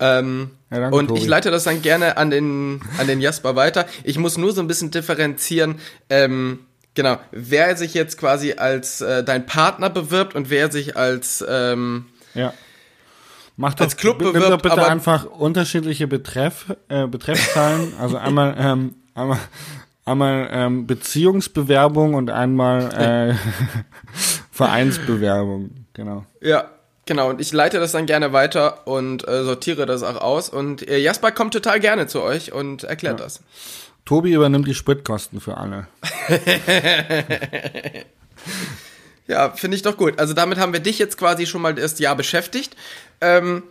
Ähm, 0.00 0.50
ja, 0.70 0.80
danke, 0.80 0.96
und 0.96 1.08
Tobi. 1.08 1.20
ich 1.20 1.26
leite 1.26 1.50
das 1.50 1.64
dann 1.64 1.82
gerne 1.82 2.16
an 2.16 2.30
den, 2.30 2.80
an 2.98 3.06
den 3.06 3.20
Jasper 3.20 3.54
weiter. 3.54 3.86
Ich 4.02 4.18
muss 4.18 4.38
nur 4.38 4.52
so 4.52 4.60
ein 4.60 4.66
bisschen 4.66 4.90
differenzieren, 4.90 5.76
ähm, 6.08 6.60
genau, 6.94 7.18
wer 7.30 7.76
sich 7.76 7.94
jetzt 7.94 8.18
quasi 8.18 8.54
als 8.54 9.00
äh, 9.02 9.22
dein 9.22 9.46
Partner 9.46 9.90
bewirbt 9.90 10.34
und 10.34 10.50
wer 10.50 10.72
sich 10.72 10.96
als 10.96 11.44
ähm, 11.48 12.06
ja. 12.34 12.54
Mach 13.56 13.74
doch, 13.74 13.84
als 13.84 13.98
Club 13.98 14.18
bewirbt. 14.18 14.50
Doch 14.50 14.62
bitte 14.62 14.86
einfach 14.86 15.26
unterschiedliche 15.26 16.06
Betreff, 16.06 16.74
äh, 16.88 17.06
Betreffzahlen. 17.06 17.92
also 18.00 18.16
einmal, 18.16 18.54
ähm, 18.58 18.94
einmal, 19.14 19.38
einmal 20.06 20.48
ähm, 20.50 20.86
Beziehungsbewerbung 20.86 22.14
und 22.14 22.30
einmal 22.30 22.90
äh, 22.94 23.34
Vereinsbewerbung. 24.50 25.86
Genau. 25.92 26.24
Ja, 26.40 26.70
Genau, 27.10 27.28
und 27.28 27.40
ich 27.40 27.52
leite 27.52 27.80
das 27.80 27.90
dann 27.90 28.06
gerne 28.06 28.32
weiter 28.32 28.86
und 28.86 29.26
äh, 29.26 29.42
sortiere 29.42 29.84
das 29.84 30.04
auch 30.04 30.20
aus. 30.20 30.48
Und 30.48 30.88
äh, 30.88 30.98
Jasper 30.98 31.32
kommt 31.32 31.52
total 31.52 31.80
gerne 31.80 32.06
zu 32.06 32.22
euch 32.22 32.52
und 32.52 32.84
erklärt 32.84 33.18
ja. 33.18 33.24
das. 33.24 33.42
Tobi 34.04 34.32
übernimmt 34.32 34.68
die 34.68 34.76
Spritkosten 34.76 35.40
für 35.40 35.56
alle. 35.56 35.88
ja, 39.26 39.50
finde 39.50 39.76
ich 39.76 39.82
doch 39.82 39.96
gut. 39.96 40.20
Also 40.20 40.34
damit 40.34 40.60
haben 40.60 40.72
wir 40.72 40.78
dich 40.78 41.00
jetzt 41.00 41.18
quasi 41.18 41.46
schon 41.46 41.62
mal 41.62 41.74
das 41.74 41.98
Jahr 41.98 42.14
beschäftigt. 42.14 42.76
Ähm 43.20 43.64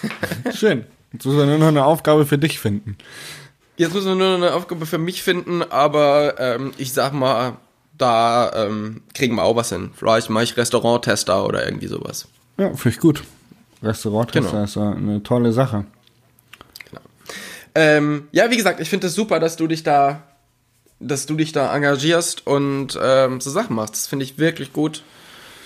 Schön. 0.54 0.86
Jetzt 1.12 1.26
müssen 1.26 1.38
wir 1.38 1.44
nur 1.44 1.58
noch 1.58 1.68
eine 1.68 1.84
Aufgabe 1.84 2.24
für 2.24 2.38
dich 2.38 2.58
finden. 2.58 2.96
Jetzt 3.76 3.92
müssen 3.92 4.06
wir 4.08 4.14
nur 4.14 4.38
noch 4.38 4.46
eine 4.46 4.54
Aufgabe 4.54 4.86
für 4.86 4.96
mich 4.96 5.22
finden, 5.22 5.62
aber 5.62 6.36
ähm, 6.40 6.72
ich 6.78 6.94
sag 6.94 7.12
mal, 7.12 7.58
da 7.98 8.50
ähm, 8.54 9.02
kriegen 9.12 9.34
wir 9.34 9.42
auch 9.42 9.56
was 9.56 9.68
hin. 9.68 9.90
Vielleicht 9.94 10.30
mache 10.30 10.44
ich 10.44 10.56
Restauranttester 10.56 11.44
oder 11.44 11.66
irgendwie 11.66 11.88
sowas. 11.88 12.26
Ja, 12.58 12.68
finde 12.74 12.88
ich 12.88 12.98
gut. 12.98 13.22
Restauranttester 13.82 14.50
genau. 14.50 14.64
ist 14.64 14.76
eine 14.76 15.22
tolle 15.22 15.52
Sache. 15.52 15.84
Genau. 16.88 17.02
Ähm, 17.74 18.28
ja, 18.32 18.50
wie 18.50 18.56
gesagt, 18.56 18.80
ich 18.80 18.88
finde 18.88 19.06
es 19.06 19.12
das 19.12 19.16
super, 19.16 19.38
dass 19.40 19.56
du 19.56 19.66
dich 19.66 19.82
da, 19.82 20.22
dass 20.98 21.26
du 21.26 21.34
dich 21.34 21.52
da 21.52 21.74
engagierst 21.74 22.46
und 22.46 22.98
ähm, 23.02 23.40
so 23.40 23.50
Sachen 23.50 23.76
machst. 23.76 23.94
Das 23.94 24.06
finde 24.06 24.24
ich 24.24 24.38
wirklich 24.38 24.72
gut. 24.72 25.02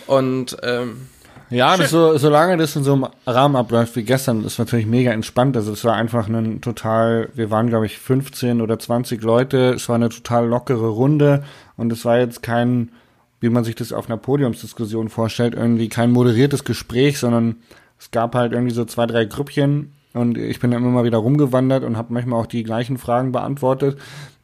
Und 0.06 0.56
ähm, 0.62 1.06
ja, 1.50 1.76
das 1.76 1.90
so, 1.90 2.16
solange 2.16 2.56
das 2.56 2.76
in 2.76 2.84
so 2.84 2.92
einem 2.92 3.08
Rahmen 3.26 3.56
abläuft 3.56 3.96
wie 3.96 4.04
gestern, 4.04 4.44
ist 4.44 4.58
natürlich 4.58 4.86
mega 4.86 5.10
entspannt. 5.10 5.56
Also 5.56 5.72
es 5.72 5.84
war 5.84 5.94
einfach 5.94 6.28
ein 6.28 6.60
total, 6.60 7.28
wir 7.34 7.50
waren 7.50 7.68
glaube 7.68 7.86
ich 7.86 7.98
15 7.98 8.60
oder 8.60 8.78
20 8.78 9.20
Leute, 9.22 9.74
es 9.74 9.88
war 9.88 9.96
eine 9.96 10.08
total 10.08 10.46
lockere 10.46 10.88
Runde 10.88 11.42
und 11.76 11.92
es 11.92 12.04
war 12.04 12.18
jetzt 12.18 12.42
kein 12.42 12.92
wie 13.40 13.48
man 13.48 13.64
sich 13.64 13.74
das 13.74 13.92
auf 13.92 14.08
einer 14.08 14.18
Podiumsdiskussion 14.18 15.08
vorstellt, 15.08 15.54
irgendwie 15.54 15.88
kein 15.88 16.12
moderiertes 16.12 16.64
Gespräch, 16.64 17.18
sondern 17.18 17.56
es 17.98 18.10
gab 18.10 18.34
halt 18.34 18.52
irgendwie 18.52 18.74
so 18.74 18.84
zwei, 18.84 19.06
drei 19.06 19.24
Grüppchen 19.24 19.92
und 20.12 20.38
ich 20.38 20.60
bin 20.60 20.70
dann 20.70 20.82
immer 20.82 20.92
mal 20.92 21.04
wieder 21.04 21.18
rumgewandert 21.18 21.84
und 21.84 21.96
habe 21.96 22.12
manchmal 22.12 22.40
auch 22.40 22.46
die 22.46 22.62
gleichen 22.62 22.98
Fragen 22.98 23.32
beantwortet. 23.32 23.98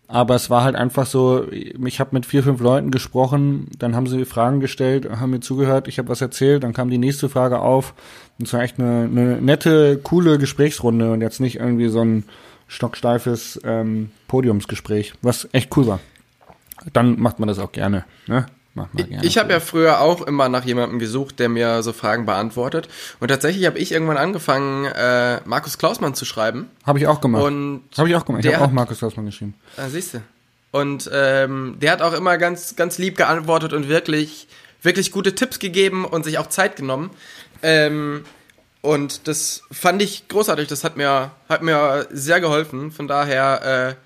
Aber 0.08 0.36
es 0.36 0.50
war 0.50 0.62
halt 0.62 0.76
einfach 0.76 1.04
so, 1.04 1.50
ich 1.50 1.98
habe 1.98 2.10
mit 2.12 2.26
vier, 2.26 2.44
fünf 2.44 2.60
Leuten 2.60 2.92
gesprochen, 2.92 3.68
dann 3.78 3.96
haben 3.96 4.06
sie 4.06 4.24
Fragen 4.24 4.60
gestellt, 4.60 5.10
haben 5.10 5.30
mir 5.30 5.40
zugehört, 5.40 5.88
ich 5.88 5.98
habe 5.98 6.08
was 6.08 6.20
erzählt, 6.20 6.62
dann 6.62 6.72
kam 6.72 6.90
die 6.90 6.98
nächste 6.98 7.28
Frage 7.28 7.58
auf. 7.58 7.92
Und 8.38 8.46
es 8.46 8.52
war 8.52 8.62
echt 8.62 8.78
eine, 8.78 9.08
eine 9.10 9.40
nette, 9.42 9.98
coole 9.98 10.38
Gesprächsrunde 10.38 11.12
und 11.12 11.22
jetzt 11.22 11.40
nicht 11.40 11.56
irgendwie 11.56 11.88
so 11.88 12.02
ein 12.02 12.24
stocksteifes 12.68 13.60
ähm, 13.64 14.10
Podiumsgespräch, 14.28 15.14
was 15.22 15.48
echt 15.50 15.76
cool 15.76 15.88
war. 15.88 16.00
Dann 16.92 17.18
macht 17.18 17.40
man 17.40 17.48
das 17.48 17.58
auch 17.58 17.72
gerne. 17.72 18.04
Ne? 18.28 18.46
Mach 18.76 18.92
mal 18.92 19.04
gerne. 19.04 19.24
Ich 19.24 19.38
habe 19.38 19.52
ja 19.54 19.58
früher 19.58 20.00
auch 20.02 20.20
immer 20.20 20.50
nach 20.50 20.66
jemandem 20.66 20.98
gesucht, 20.98 21.38
der 21.38 21.48
mir 21.48 21.82
so 21.82 21.94
Fragen 21.94 22.26
beantwortet. 22.26 22.88
Und 23.20 23.28
tatsächlich 23.28 23.64
habe 23.64 23.78
ich 23.78 23.90
irgendwann 23.90 24.18
angefangen, 24.18 24.84
äh, 24.84 25.40
Markus 25.46 25.78
Klausmann 25.78 26.14
zu 26.14 26.26
schreiben. 26.26 26.70
Habe 26.84 26.98
ich 26.98 27.06
auch 27.06 27.22
gemacht. 27.22 27.42
Und 27.42 27.84
habe 27.96 28.10
ich 28.10 28.14
auch 28.14 28.26
gemacht. 28.26 28.44
Ich 28.44 28.54
habe 28.54 28.66
auch 28.66 28.70
Markus 28.70 28.98
Klausmann 28.98 29.24
geschrieben. 29.24 29.54
Ah, 29.78 29.88
siehst 29.88 30.12
du. 30.12 30.22
Und 30.72 31.10
ähm, 31.10 31.76
der 31.80 31.90
hat 31.90 32.02
auch 32.02 32.12
immer 32.12 32.36
ganz, 32.36 32.76
ganz 32.76 32.98
lieb 32.98 33.16
geantwortet 33.16 33.72
und 33.72 33.88
wirklich, 33.88 34.46
wirklich 34.82 35.10
gute 35.10 35.34
Tipps 35.34 35.58
gegeben 35.58 36.04
und 36.04 36.24
sich 36.24 36.36
auch 36.36 36.48
Zeit 36.48 36.76
genommen. 36.76 37.10
Ähm, 37.62 38.24
und 38.82 39.26
das 39.26 39.62
fand 39.72 40.02
ich 40.02 40.28
großartig. 40.28 40.68
Das 40.68 40.84
hat 40.84 40.98
mir, 40.98 41.30
hat 41.48 41.62
mir 41.62 42.06
sehr 42.10 42.42
geholfen. 42.42 42.92
Von 42.92 43.08
daher, 43.08 43.96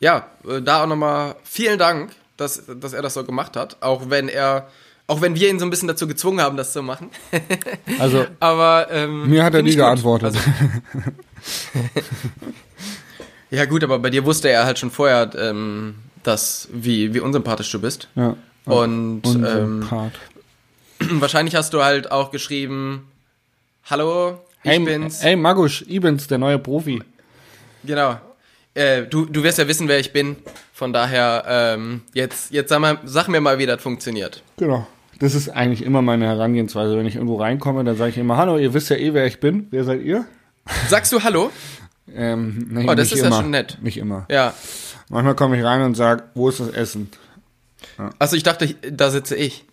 äh, 0.00 0.02
ja, 0.02 0.28
äh, 0.48 0.62
da 0.62 0.82
auch 0.82 0.86
nochmal 0.86 1.36
vielen 1.44 1.78
Dank 1.78 2.12
dass, 2.36 2.62
dass 2.80 2.92
er 2.92 3.02
das 3.02 3.14
so 3.14 3.24
gemacht 3.24 3.56
hat, 3.56 3.76
auch 3.80 4.10
wenn 4.10 4.28
er, 4.28 4.68
auch 5.06 5.20
wenn 5.20 5.34
wir 5.34 5.48
ihn 5.48 5.58
so 5.58 5.66
ein 5.66 5.70
bisschen 5.70 5.88
dazu 5.88 6.06
gezwungen 6.06 6.40
haben, 6.40 6.56
das 6.56 6.72
zu 6.72 6.82
machen. 6.82 7.10
also, 7.98 8.26
aber 8.40 8.88
ähm, 8.90 9.28
mir 9.28 9.44
hat 9.44 9.54
er 9.54 9.62
nie 9.62 9.76
geantwortet. 9.76 10.34
Also, 10.34 10.38
ja 13.50 13.64
gut, 13.66 13.84
aber 13.84 13.98
bei 13.98 14.10
dir 14.10 14.24
wusste 14.24 14.48
er 14.48 14.64
halt 14.64 14.78
schon 14.78 14.90
vorher, 14.90 15.30
ähm, 15.36 15.96
dass 16.22 16.68
wie 16.72 17.14
wie 17.14 17.20
unsympathisch 17.20 17.70
du 17.70 17.80
bist. 17.80 18.08
Ja. 18.14 18.36
Und 18.64 19.22
ähm, 19.26 19.86
wahrscheinlich 21.20 21.54
hast 21.54 21.74
du 21.74 21.84
halt 21.84 22.10
auch 22.10 22.30
geschrieben, 22.30 23.06
hallo, 23.84 24.40
ich 24.62 24.70
hey, 24.70 24.78
bin's. 24.78 25.22
Hey 25.22 25.36
Magusch, 25.36 25.84
ich 25.86 26.00
bin's, 26.00 26.26
der 26.26 26.38
neue 26.38 26.58
Profi. 26.58 27.02
Genau. 27.84 28.16
Äh, 28.74 29.04
du, 29.04 29.26
du 29.26 29.42
wirst 29.42 29.58
ja 29.58 29.68
wissen, 29.68 29.88
wer 29.88 29.98
ich 30.00 30.12
bin. 30.12 30.36
Von 30.72 30.92
daher, 30.92 31.44
ähm, 31.46 32.02
jetzt, 32.12 32.50
jetzt 32.50 32.68
sag, 32.68 32.80
mal, 32.80 32.98
sag 33.04 33.28
mir 33.28 33.40
mal, 33.40 33.58
wie 33.58 33.66
das 33.66 33.80
funktioniert. 33.80 34.42
Genau. 34.56 34.86
Das 35.20 35.34
ist 35.34 35.48
eigentlich 35.48 35.82
immer 35.82 36.02
meine 36.02 36.26
Herangehensweise. 36.26 36.96
Wenn 36.96 37.06
ich 37.06 37.14
irgendwo 37.14 37.36
reinkomme, 37.36 37.84
dann 37.84 37.96
sage 37.96 38.10
ich 38.10 38.18
immer, 38.18 38.36
hallo, 38.36 38.58
ihr 38.58 38.74
wisst 38.74 38.90
ja 38.90 38.96
eh, 38.96 39.14
wer 39.14 39.26
ich 39.26 39.38
bin. 39.38 39.68
Wer 39.70 39.84
seid 39.84 40.02
ihr? 40.02 40.24
Sagst 40.88 41.12
du 41.12 41.22
Hallo? 41.22 41.50
ähm, 42.12 42.66
nee, 42.70 42.86
oh, 42.88 42.94
das 42.94 43.12
ist 43.12 43.20
immer. 43.20 43.30
ja 43.30 43.42
schon 43.42 43.50
nett. 43.50 43.78
Nicht 43.82 43.96
immer. 43.96 44.26
Ja. 44.30 44.54
Manchmal 45.08 45.34
komme 45.34 45.56
ich 45.58 45.64
rein 45.64 45.82
und 45.82 45.94
sage, 45.94 46.24
wo 46.34 46.48
ist 46.48 46.60
das 46.60 46.70
Essen? 46.70 47.10
Ja. 47.98 48.10
Also 48.18 48.36
ich 48.36 48.42
dachte, 48.42 48.74
da 48.90 49.10
sitze 49.10 49.36
ich. 49.36 49.64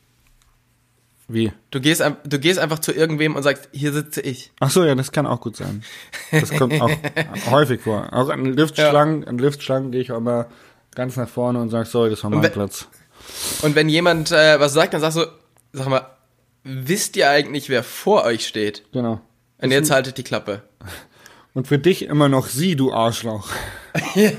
Wie? 1.33 1.51
Du 1.69 1.79
gehst, 1.79 2.03
du 2.23 2.39
gehst 2.39 2.59
einfach 2.59 2.79
zu 2.79 2.91
irgendwem 2.91 3.35
und 3.35 3.43
sagst, 3.43 3.69
hier 3.71 3.93
sitze 3.93 4.21
ich. 4.21 4.51
Ach 4.59 4.69
so, 4.69 4.83
ja, 4.83 4.95
das 4.95 5.11
kann 5.11 5.25
auch 5.25 5.41
gut 5.41 5.55
sein. 5.55 5.83
Das 6.31 6.51
kommt 6.51 6.79
auch 6.81 6.91
häufig 7.51 7.81
vor. 7.81 8.11
Auch 8.11 8.29
an 8.29 8.45
Liftschlangen, 8.45 9.21
ja. 9.21 9.27
an 9.27 9.37
Liftschlangen 9.37 9.91
gehe 9.91 10.01
ich 10.01 10.11
auch 10.11 10.17
immer 10.17 10.47
ganz 10.95 11.15
nach 11.15 11.29
vorne 11.29 11.61
und 11.61 11.69
sag, 11.69 11.87
sorry, 11.87 12.09
das 12.09 12.23
war 12.23 12.29
mein 12.29 12.51
Platz. 12.51 12.87
Und 13.61 13.75
wenn 13.75 13.87
jemand 13.87 14.31
äh, 14.31 14.59
was 14.59 14.73
sagt, 14.73 14.93
dann 14.93 15.01
sagst 15.01 15.17
du, 15.17 15.25
sag 15.73 15.87
mal, 15.87 16.07
wisst 16.63 17.15
ihr 17.15 17.29
eigentlich, 17.29 17.69
wer 17.69 17.83
vor 17.83 18.23
euch 18.23 18.47
steht? 18.47 18.83
Genau. 18.91 19.21
Und 19.61 19.71
jetzt 19.71 19.91
haltet 19.91 20.17
die 20.17 20.23
Klappe. 20.23 20.63
Und 21.53 21.67
für 21.67 21.79
dich 21.79 22.03
immer 22.03 22.29
noch 22.29 22.47
sie, 22.47 22.75
du 22.75 22.93
Arschloch. 22.93 23.49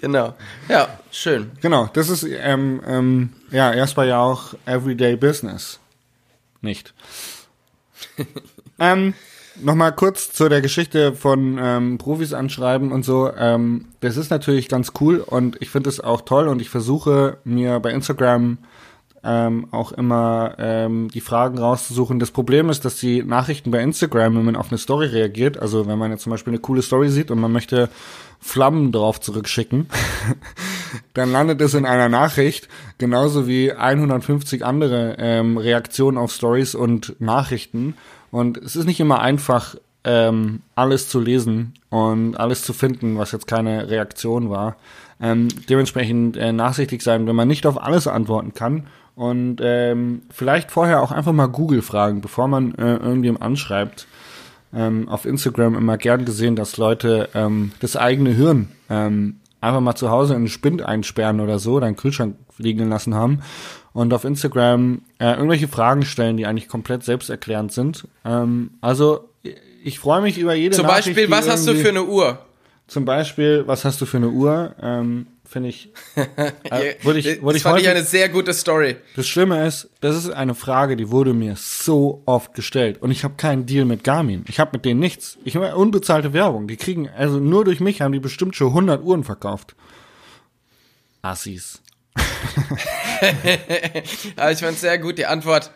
genau. 0.00 0.34
Ja, 0.68 0.98
schön. 1.12 1.52
Genau, 1.60 1.88
das 1.92 2.08
ist 2.08 2.24
ähm, 2.24 2.82
ähm, 2.86 3.32
ja 3.50 3.72
erstmal 3.72 4.08
ja 4.08 4.20
auch 4.20 4.54
Everyday 4.66 5.14
Business. 5.16 5.78
Nicht. 6.60 6.94
ähm, 8.80 9.14
Nochmal 9.60 9.94
kurz 9.94 10.32
zu 10.32 10.48
der 10.48 10.62
Geschichte 10.62 11.12
von 11.12 11.58
ähm, 11.60 11.98
Profis 11.98 12.32
anschreiben 12.32 12.90
und 12.90 13.04
so. 13.04 13.30
Ähm, 13.36 13.86
das 14.00 14.16
ist 14.16 14.30
natürlich 14.30 14.68
ganz 14.68 14.92
cool 15.00 15.18
und 15.18 15.60
ich 15.60 15.68
finde 15.68 15.90
es 15.90 16.00
auch 16.00 16.22
toll 16.22 16.48
und 16.48 16.62
ich 16.62 16.70
versuche 16.70 17.36
mir 17.44 17.78
bei 17.80 17.90
Instagram 17.90 18.58
ähm, 19.24 19.68
auch 19.70 19.92
immer 19.92 20.56
ähm, 20.58 21.08
die 21.08 21.20
Fragen 21.20 21.58
rauszusuchen. 21.58 22.18
Das 22.18 22.32
Problem 22.32 22.70
ist, 22.70 22.84
dass 22.84 22.96
die 22.96 23.22
Nachrichten 23.22 23.70
bei 23.70 23.80
Instagram, 23.80 24.36
wenn 24.36 24.44
man 24.44 24.56
auf 24.56 24.70
eine 24.70 24.78
Story 24.78 25.06
reagiert, 25.06 25.58
also 25.58 25.86
wenn 25.86 25.98
man 25.98 26.10
jetzt 26.10 26.22
zum 26.22 26.30
Beispiel 26.30 26.52
eine 26.52 26.60
coole 26.60 26.82
Story 26.82 27.08
sieht 27.08 27.30
und 27.30 27.40
man 27.40 27.52
möchte 27.52 27.88
Flammen 28.40 28.90
drauf 28.90 29.20
zurückschicken, 29.20 29.86
dann 31.14 31.30
landet 31.30 31.60
es 31.60 31.74
in 31.74 31.86
einer 31.86 32.08
Nachricht, 32.08 32.68
genauso 32.98 33.46
wie 33.46 33.72
150 33.72 34.64
andere 34.64 35.16
ähm, 35.18 35.56
Reaktionen 35.56 36.18
auf 36.18 36.32
Stories 36.32 36.74
und 36.74 37.20
Nachrichten. 37.20 37.94
Und 38.32 38.58
es 38.58 38.74
ist 38.74 38.86
nicht 38.86 38.98
immer 38.98 39.20
einfach, 39.20 39.76
ähm, 40.04 40.62
alles 40.74 41.08
zu 41.08 41.20
lesen 41.20 41.74
und 41.90 42.34
alles 42.34 42.62
zu 42.62 42.72
finden, 42.72 43.18
was 43.18 43.30
jetzt 43.30 43.46
keine 43.46 43.88
Reaktion 43.88 44.50
war. 44.50 44.74
Ähm, 45.20 45.46
dementsprechend 45.68 46.36
äh, 46.36 46.52
nachsichtig 46.52 47.02
sein, 47.02 47.28
wenn 47.28 47.36
man 47.36 47.46
nicht 47.46 47.66
auf 47.66 47.80
alles 47.80 48.08
antworten 48.08 48.54
kann 48.54 48.88
und 49.14 49.58
ähm, 49.60 50.22
vielleicht 50.30 50.70
vorher 50.70 51.02
auch 51.02 51.12
einfach 51.12 51.32
mal 51.32 51.46
Google 51.46 51.82
fragen, 51.82 52.20
bevor 52.20 52.48
man 52.48 52.74
äh, 52.74 52.96
irgendjemand 52.96 53.42
anschreibt. 53.42 54.06
Ähm, 54.74 55.08
auf 55.08 55.26
Instagram 55.26 55.76
immer 55.76 55.98
gern 55.98 56.24
gesehen, 56.24 56.56
dass 56.56 56.78
Leute 56.78 57.28
ähm, 57.34 57.72
das 57.80 57.94
eigene 57.96 58.30
Hirn 58.30 58.68
ähm, 58.88 59.40
einfach 59.60 59.80
mal 59.80 59.94
zu 59.94 60.10
Hause 60.10 60.32
in 60.32 60.38
einen 60.38 60.48
Spind 60.48 60.82
einsperren 60.82 61.40
oder 61.40 61.58
so, 61.58 61.74
oder 61.74 61.86
einen 61.86 61.96
Kühlschrank 61.96 62.36
liegen 62.56 62.88
lassen 62.88 63.14
haben 63.14 63.40
und 63.92 64.12
auf 64.14 64.24
Instagram 64.24 65.02
äh, 65.18 65.32
irgendwelche 65.32 65.68
Fragen 65.68 66.04
stellen, 66.04 66.36
die 66.36 66.46
eigentlich 66.46 66.68
komplett 66.68 67.04
selbsterklärend 67.04 67.72
sind. 67.72 68.08
Ähm, 68.24 68.70
also 68.80 69.28
ich 69.84 69.98
freue 69.98 70.22
mich 70.22 70.38
über 70.38 70.54
jede 70.54 70.76
Zum 70.76 70.86
Nachricht, 70.86 71.08
Beispiel, 71.08 71.30
was 71.30 71.48
hast 71.48 71.66
du 71.66 71.74
für 71.74 71.88
eine 71.90 72.04
Uhr? 72.04 72.38
Zum 72.86 73.04
Beispiel, 73.04 73.64
was 73.66 73.84
hast 73.84 74.00
du 74.00 74.06
für 74.06 74.18
eine 74.18 74.28
Uhr? 74.28 74.74
Ähm, 74.80 75.26
Finde 75.52 75.68
ich, 75.68 75.90
äh, 76.14 76.94
würde 77.02 77.18
ich, 77.18 77.26
würde 77.26 77.44
das 77.44 77.56
ich 77.56 77.62
fand 77.62 77.74
häufig, 77.74 77.86
ich 77.86 77.90
eine 77.90 78.04
sehr 78.04 78.30
gute 78.30 78.54
Story. 78.54 78.96
Das 79.16 79.28
Schlimme 79.28 79.66
ist, 79.66 79.90
das 80.00 80.16
ist 80.16 80.30
eine 80.30 80.54
Frage, 80.54 80.96
die 80.96 81.10
wurde 81.10 81.34
mir 81.34 81.56
so 81.56 82.22
oft 82.24 82.54
gestellt. 82.54 83.02
Und 83.02 83.10
ich 83.10 83.22
habe 83.22 83.34
keinen 83.34 83.66
Deal 83.66 83.84
mit 83.84 84.02
Garmin. 84.02 84.46
Ich 84.48 84.58
habe 84.58 84.70
mit 84.72 84.86
denen 84.86 84.98
nichts. 84.98 85.36
Ich 85.44 85.54
habe 85.54 85.76
unbezahlte 85.76 86.32
Werbung. 86.32 86.68
Die 86.68 86.78
kriegen, 86.78 87.10
also 87.10 87.38
nur 87.38 87.66
durch 87.66 87.80
mich 87.80 88.00
haben 88.00 88.12
die 88.12 88.18
bestimmt 88.18 88.56
schon 88.56 88.68
100 88.68 89.04
Uhren 89.04 89.24
verkauft. 89.24 89.76
Assis. 91.20 91.82
Aber 94.36 94.52
ich 94.52 94.58
fand 94.58 94.78
sehr 94.78 94.96
gut 94.96 95.18
die 95.18 95.26
Antwort. 95.26 95.70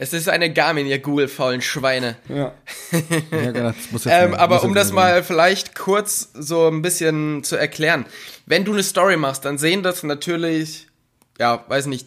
Es 0.00 0.12
ist 0.12 0.28
eine 0.28 0.52
Garmin, 0.52 0.86
ihr 0.86 1.00
Google-faulen 1.00 1.60
Schweine. 1.60 2.16
Ja. 2.28 2.52
ja 3.32 3.50
genau, 3.50 3.72
das 3.72 3.90
muss 3.90 4.04
jetzt 4.04 4.14
Ähm, 4.14 4.34
aber 4.34 4.62
um 4.62 4.72
das 4.72 4.92
mal 4.92 5.24
vielleicht 5.24 5.74
kurz 5.74 6.30
so 6.34 6.68
ein 6.68 6.82
bisschen 6.82 7.42
zu 7.42 7.56
erklären. 7.56 8.06
Wenn 8.46 8.64
du 8.64 8.72
eine 8.72 8.84
Story 8.84 9.16
machst, 9.16 9.44
dann 9.44 9.58
sehen 9.58 9.82
das 9.82 10.04
natürlich, 10.04 10.86
ja, 11.40 11.64
weiß 11.66 11.86
nicht, 11.86 12.06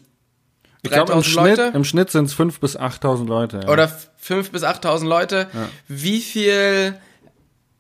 Ich 0.83 0.89
glaube, 0.89 1.11
im 1.11 1.19
3000 1.19 1.25
Schnitt, 1.25 1.57
Leute 1.57 1.75
im 1.75 1.83
Schnitt 1.83 2.11
sind 2.11 2.25
es 2.25 2.35
5.000 2.35 2.59
bis 2.61 2.79
8.000 2.79 3.27
Leute. 3.27 3.59
Ja. 3.63 3.69
oder 3.69 3.91
5.000 4.25 4.51
bis 4.51 4.63
8.000 4.63 5.05
Leute. 5.05 5.47
Wie 5.89 6.21
viel 6.21 6.95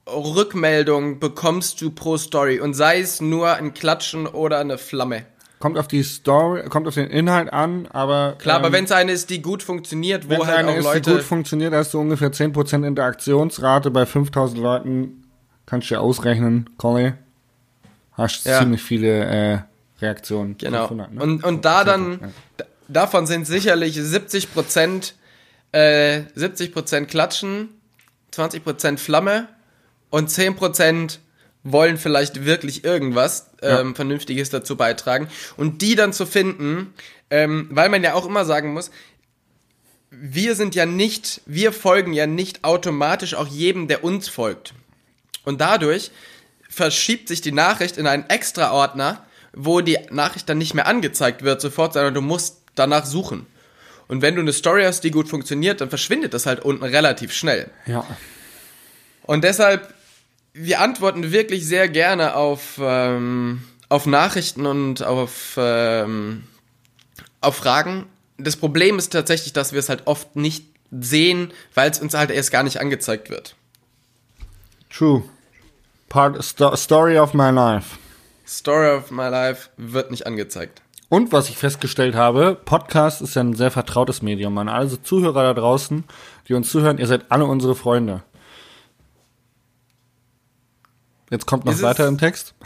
Rückmeldung 0.05 1.21
bekommst 1.21 1.79
du 1.79 1.89
pro 1.89 2.17
Story? 2.17 2.59
Und 2.59 2.73
sei 2.73 2.99
es 2.99 3.21
nur 3.21 3.53
ein 3.53 3.73
Klatschen 3.73 4.27
oder 4.27 4.59
eine 4.59 4.77
Flamme. 4.77 5.25
Kommt 5.61 5.77
auf 5.77 5.87
die 5.87 6.03
Story, 6.03 6.67
kommt 6.69 6.87
auf 6.87 6.95
den 6.95 7.07
Inhalt 7.07 7.53
an, 7.53 7.87
aber 7.91 8.35
Klar, 8.39 8.57
aber 8.57 8.67
ähm, 8.67 8.73
wenn 8.73 8.83
es 8.85 8.91
eine 8.91 9.11
ist, 9.11 9.29
die 9.29 9.41
gut 9.41 9.63
funktioniert, 9.63 10.29
wo 10.29 10.45
halt 10.45 10.57
eine 10.57 10.71
auch 10.71 10.75
ist, 10.75 10.79
die 10.79 10.87
Leute... 10.87 11.11
gut 11.13 11.21
funktioniert, 11.21 11.73
hast 11.73 11.93
du 11.93 11.99
ungefähr 11.99 12.31
10% 12.31 12.85
Interaktionsrate 12.85 13.91
bei 13.91 14.03
5.000 14.03 14.59
Leuten. 14.59 15.23
Kannst 15.67 15.89
du 15.89 15.95
dir 15.95 16.01
ausrechnen, 16.01 16.69
Collie. 16.77 17.13
Hast 18.13 18.45
Ja. 18.45 18.59
ziemlich 18.59 18.81
viele 18.81 19.23
äh, 19.25 19.59
Reaktionen. 20.01 20.57
Genau. 20.57 20.87
500, 20.87 21.13
ne? 21.13 21.21
Und, 21.21 21.43
und 21.43 21.63
da 21.63 21.83
dann, 21.83 22.19
Ja. 22.57 22.65
davon 22.87 23.27
sind 23.27 23.45
sicherlich 23.47 23.95
70 23.95 24.53
Prozent, 24.53 25.15
äh, 25.71 26.23
70 26.35 26.73
Prozent 26.73 27.07
Klatschen, 27.07 27.69
20 28.31 28.63
Prozent 28.63 28.99
Flamme 28.99 29.47
und 30.09 30.29
10 30.29 30.55
Prozent 30.55 31.19
wollen 31.63 31.97
vielleicht 31.97 32.45
wirklich 32.45 32.83
irgendwas 32.83 33.51
ähm, 33.61 33.89
Ja. 33.89 33.93
Vernünftiges 33.93 34.49
dazu 34.49 34.75
beitragen. 34.75 35.27
Und 35.57 35.81
die 35.81 35.95
dann 35.95 36.13
zu 36.13 36.25
finden, 36.25 36.93
ähm, 37.29 37.67
weil 37.71 37.89
man 37.89 38.03
ja 38.03 38.13
auch 38.13 38.25
immer 38.25 38.45
sagen 38.45 38.73
muss, 38.73 38.91
wir 40.09 40.55
sind 40.55 40.75
ja 40.75 40.85
nicht, 40.85 41.41
wir 41.45 41.71
folgen 41.71 42.13
ja 42.13 42.27
nicht 42.27 42.63
automatisch 42.63 43.33
auch 43.33 43.47
jedem, 43.47 43.87
der 43.87 44.03
uns 44.03 44.27
folgt. 44.27 44.73
Und 45.45 45.61
dadurch 45.61 46.11
verschiebt 46.69 47.27
sich 47.27 47.41
die 47.41 47.51
Nachricht 47.51 47.97
in 47.97 48.07
einen 48.07 48.29
Extra-Ordner, 48.29 49.25
wo 49.53 49.81
die 49.81 49.97
Nachricht 50.09 50.49
dann 50.49 50.57
nicht 50.57 50.73
mehr 50.73 50.87
angezeigt 50.87 51.43
wird 51.43 51.61
sofort, 51.61 51.93
sondern 51.93 52.13
du 52.13 52.21
musst 52.21 52.57
danach 52.75 53.05
suchen. 53.05 53.45
Und 54.07 54.21
wenn 54.21 54.35
du 54.35 54.41
eine 54.41 54.53
Story 54.53 54.83
hast, 54.83 55.03
die 55.05 55.11
gut 55.11 55.29
funktioniert, 55.29 55.79
dann 55.79 55.89
verschwindet 55.89 56.33
das 56.33 56.45
halt 56.45 56.59
unten 56.61 56.83
relativ 56.83 57.33
schnell. 57.33 57.69
Ja. 57.85 58.05
Und 59.23 59.43
deshalb, 59.43 59.93
wir 60.53 60.79
antworten 60.79 61.31
wirklich 61.31 61.65
sehr 61.65 61.87
gerne 61.87 62.35
auf, 62.35 62.79
ähm, 62.81 63.63
auf 63.89 64.05
Nachrichten 64.05 64.65
und 64.65 65.03
auf, 65.03 65.55
ähm, 65.57 66.43
auf 67.39 67.55
Fragen. 67.55 68.07
Das 68.37 68.57
Problem 68.57 68.97
ist 68.97 69.09
tatsächlich, 69.09 69.53
dass 69.53 69.71
wir 69.71 69.79
es 69.79 69.89
halt 69.89 70.07
oft 70.07 70.35
nicht 70.35 70.65
sehen, 70.91 71.53
weil 71.73 71.89
es 71.89 71.99
uns 71.99 72.13
halt 72.13 72.31
erst 72.31 72.51
gar 72.51 72.63
nicht 72.63 72.79
angezeigt 72.79 73.29
wird. 73.29 73.55
True. 74.89 75.23
Part, 76.09 76.43
sto 76.43 76.75
Story 76.75 77.17
of 77.17 77.33
my 77.33 77.49
life. 77.49 77.97
Story 78.45 78.89
of 78.97 79.11
my 79.11 79.29
life 79.29 79.69
wird 79.77 80.11
nicht 80.11 80.27
angezeigt. 80.27 80.81
Und 81.07 81.31
was 81.31 81.49
ich 81.49 81.57
festgestellt 81.57 82.15
habe, 82.15 82.57
Podcast 82.65 83.21
ist 83.21 83.35
ja 83.35 83.43
ein 83.43 83.53
sehr 83.53 83.71
vertrautes 83.71 84.21
Medium. 84.21 84.57
An 84.57 84.67
alle 84.69 84.89
so 84.89 84.97
Zuhörer 84.97 85.43
da 85.43 85.53
draußen, 85.53 86.03
die 86.47 86.53
uns 86.53 86.69
zuhören, 86.69 86.97
ihr 86.97 87.07
seid 87.07 87.25
alle 87.29 87.45
unsere 87.45 87.75
Freunde. 87.75 88.23
Jetzt 91.31 91.47
kommt 91.47 91.65
noch 91.65 91.71
Ist 91.71 91.79
es- 91.79 91.83
weiter 91.83 92.07
im 92.07 92.17
Text. 92.19 92.53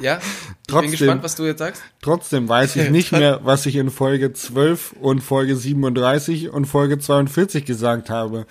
Ja? 0.00 0.18
Ich 0.18 0.24
Trotzdem. 0.68 0.80
bin 0.82 0.90
gespannt, 0.92 1.22
was 1.24 1.34
du 1.34 1.44
jetzt 1.44 1.58
sagst. 1.58 1.82
Trotzdem 2.02 2.48
weiß 2.48 2.76
ich 2.76 2.88
nicht 2.90 3.10
mehr, 3.10 3.40
was 3.44 3.66
ich 3.66 3.74
in 3.74 3.90
Folge 3.90 4.32
12 4.32 4.92
und 5.00 5.24
Folge 5.24 5.56
37 5.56 6.50
und 6.50 6.66
Folge 6.66 7.00
42 7.00 7.64
gesagt 7.64 8.08
habe. 8.08 8.46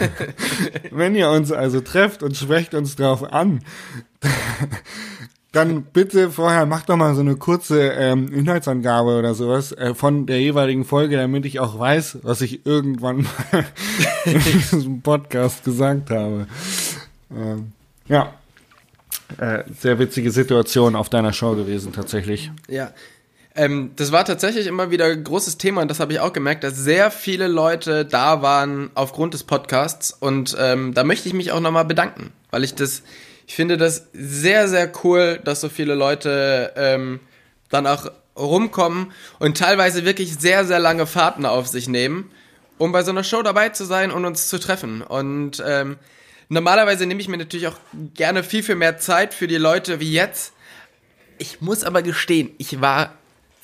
Wenn 0.90 1.14
ihr 1.14 1.30
uns 1.30 1.50
also 1.50 1.80
trefft 1.80 2.22
und 2.22 2.36
sprecht 2.36 2.74
uns 2.74 2.94
drauf 2.94 3.32
an, 3.32 3.60
dann 5.52 5.82
bitte 5.82 6.30
vorher 6.30 6.66
macht 6.66 6.90
doch 6.90 6.96
mal 6.96 7.14
so 7.14 7.22
eine 7.22 7.36
kurze 7.36 7.80
ähm, 7.92 8.30
Inhaltsangabe 8.30 9.18
oder 9.18 9.34
sowas 9.34 9.72
äh, 9.72 9.94
von 9.94 10.26
der 10.26 10.40
jeweiligen 10.40 10.84
Folge, 10.84 11.16
damit 11.16 11.46
ich 11.46 11.58
auch 11.58 11.78
weiß, 11.78 12.18
was 12.22 12.42
ich 12.42 12.66
irgendwann 12.66 13.22
mal 13.52 13.64
in 14.26 14.40
diesem 14.40 15.00
Podcast 15.00 15.64
gesagt 15.64 16.10
habe. 16.10 16.46
Ähm, 17.34 17.72
ja. 18.08 18.34
Äh, 19.38 19.64
sehr 19.78 19.98
witzige 19.98 20.30
Situation 20.30 20.96
auf 20.96 21.08
deiner 21.08 21.32
Show 21.32 21.54
gewesen, 21.54 21.92
tatsächlich. 21.92 22.50
Ja. 22.68 22.92
Ähm, 23.54 23.92
das 23.96 24.12
war 24.12 24.24
tatsächlich 24.24 24.66
immer 24.66 24.90
wieder 24.90 25.06
ein 25.06 25.24
großes 25.24 25.58
Thema 25.58 25.82
und 25.82 25.88
das 25.88 26.00
habe 26.00 26.12
ich 26.12 26.20
auch 26.20 26.32
gemerkt, 26.32 26.62
dass 26.62 26.76
sehr 26.76 27.10
viele 27.10 27.48
Leute 27.48 28.04
da 28.04 28.42
waren 28.42 28.90
aufgrund 28.94 29.34
des 29.34 29.42
Podcasts 29.42 30.12
und 30.12 30.56
ähm, 30.58 30.94
da 30.94 31.02
möchte 31.02 31.28
ich 31.28 31.34
mich 31.34 31.50
auch 31.50 31.60
nochmal 31.60 31.84
bedanken, 31.84 32.32
weil 32.50 32.62
ich 32.62 32.74
das, 32.74 33.02
ich 33.46 33.56
finde 33.56 33.76
das 33.76 34.08
sehr, 34.12 34.68
sehr 34.68 34.90
cool, 35.02 35.40
dass 35.44 35.60
so 35.60 35.68
viele 35.68 35.94
Leute 35.94 36.72
ähm, 36.76 37.18
dann 37.70 37.88
auch 37.88 38.10
rumkommen 38.36 39.12
und 39.40 39.58
teilweise 39.58 40.04
wirklich 40.04 40.36
sehr, 40.38 40.64
sehr 40.64 40.78
lange 40.78 41.06
Fahrten 41.06 41.44
auf 41.44 41.66
sich 41.66 41.88
nehmen, 41.88 42.30
um 42.78 42.92
bei 42.92 43.02
so 43.02 43.10
einer 43.10 43.24
Show 43.24 43.42
dabei 43.42 43.70
zu 43.70 43.84
sein 43.84 44.12
und 44.12 44.24
uns 44.24 44.46
zu 44.48 44.58
treffen 44.58 45.02
und 45.02 45.62
ähm, 45.66 45.96
Normalerweise 46.52 47.06
nehme 47.06 47.20
ich 47.20 47.28
mir 47.28 47.36
natürlich 47.36 47.68
auch 47.68 47.78
gerne 48.14 48.42
viel, 48.42 48.64
viel 48.64 48.74
mehr 48.74 48.98
Zeit 48.98 49.34
für 49.34 49.46
die 49.46 49.56
Leute 49.56 50.00
wie 50.00 50.12
jetzt. 50.12 50.52
Ich 51.38 51.60
muss 51.60 51.84
aber 51.84 52.02
gestehen, 52.02 52.50
ich 52.58 52.80
war 52.80 53.14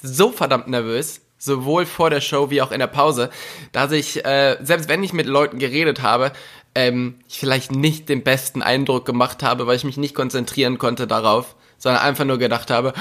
so 0.00 0.30
verdammt 0.30 0.68
nervös, 0.68 1.20
sowohl 1.36 1.84
vor 1.84 2.10
der 2.10 2.20
Show 2.20 2.48
wie 2.50 2.62
auch 2.62 2.70
in 2.70 2.78
der 2.78 2.86
Pause, 2.86 3.30
dass 3.72 3.90
ich, 3.90 4.24
äh, 4.24 4.56
selbst 4.62 4.88
wenn 4.88 5.02
ich 5.02 5.12
mit 5.12 5.26
Leuten 5.26 5.58
geredet 5.58 6.00
habe, 6.02 6.30
ähm, 6.76 7.16
ich 7.28 7.40
vielleicht 7.40 7.72
nicht 7.72 8.08
den 8.08 8.22
besten 8.22 8.62
Eindruck 8.62 9.04
gemacht 9.04 9.42
habe, 9.42 9.66
weil 9.66 9.74
ich 9.74 9.84
mich 9.84 9.96
nicht 9.96 10.14
konzentrieren 10.14 10.78
konnte 10.78 11.08
darauf, 11.08 11.56
sondern 11.78 12.02
einfach 12.02 12.24
nur 12.24 12.38
gedacht 12.38 12.70
habe, 12.70 12.94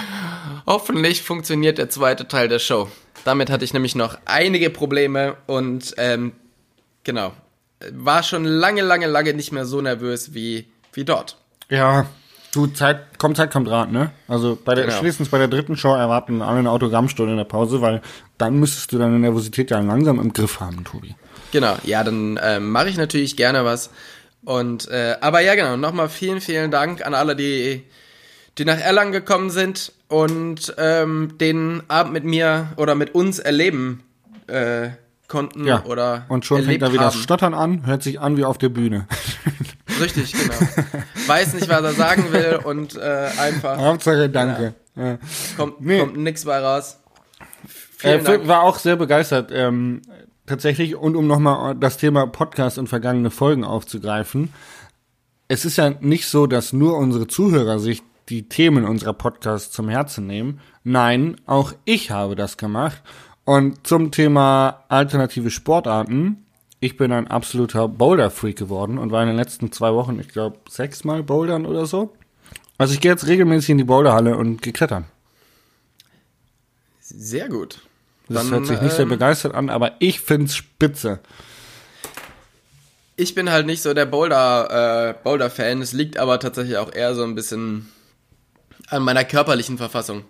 hoffentlich 0.65 1.21
funktioniert 1.21 1.77
der 1.77 1.91
zweite 1.91 2.27
Teil 2.27 2.47
der 2.47 2.59
Show. 2.59 2.89
Damit 3.23 3.51
hatte 3.51 3.63
ich 3.63 3.73
nämlich 3.73 3.93
noch 3.93 4.17
einige 4.25 4.71
Probleme 4.71 5.37
und 5.45 5.93
ähm, 5.99 6.31
genau. 7.03 7.33
War 7.91 8.23
schon 8.23 8.45
lange, 8.45 8.81
lange, 8.81 9.07
lange 9.07 9.33
nicht 9.33 9.51
mehr 9.51 9.65
so 9.65 9.81
nervös 9.81 10.33
wie, 10.33 10.67
wie 10.93 11.03
dort. 11.05 11.37
Ja, 11.69 12.05
du, 12.53 12.67
Zeit, 12.67 13.19
kommt 13.19 13.37
Zeit, 13.37 13.51
kommt 13.51 13.69
Rat, 13.69 13.91
ne? 13.91 14.11
Also 14.27 14.57
bei 14.63 14.75
der, 14.75 14.85
Genau. 14.85 14.97
spätestens 14.97 15.29
bei 15.29 15.37
der 15.37 15.47
dritten 15.47 15.75
Show 15.77 15.93
erwarten 15.95 16.41
alle 16.41 16.59
eine 16.59 16.71
Autogrammstunde 16.71 17.31
in 17.33 17.37
der 17.37 17.43
Pause, 17.45 17.81
weil 17.81 18.01
dann 18.37 18.55
müsstest 18.59 18.91
du 18.91 18.97
deine 18.97 19.19
Nervosität 19.19 19.71
ja 19.71 19.79
langsam 19.79 20.19
im 20.19 20.31
Griff 20.33 20.59
haben, 20.59 20.83
Tobi. 20.83 21.15
Genau, 21.51 21.75
ja, 21.83 22.03
dann 22.03 22.39
ähm, 22.41 22.71
mache 22.71 22.89
ich 22.89 22.97
natürlich 22.97 23.35
gerne 23.37 23.65
was. 23.65 23.89
Und 24.43 24.87
äh, 24.89 25.15
aber 25.21 25.39
ja, 25.41 25.55
genau, 25.55 25.75
nochmal 25.75 26.09
vielen, 26.09 26.39
vielen 26.41 26.69
Dank 26.71 27.05
an 27.05 27.13
alle, 27.13 27.35
die, 27.35 27.83
die 28.57 28.65
nach 28.65 28.79
Erlangen 28.79 29.11
gekommen 29.11 29.49
sind 29.49 29.91
und 30.07 30.73
ähm, 30.77 31.37
den 31.39 31.81
Abend 31.87 32.13
mit 32.13 32.23
mir 32.25 32.69
oder 32.77 32.93
mit 32.95 33.15
uns 33.15 33.39
erleben 33.39 34.03
äh, 34.47 34.89
konnten 35.27 35.65
Ja. 35.65 35.83
oder 35.85 36.25
Und 36.29 36.45
schon 36.45 36.57
fängt 36.57 36.67
erlebt 36.67 36.83
da 36.83 36.93
wieder 36.93 37.03
das 37.05 37.13
haben. 37.15 37.21
Stottern 37.23 37.53
an, 37.53 37.85
hört 37.85 38.03
sich 38.03 38.19
an 38.19 38.37
wie 38.37 38.45
auf 38.45 38.57
der 38.57 38.69
Bühne. 38.69 39.07
Richtig, 39.99 40.33
genau. 40.33 40.53
Weiß 41.27 41.53
nicht, 41.53 41.69
was 41.69 41.81
er 41.81 41.93
sagen 41.93 42.31
will 42.31 42.59
und 42.63 42.95
äh, 42.95 43.29
einfach 43.39 43.77
Hauptsache, 43.77 44.29
danke. 44.29 44.73
Ja. 44.95 45.17
kommt, 45.57 45.81
Nee. 45.81 45.99
kommt 45.99 46.17
nix 46.17 46.45
bei 46.45 46.59
raus. 46.59 46.99
Äh, 48.01 48.19
Vielen 48.19 48.23
Dank. 48.25 48.47
war 48.47 48.63
auch 48.63 48.77
sehr 48.77 48.95
begeistert, 48.97 49.51
ähm, 49.53 50.01
tatsächlich. 50.45 50.95
Und 50.95 51.15
um 51.15 51.27
nochmal 51.27 51.75
das 51.75 51.97
Thema 51.97 52.27
Podcast 52.27 52.77
und 52.77 52.87
vergangene 52.87 53.31
Folgen 53.31 53.63
aufzugreifen. 53.63 54.53
Es 55.47 55.63
ist 55.65 55.77
ja 55.77 55.91
nicht 56.01 56.27
so, 56.27 56.47
dass 56.47 56.73
nur 56.73 56.97
unsere 56.97 57.27
Zuhörer 57.27 57.79
sich 57.79 58.01
die 58.29 58.49
Themen 58.49 58.83
unserer 58.85 59.13
Podcasts 59.13 59.71
zum 59.71 59.87
Herzen 59.89 60.25
nehmen. 60.27 60.59
Nein, 60.83 61.35
auch 61.45 61.73
ich 61.85 62.09
habe 62.11 62.35
das 62.35 62.57
gemacht. 62.57 63.01
Und 63.45 63.85
zum 63.85 64.11
Thema 64.11 64.83
alternative 64.89 65.51
Sportarten. 65.51 66.45
Ich 66.79 66.97
bin 66.97 67.11
ein 67.11 67.27
absoluter 67.27 67.87
Boulder-Freak 67.87 68.57
geworden 68.57 68.97
und 68.97 69.11
war 69.11 69.21
in 69.21 69.29
den 69.29 69.37
letzten 69.37 69.71
zwei 69.71 69.93
Wochen, 69.93 70.19
ich 70.19 70.27
glaube, 70.27 70.57
sechsmal 70.69 71.23
bouldern 71.23 71.65
oder 71.65 71.85
so. 71.85 72.13
Also 72.77 72.93
ich 72.93 73.01
gehe 73.01 73.11
jetzt 73.11 73.27
regelmäßig 73.27 73.69
in 73.71 73.77
die 73.77 73.83
Boulderhalle 73.83 74.35
und 74.35 74.61
gehe 74.61 74.73
klettern. 74.73 75.05
Sehr 76.99 77.47
gut. 77.47 77.81
Das 78.27 78.43
Dann, 78.43 78.51
hört 78.51 78.65
sich 78.65 78.81
nicht 78.81 78.93
sehr 78.93 79.03
ähm, 79.03 79.09
begeistert 79.09 79.53
an, 79.53 79.69
aber 79.69 79.93
ich 79.99 80.19
find's 80.19 80.55
spitze. 80.55 81.19
Ich 83.15 83.35
bin 83.35 83.49
halt 83.49 83.65
nicht 83.65 83.81
so 83.81 83.93
der 83.93 84.05
Boulder, 84.05 85.09
äh, 85.09 85.23
Boulder-Fan. 85.23 85.81
Es 85.81 85.93
liegt 85.93 86.17
aber 86.17 86.39
tatsächlich 86.39 86.77
auch 86.77 86.93
eher 86.93 87.15
so 87.15 87.23
ein 87.23 87.35
bisschen 87.35 87.89
an 88.89 89.03
meiner 89.03 89.23
körperlichen 89.23 89.77
Verfassung. 89.77 90.25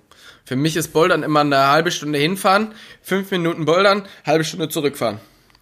Für 0.45 0.55
mich 0.55 0.75
ist 0.75 0.93
Bouldern 0.93 1.23
immer 1.23 1.41
eine 1.41 1.67
halbe 1.67 1.91
Stunde 1.91 2.19
hinfahren, 2.19 2.69
fünf 3.01 3.31
Minuten 3.31 3.65
Bouldern, 3.65 4.03
halbe 4.25 4.43
Stunde 4.43 4.69
zurückfahren. 4.69 5.19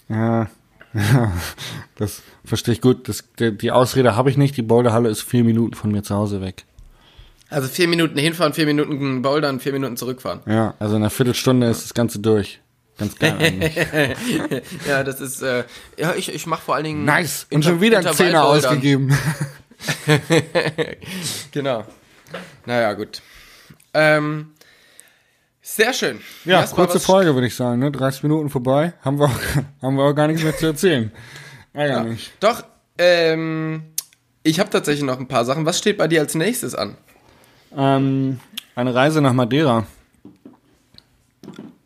Ja, 0.09 0.49
ja 0.93 1.31
das 1.95 2.21
verstehe 2.43 2.73
ich 2.73 2.81
gut. 2.81 3.07
Das, 3.07 3.23
die, 3.39 3.57
die 3.57 3.71
Ausrede 3.71 4.15
habe 4.15 4.29
ich 4.29 4.37
nicht. 4.37 4.57
Die 4.57 4.61
Boulderhalle 4.61 5.09
ist 5.09 5.21
vier 5.21 5.43
Minuten 5.43 5.73
von 5.73 5.91
mir 5.91 6.03
zu 6.03 6.15
Hause 6.15 6.41
weg. 6.41 6.65
Also 7.49 7.67
vier 7.67 7.87
Minuten 7.87 8.17
hinfahren, 8.17 8.53
vier 8.53 8.65
Minuten 8.65 9.21
Bouldern, 9.21 9.59
vier 9.59 9.73
Minuten 9.73 9.95
zurückfahren. 9.95 10.41
Ja, 10.47 10.73
also 10.79 10.95
in 10.95 11.03
einer 11.03 11.09
Viertelstunde 11.09 11.67
ist 11.67 11.83
das 11.83 11.93
Ganze 11.93 12.19
durch. 12.19 12.59
Ganz 12.97 13.17
geil 13.17 13.35
eigentlich. 13.39 13.75
ja, 14.87 15.03
das 15.03 15.21
ist, 15.21 15.41
äh, 15.41 15.63
ja, 15.97 16.13
ich, 16.15 16.33
ich 16.33 16.45
mache 16.45 16.61
vor 16.61 16.75
allen 16.75 16.83
Dingen. 16.83 17.05
nice. 17.05 17.47
Und 17.51 17.63
schon 17.63 17.81
wieder 17.81 17.99
ein 17.99 18.13
Zehner 18.13 18.45
ausgegeben. 18.45 19.15
Genau. 21.51 21.83
Naja, 22.65 22.93
gut. 22.93 23.21
Ähm, 23.93 24.51
sehr 25.63 25.93
schön. 25.93 26.19
Ja, 26.45 26.59
Jasper, 26.59 26.75
kurze 26.75 26.99
Folge, 26.99 27.33
würde 27.33 27.47
ich 27.47 27.55
sagen. 27.55 27.79
Ne? 27.79 27.91
30 27.91 28.23
Minuten 28.23 28.49
vorbei. 28.49 28.93
Haben 29.01 29.17
wir 29.19 29.25
auch, 29.25 29.39
haben 29.81 29.95
wir 29.95 30.03
auch 30.03 30.13
gar 30.13 30.27
nichts 30.27 30.43
mehr 30.43 30.55
zu 30.55 30.67
erzählen. 30.67 31.11
Ärger 31.73 32.03
nicht. 32.03 32.31
Doch, 32.39 32.63
ähm, 32.97 33.83
ich 34.43 34.59
habe 34.59 34.69
tatsächlich 34.69 35.03
noch 35.05 35.19
ein 35.19 35.27
paar 35.27 35.45
Sachen. 35.45 35.65
Was 35.65 35.79
steht 35.79 35.97
bei 35.97 36.07
dir 36.07 36.21
als 36.21 36.35
nächstes 36.35 36.75
an? 36.75 36.95
Ähm, 37.75 38.39
eine 38.75 38.93
Reise 38.93 39.21
nach 39.21 39.33
Madeira 39.33 39.87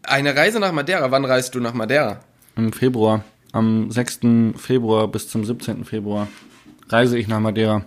Eine 0.04 0.36
Reise 0.36 0.60
nach 0.60 0.72
Madeira. 0.74 1.10
Wann 1.12 1.24
reist 1.24 1.56
du 1.56 1.60
nach 1.60 1.74
Madeira? 1.74 2.20
im 2.58 2.74
Februar. 2.74 3.24
Am 3.52 3.92
6. 3.92 4.20
Februar 4.58 5.08
bis 5.08 5.30
zum 5.30 5.46
17. 5.46 5.86
Februar 5.86 6.28
reise 6.90 7.18
ich 7.18 7.28
nach 7.28 7.40
Madeira. 7.40 7.86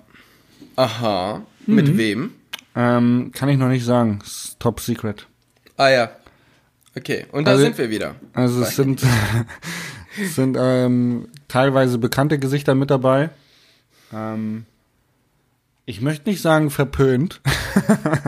Aha. 0.77 1.43
Mhm. 1.67 1.75
Mit 1.75 1.97
wem? 1.99 2.33
Ähm, 2.77 3.33
kann 3.35 3.49
ich 3.49 3.59
noch 3.59 3.69
nicht 3.69 3.85
sagen. 3.85 4.21
Ist 4.25 4.59
top 4.61 4.81
secret. 4.81 5.27
Ah 5.81 5.89
ja. 5.89 6.11
Okay, 6.95 7.25
und 7.33 7.47
da 7.47 7.53
Also- 7.53 7.63
sind 7.63 7.79
wir 7.79 7.89
wieder. 7.89 8.15
Also 8.35 8.61
es 8.61 8.77
sind, 8.77 9.03
es 10.23 10.35
sind 10.35 10.59
ähm, 10.61 11.29
teilweise 11.49 11.97
bekannte 11.97 12.39
Gesichter 12.39 12.75
mit 12.75 12.91
dabei. 12.91 13.31
Ähm, 14.13 14.67
ich 15.87 16.03
möchte 16.03 16.29
nicht 16.29 16.43
sagen 16.43 16.69
verpönt. 16.69 17.41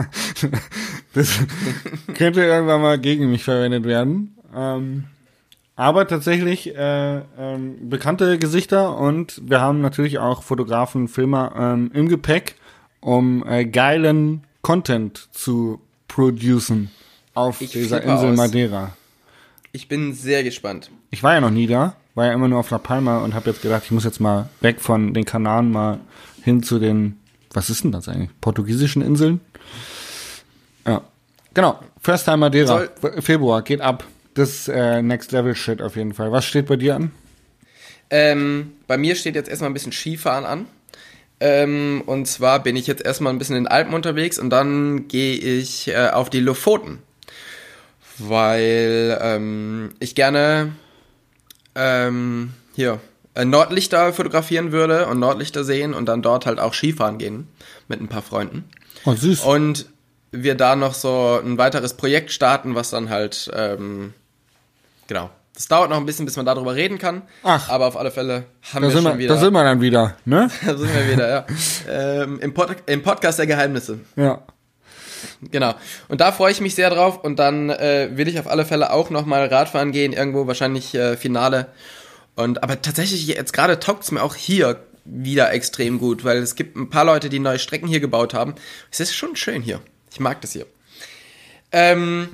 das 1.13 1.41
könnte 2.15 2.41
irgendwann 2.43 2.81
mal 2.81 2.97
gegen 2.97 3.29
mich 3.29 3.43
verwendet 3.43 3.83
werden. 3.83 4.35
Ähm, 4.55 5.03
aber 5.75 6.07
tatsächlich 6.07 6.75
äh, 6.75 7.21
ähm, 7.37 7.87
bekannte 7.87 8.39
Gesichter 8.39 8.97
und 8.97 9.39
wir 9.47 9.61
haben 9.61 9.79
natürlich 9.79 10.17
auch 10.17 10.41
Fotografen, 10.41 11.07
Filmer 11.07 11.53
ähm, 11.55 11.91
im 11.93 12.09
Gepäck, 12.09 12.55
um 12.99 13.45
äh, 13.47 13.63
geilen 13.65 14.43
Content 14.63 15.29
zu 15.33 15.79
producen 16.07 16.89
auf 17.33 17.61
Ich 17.61 17.71
dieser 17.71 18.01
Insel 18.03 18.31
aus. 18.31 18.37
Madeira. 18.37 18.95
Ich 19.71 19.87
bin 19.87 20.13
sehr 20.13 20.43
gespannt. 20.43 20.91
Ich 21.09 21.23
war 21.23 21.33
ja 21.33 21.41
noch 21.41 21.49
nie 21.49 21.67
da, 21.67 21.95
war 22.15 22.27
ja 22.27 22.33
immer 22.33 22.47
nur 22.47 22.59
auf 22.59 22.69
La 22.69 22.77
Palma 22.77 23.19
und 23.19 23.33
habe 23.33 23.49
jetzt 23.49 23.61
gedacht, 23.61 23.83
ich 23.85 23.91
muss 23.91 24.03
jetzt 24.03 24.19
mal 24.19 24.49
weg 24.61 24.79
von 24.81 25.13
den 25.13 25.25
Kanaren 25.25 25.71
mal 25.71 25.99
hin 26.43 26.61
zu 26.61 26.77
den, 26.79 27.17
was 27.53 27.69
ist 27.69 27.83
denn 27.83 27.91
das 27.91 28.07
eigentlich? 28.07 28.29
Portugiesischen 28.41 29.01
Inseln? 29.01 29.39
Ja, 30.85 31.01
genau. 31.53 31.79
First 32.01 32.25
Time 32.25 32.37
Madeira, 32.37 32.67
Soll- 32.67 32.91
Fe- 32.99 33.21
Februar, 33.21 33.61
geht 33.61 33.81
ab. 33.81 34.03
Das 34.35 34.67
äh, 34.67 35.01
Next 35.01 35.31
Level 35.31 35.55
Shit 35.55 35.81
auf 35.81 35.95
jeden 35.95 36.13
Fall. 36.13 36.31
Was 36.31 36.45
steht 36.45 36.65
bei 36.67 36.75
dir 36.75 36.95
an? 36.95 37.11
Ähm, 38.09 38.73
bei 38.87 38.97
mir 38.97 39.15
steht 39.15 39.35
jetzt 39.35 39.49
erstmal 39.49 39.69
ein 39.69 39.73
bisschen 39.73 39.91
Skifahren 39.91 40.45
an. 40.45 40.65
Ähm, 41.39 42.03
und 42.05 42.27
zwar 42.27 42.61
bin 42.61 42.75
ich 42.75 42.87
jetzt 42.87 43.03
erstmal 43.03 43.33
ein 43.33 43.39
bisschen 43.39 43.55
in 43.55 43.63
den 43.63 43.71
Alpen 43.71 43.93
unterwegs 43.93 44.37
und 44.39 44.49
dann 44.49 45.07
gehe 45.07 45.35
ich 45.35 45.87
äh, 45.87 46.09
auf 46.09 46.29
die 46.29 46.39
Lofoten. 46.39 46.99
Weil 48.19 49.17
ähm, 49.21 49.91
ich 49.99 50.15
gerne 50.15 50.73
ähm, 51.75 52.53
hier 52.75 52.99
äh, 53.35 53.45
Nordlichter 53.45 54.13
fotografieren 54.13 54.71
würde 54.71 55.07
und 55.07 55.19
Nordlichter 55.19 55.63
sehen 55.63 55.93
und 55.93 56.05
dann 56.05 56.21
dort 56.21 56.45
halt 56.45 56.59
auch 56.59 56.73
Skifahren 56.73 57.17
gehen 57.17 57.47
mit 57.87 57.99
ein 57.99 58.07
paar 58.07 58.21
Freunden. 58.21 58.65
Oh, 59.05 59.13
süß. 59.13 59.41
Und 59.41 59.87
wir 60.31 60.55
da 60.55 60.75
noch 60.75 60.93
so 60.93 61.39
ein 61.43 61.57
weiteres 61.57 61.95
Projekt 61.95 62.31
starten, 62.31 62.75
was 62.75 62.89
dann 62.89 63.09
halt, 63.09 63.51
ähm, 63.53 64.13
genau. 65.07 65.29
Das 65.53 65.67
dauert 65.67 65.91
noch 65.91 65.97
ein 65.97 66.05
bisschen, 66.07 66.25
bis 66.25 66.35
man 66.35 66.47
darüber 66.47 66.73
reden 66.73 66.97
kann. 66.97 67.21
Ach. 67.43 67.69
Aber 67.69 67.85
auf 67.85 67.95
alle 67.95 68.09
Fälle 68.09 68.45
haben 68.73 68.81
da, 68.81 68.87
wir 68.87 68.91
sind 68.91 69.03
schon 69.03 69.11
wir, 69.13 69.19
wieder. 69.19 69.35
da 69.35 69.39
sind 69.39 69.53
wir 69.53 69.63
dann 69.63 69.81
wieder, 69.81 70.17
ne? 70.25 70.49
da 70.65 70.77
sind 70.77 70.91
wir 70.91 71.11
wieder, 71.11 71.29
ja. 71.29 71.45
ähm, 72.23 72.39
im, 72.39 72.53
Pod 72.55 72.75
Im 72.87 73.03
Podcast 73.03 73.37
der 73.37 73.45
Geheimnisse. 73.45 73.99
Ja. 74.15 74.41
Genau. 75.51 75.73
Und 76.07 76.21
da 76.21 76.31
freue 76.31 76.51
ich 76.51 76.61
mich 76.61 76.75
sehr 76.75 76.89
drauf. 76.89 77.23
Und 77.23 77.37
dann 77.37 77.69
äh, 77.69 78.09
will 78.13 78.27
ich 78.27 78.39
auf 78.39 78.47
alle 78.47 78.65
Fälle 78.65 78.91
auch 78.91 79.09
nochmal 79.09 79.47
Radfahren 79.47 79.91
gehen, 79.91 80.13
irgendwo 80.13 80.47
wahrscheinlich 80.47 80.93
äh, 80.95 81.17
Finale. 81.17 81.67
Und 82.35 82.63
aber 82.63 82.81
tatsächlich, 82.81 83.27
jetzt 83.27 83.53
gerade 83.53 83.79
taugt 83.79 84.03
es 84.03 84.11
mir 84.11 84.23
auch 84.23 84.35
hier 84.35 84.83
wieder 85.05 85.51
extrem 85.51 85.99
gut, 85.99 86.23
weil 86.23 86.37
es 86.37 86.55
gibt 86.55 86.77
ein 86.77 86.89
paar 86.89 87.05
Leute, 87.05 87.29
die 87.29 87.39
neue 87.39 87.59
Strecken 87.59 87.87
hier 87.87 87.99
gebaut 87.99 88.33
haben. 88.33 88.55
Es 88.91 88.99
ist 88.99 89.13
schon 89.15 89.35
schön 89.35 89.61
hier. 89.61 89.81
Ich 90.11 90.19
mag 90.19 90.41
das 90.41 90.53
hier. 90.53 90.65
Ähm, 91.71 92.29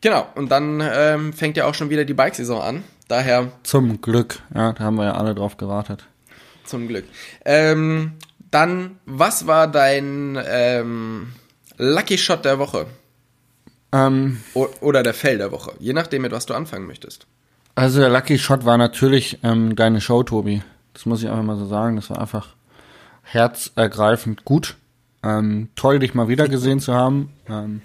genau. 0.00 0.26
Und 0.34 0.50
dann 0.50 0.80
ähm, 0.82 1.32
fängt 1.32 1.56
ja 1.56 1.66
auch 1.66 1.74
schon 1.74 1.90
wieder 1.90 2.04
die 2.04 2.14
Bikesaison 2.14 2.60
an. 2.60 2.84
Daher 3.08 3.50
Zum 3.64 4.00
Glück. 4.00 4.40
Ja, 4.54 4.72
da 4.72 4.84
haben 4.84 4.94
wir 4.96 5.04
ja 5.04 5.14
alle 5.14 5.34
drauf 5.34 5.56
gewartet. 5.56 6.04
zum 6.64 6.86
Glück. 6.86 7.04
Ähm, 7.44 8.12
dann, 8.52 8.98
was 9.04 9.46
war 9.48 9.66
dein 9.66 10.38
ähm, 10.46 11.32
Lucky 11.82 12.18
Shot 12.18 12.44
der 12.44 12.58
Woche? 12.58 12.86
Ähm, 13.90 14.38
O 14.52 14.68
oder 14.82 15.02
der 15.02 15.14
Fell 15.14 15.38
der 15.38 15.50
Woche? 15.50 15.72
Je 15.78 15.94
nachdem, 15.94 16.20
mit 16.20 16.30
was 16.30 16.44
du 16.44 16.52
anfangen 16.52 16.86
möchtest. 16.86 17.26
Also 17.74 18.00
der 18.00 18.10
Lucky 18.10 18.38
Shot 18.38 18.66
war 18.66 18.76
natürlich 18.76 19.38
ähm, 19.42 19.74
deine 19.76 20.02
Show, 20.02 20.22
Tobi. 20.22 20.62
Das 20.92 21.06
muss 21.06 21.22
ich 21.22 21.30
einfach 21.30 21.42
mal 21.42 21.56
so 21.56 21.64
sagen. 21.64 21.96
Das 21.96 22.10
war 22.10 22.20
einfach 22.20 22.48
herzergreifend 23.22 24.44
gut. 24.44 24.76
Ähm, 25.22 25.70
toll, 25.74 26.00
dich 26.00 26.12
mal 26.12 26.28
wieder 26.28 26.48
gesehen 26.48 26.80
zu 26.80 26.92
haben. 26.92 27.30
Ähm, 27.48 27.80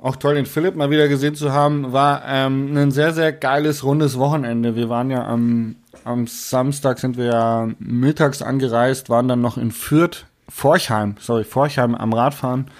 auch 0.00 0.16
toll, 0.16 0.36
den 0.36 0.46
Philipp 0.46 0.74
mal 0.74 0.88
wieder 0.88 1.08
gesehen 1.08 1.34
zu 1.34 1.52
haben. 1.52 1.92
War 1.92 2.22
ähm, 2.26 2.74
ein 2.74 2.90
sehr, 2.90 3.12
sehr 3.12 3.34
geiles, 3.34 3.84
rundes 3.84 4.18
Wochenende. 4.18 4.76
Wir 4.76 4.88
waren 4.88 5.10
ja 5.10 5.26
am, 5.26 5.76
am 6.04 6.26
Samstag 6.26 6.98
sind 6.98 7.18
wir 7.18 7.26
ja 7.26 7.68
mittags 7.78 8.40
angereist, 8.40 9.10
waren 9.10 9.28
dann 9.28 9.42
noch 9.42 9.58
in 9.58 9.72
Fürth, 9.72 10.24
Forchheim, 10.48 11.16
sorry, 11.20 11.44
Forchheim 11.44 11.94
am 11.94 12.14
Radfahren, 12.14 12.70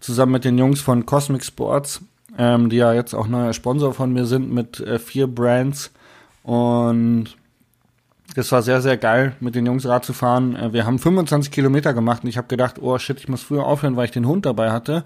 zusammen 0.00 0.32
mit 0.32 0.44
den 0.44 0.58
Jungs 0.58 0.80
von 0.80 1.06
Cosmic 1.06 1.44
Sports, 1.44 2.00
ähm, 2.38 2.70
die 2.70 2.76
ja 2.76 2.92
jetzt 2.92 3.14
auch 3.14 3.26
neuer 3.26 3.52
Sponsor 3.52 3.94
von 3.94 4.12
mir 4.12 4.26
sind 4.26 4.52
mit 4.52 4.80
äh, 4.80 4.98
vier 4.98 5.26
Brands. 5.26 5.90
Und 6.42 7.36
das 8.34 8.52
war 8.52 8.62
sehr, 8.62 8.80
sehr 8.80 8.96
geil, 8.96 9.34
mit 9.40 9.54
den 9.54 9.66
Jungs 9.66 9.86
Rad 9.86 10.04
zu 10.04 10.12
fahren. 10.12 10.56
Äh, 10.56 10.72
wir 10.72 10.86
haben 10.86 10.98
25 10.98 11.50
Kilometer 11.50 11.94
gemacht 11.94 12.22
und 12.22 12.28
ich 12.28 12.36
habe 12.36 12.48
gedacht, 12.48 12.76
oh 12.80 12.98
shit, 12.98 13.18
ich 13.18 13.28
muss 13.28 13.42
früher 13.42 13.64
aufhören, 13.64 13.96
weil 13.96 14.06
ich 14.06 14.10
den 14.10 14.26
Hund 14.26 14.46
dabei 14.46 14.70
hatte. 14.70 15.04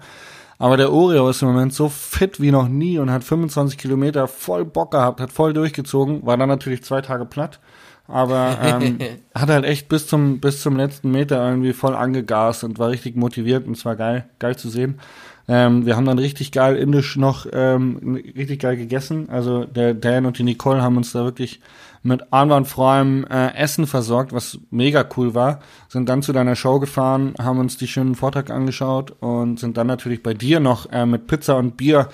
Aber 0.57 0.77
der 0.77 0.91
Oreo 0.91 1.29
ist 1.29 1.41
im 1.41 1.49
Moment 1.49 1.73
so 1.73 1.89
fit 1.89 2.39
wie 2.39 2.51
noch 2.51 2.69
nie 2.69 2.97
und 2.97 3.11
hat 3.11 3.23
25 3.23 3.77
Kilometer 3.77 4.27
voll 4.27 4.63
Bock 4.63 4.91
gehabt, 4.91 5.19
hat 5.19 5.31
voll 5.31 5.53
durchgezogen, 5.53 6.25
war 6.25 6.37
dann 6.37 6.47
natürlich 6.47 6.83
zwei 6.83 7.01
Tage 7.01 7.25
platt. 7.25 7.59
Aber 8.07 8.57
ähm, 8.61 8.99
hat 9.35 9.49
halt 9.49 9.65
echt 9.65 9.89
bis 9.89 10.07
zum, 10.07 10.39
bis 10.39 10.61
zum 10.61 10.77
letzten 10.77 11.11
Meter 11.11 11.47
irgendwie 11.47 11.73
voll 11.73 11.95
angegast 11.95 12.63
und 12.63 12.79
war 12.79 12.89
richtig 12.89 13.15
motiviert 13.15 13.67
und 13.67 13.77
es 13.77 13.85
war 13.85 13.95
geil, 13.95 14.25
geil 14.39 14.55
zu 14.55 14.69
sehen. 14.69 14.99
Ähm, 15.47 15.85
wir 15.85 15.95
haben 15.95 16.05
dann 16.05 16.17
richtig 16.17 16.51
geil 16.51 16.75
indisch 16.75 17.17
noch 17.17 17.45
ähm, 17.51 18.19
richtig 18.35 18.61
geil 18.61 18.77
gegessen. 18.77 19.29
Also 19.29 19.65
der 19.65 19.93
Dan 19.93 20.25
und 20.25 20.39
die 20.39 20.43
Nicole 20.43 20.81
haben 20.81 20.97
uns 20.97 21.11
da 21.11 21.23
wirklich 21.23 21.61
mit 22.01 22.31
einwandfreiem 22.33 23.25
äh, 23.25 23.53
Essen 23.55 23.87
versorgt, 23.87 24.33
was 24.33 24.59
mega 24.69 25.05
cool 25.17 25.33
war. 25.33 25.59
Sind 25.87 26.09
dann 26.09 26.21
zu 26.21 26.33
deiner 26.33 26.55
Show 26.55 26.79
gefahren, 26.79 27.33
haben 27.39 27.59
uns 27.59 27.77
die 27.77 27.87
schönen 27.87 28.15
Vortrag 28.15 28.49
angeschaut 28.49 29.11
und 29.21 29.59
sind 29.59 29.77
dann 29.77 29.87
natürlich 29.87 30.21
bei 30.21 30.33
dir 30.33 30.59
noch 30.59 30.91
äh, 30.91 31.05
mit 31.05 31.27
Pizza 31.27 31.57
und 31.57 31.77
Bier 31.77 32.09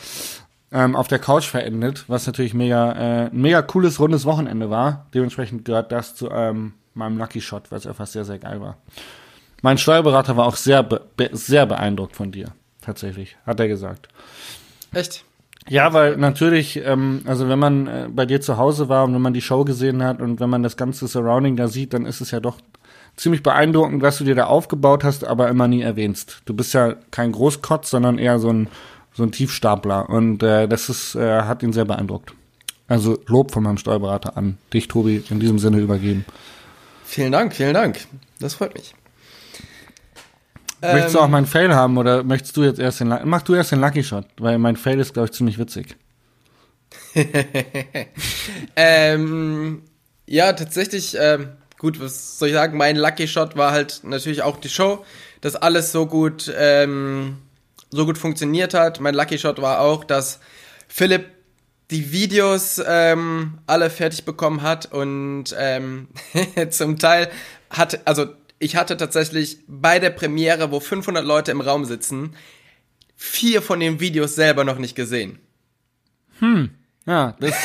ähm, 0.72 0.95
auf 0.95 1.07
der 1.07 1.19
Couch 1.19 1.45
verendet, 1.45 2.05
was 2.07 2.28
natürlich 2.28 2.53
mega, 2.53 2.91
äh, 2.93 3.30
ein 3.30 3.41
mega 3.41 3.61
cooles, 3.61 3.99
rundes 3.99 4.26
Wochenende 4.26 4.69
war. 4.69 5.07
Dementsprechend 5.13 5.65
gehört 5.65 5.91
das 5.91 6.15
zu 6.15 6.30
ähm, 6.30 6.74
meinem 6.93 7.17
Lucky 7.17 7.41
Shot, 7.41 7.72
was 7.72 7.86
einfach 7.86 8.07
sehr, 8.07 8.26
sehr 8.26 8.39
geil 8.39 8.61
war. 8.61 8.78
Mein 9.61 9.78
Steuerberater 9.78 10.38
war 10.38 10.45
auch 10.45 10.55
sehr, 10.55 10.82
be 10.84 11.01
sehr 11.34 11.65
beeindruckt 11.65 12.15
von 12.15 12.32
dir. 12.32 12.47
Tatsächlich, 12.82 13.38
hat 13.45 13.59
er 13.59 13.67
gesagt. 13.67 14.07
Echt? 14.93 15.24
Ja, 15.69 15.93
weil 15.93 16.17
natürlich, 16.17 16.78
ähm, 16.84 17.22
also 17.26 17.47
wenn 17.47 17.59
man 17.59 17.88
äh, 17.88 18.07
bei 18.09 18.26
dir 18.26 18.41
zu 18.41 18.57
Hause 18.57 18.89
war 18.89 19.03
und 19.03 19.13
wenn 19.13 19.22
man 19.22 19.34
die 19.34 19.41
Show 19.41 19.63
gesehen 19.63 20.03
hat 20.03 20.19
und 20.19 20.39
wenn 20.39 20.49
man 20.49 20.63
das 20.63 20.76
ganze 20.76 21.07
Surrounding 21.07 21.55
da 21.55 21.67
sieht, 21.67 21.93
dann 21.93 22.05
ist 22.07 22.22
es 22.22 22.32
ja 22.32 22.39
doch 22.39 22.57
ziemlich 23.15 23.43
beeindruckend, 23.43 24.01
was 24.01 24.17
du 24.17 24.24
dir 24.24 24.34
da 24.34 24.45
aufgebaut 24.45 25.03
hast, 25.03 25.24
aber 25.24 25.49
immer 25.49 25.67
nie 25.67 25.82
erwähnst. 25.82 26.41
Du 26.45 26.55
bist 26.55 26.74
ja 26.74 26.95
kein 27.11 27.32
Großkotz, 27.32 27.91
sondern 27.91 28.17
eher 28.17 28.39
so 28.39 28.51
ein, 28.51 28.67
so 29.14 29.24
ein 29.24 29.32
Tiefstapler 29.32 30.09
und 30.09 30.41
äh, 30.43 30.68
das 30.68 30.89
ist, 30.89 31.16
äh, 31.16 31.41
hat 31.43 31.64
ihn 31.64 31.74
sehr 31.74 31.86
beeindruckt. 31.86 32.34
Also 32.88 33.20
Lob 33.28 33.51
von 33.51 33.64
meinem 33.64 33.78
Steuerberater 33.78 34.36
an 34.38 34.57
dich, 34.74 34.88
Tobi, 34.88 35.24
in 35.30 35.39
diesem 35.39 35.59
Sinne 35.59 35.80
übergeben. 35.80 36.26
Vielen 37.05 37.32
Dank, 37.32 37.53
vielen 37.53 37.74
Dank. 37.74 37.99
Das 38.39 38.55
freut 38.55 38.74
mich. 38.74 38.93
Möchtest 40.82 41.16
du 41.16 41.20
auch 41.20 41.28
meinen 41.28 41.45
Fail 41.45 41.76
haben 41.76 41.97
oder 41.97 42.24
möchtest 42.24 42.57
du 42.57 42.64
jetzt 42.64 42.80
erst 42.80 43.01
den 43.01 43.16
Mach 43.26 43.43
du 43.43 43.53
erst 43.53 43.72
den 43.72 43.80
Lucky 43.80 44.03
Shot, 44.03 44.26
weil 44.39 44.57
mein 44.57 44.76
Fail 44.76 44.99
ist, 44.99 45.14
glaube 45.14 45.28
ich, 45.28 45.32
ziemlich 45.32 45.59
witzig. 45.59 45.95
ähm, 48.76 49.84
ja, 50.26 50.53
tatsächlich, 50.53 51.16
ähm, 51.20 51.49
gut, 51.78 51.99
was 52.01 52.39
soll 52.39 52.49
ich 52.49 52.55
sagen? 52.55 52.78
Mein 52.78 52.95
Lucky 52.95 53.28
Shot 53.28 53.55
war 53.55 53.72
halt 53.72 54.01
natürlich 54.03 54.41
auch 54.41 54.57
die 54.57 54.70
Show, 54.70 55.05
dass 55.41 55.55
alles 55.55 55.91
so 55.91 56.07
gut, 56.07 56.51
ähm, 56.57 57.38
so 57.91 58.05
gut 58.05 58.17
funktioniert 58.17 58.73
hat. 58.73 58.99
Mein 58.99 59.13
Lucky 59.13 59.37
Shot 59.37 59.61
war 59.61 59.81
auch, 59.81 60.03
dass 60.03 60.39
Philipp 60.87 61.25
die 61.91 62.11
Videos 62.11 62.81
ähm, 62.85 63.59
alle 63.67 63.89
fertig 63.89 64.23
bekommen 64.23 64.61
hat 64.61 64.91
und 64.91 65.53
ähm, 65.57 66.07
zum 66.69 66.97
Teil 66.97 67.29
hat, 67.69 68.07
also 68.07 68.27
ich 68.59 68.75
hatte 68.75 68.95
tatsächlich 68.95 69.59
bei 69.67 69.99
der 69.99 70.11
Premiere, 70.11 70.71
wo 70.71 70.79
500 70.79 71.25
Leute 71.25 71.51
im 71.51 71.61
Raum 71.61 71.83
sitzen, 71.83 72.35
vier 73.15 73.61
von 73.61 73.79
den 73.79 73.99
Videos 73.99 74.35
selber 74.35 74.63
noch 74.63 74.77
nicht 74.77 74.95
gesehen. 74.95 75.39
Hm. 76.39 76.71
Ja, 77.05 77.35
das 77.39 77.55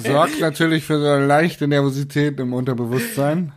sorgt 0.04 0.40
natürlich 0.40 0.84
für 0.84 1.00
so 1.00 1.06
eine 1.06 1.26
leichte 1.26 1.66
Nervosität 1.66 2.38
im 2.38 2.52
Unterbewusstsein. 2.52 3.52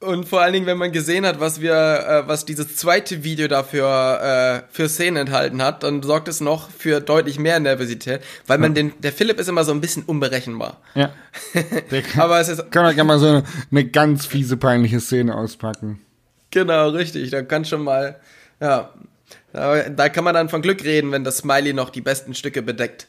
Und 0.00 0.28
vor 0.28 0.40
allen 0.40 0.52
Dingen, 0.52 0.66
wenn 0.66 0.78
man 0.78 0.92
gesehen 0.92 1.26
hat, 1.26 1.40
was 1.40 1.60
wir, 1.60 1.74
äh, 1.74 2.28
was 2.28 2.44
dieses 2.44 2.76
zweite 2.76 3.24
Video 3.24 3.48
dafür 3.48 4.64
äh, 4.68 4.72
für 4.72 4.88
Szenen 4.88 5.16
enthalten 5.16 5.62
hat, 5.62 5.82
dann 5.82 6.02
sorgt 6.02 6.28
es 6.28 6.40
noch 6.40 6.70
für 6.70 7.00
deutlich 7.00 7.38
mehr 7.38 7.58
Nervosität, 7.60 8.20
weil 8.46 8.58
man 8.58 8.74
den, 8.74 8.92
der 9.00 9.12
Philipp 9.12 9.38
ist 9.38 9.48
immer 9.48 9.64
so 9.64 9.72
ein 9.72 9.80
bisschen 9.80 10.02
unberechenbar. 10.04 10.78
Ja. 10.94 11.12
Aber 12.16 12.40
es 12.40 12.48
ist. 12.48 12.70
Kann 12.70 12.84
man 12.84 12.94
gerne 12.94 13.08
mal 13.08 13.18
so 13.18 13.28
eine, 13.28 13.44
eine 13.70 13.84
ganz 13.84 14.26
fiese, 14.26 14.56
peinliche 14.56 15.00
Szene 15.00 15.34
auspacken. 15.36 16.00
Genau, 16.50 16.90
richtig. 16.90 17.30
Da 17.30 17.42
kann 17.42 17.64
schon 17.64 17.82
mal, 17.82 18.20
ja, 18.60 18.90
da, 19.52 19.88
da 19.88 20.08
kann 20.08 20.24
man 20.24 20.34
dann 20.34 20.48
von 20.48 20.62
Glück 20.62 20.84
reden, 20.84 21.10
wenn 21.12 21.24
das 21.24 21.38
Smiley 21.38 21.72
noch 21.72 21.90
die 21.90 22.00
besten 22.00 22.34
Stücke 22.34 22.62
bedeckt. 22.62 23.08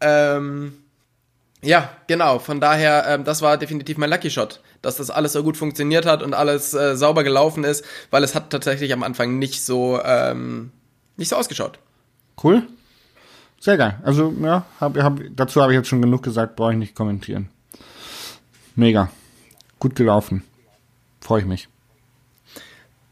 Ähm, 0.00 0.74
ja, 1.62 1.90
genau. 2.06 2.38
Von 2.38 2.60
daher, 2.60 3.04
ähm, 3.08 3.24
das 3.24 3.40
war 3.42 3.56
definitiv 3.56 3.96
mein 3.96 4.10
Lucky 4.10 4.30
Shot, 4.30 4.60
dass 4.82 4.96
das 4.96 5.10
alles 5.10 5.32
so 5.32 5.42
gut 5.42 5.56
funktioniert 5.56 6.06
hat 6.06 6.22
und 6.22 6.34
alles 6.34 6.74
äh, 6.74 6.96
sauber 6.96 7.24
gelaufen 7.24 7.64
ist, 7.64 7.84
weil 8.10 8.24
es 8.24 8.34
hat 8.34 8.50
tatsächlich 8.50 8.92
am 8.92 9.02
Anfang 9.02 9.38
nicht 9.38 9.64
so 9.64 10.00
ähm, 10.04 10.72
nicht 11.16 11.28
so 11.28 11.36
ausgeschaut. 11.36 11.78
Cool. 12.42 12.64
Sehr 13.60 13.76
geil. 13.76 13.98
Also 14.02 14.34
ja, 14.42 14.66
hab, 14.80 14.96
hab, 14.98 15.20
dazu 15.30 15.62
habe 15.62 15.72
ich 15.72 15.76
jetzt 15.76 15.88
schon 15.88 16.02
genug 16.02 16.22
gesagt, 16.22 16.56
brauche 16.56 16.72
ich 16.72 16.78
nicht 16.78 16.94
kommentieren. 16.96 17.48
Mega. 18.74 19.10
Gut 19.78 19.94
gelaufen. 19.94 20.42
Freue 21.20 21.40
ich 21.40 21.46
mich. 21.46 21.68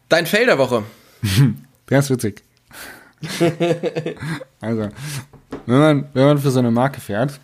Dein 0.08 0.26
Fail 0.26 0.46
der 0.46 0.58
Woche. 0.58 0.82
der 1.88 1.98
ist 1.98 2.10
witzig. 2.10 2.42
also, 4.60 4.88
wenn 5.66 5.78
man, 5.78 6.08
wenn 6.14 6.24
man 6.24 6.38
für 6.38 6.50
so 6.50 6.58
eine 6.58 6.70
Marke 6.70 7.00
fährt, 7.00 7.38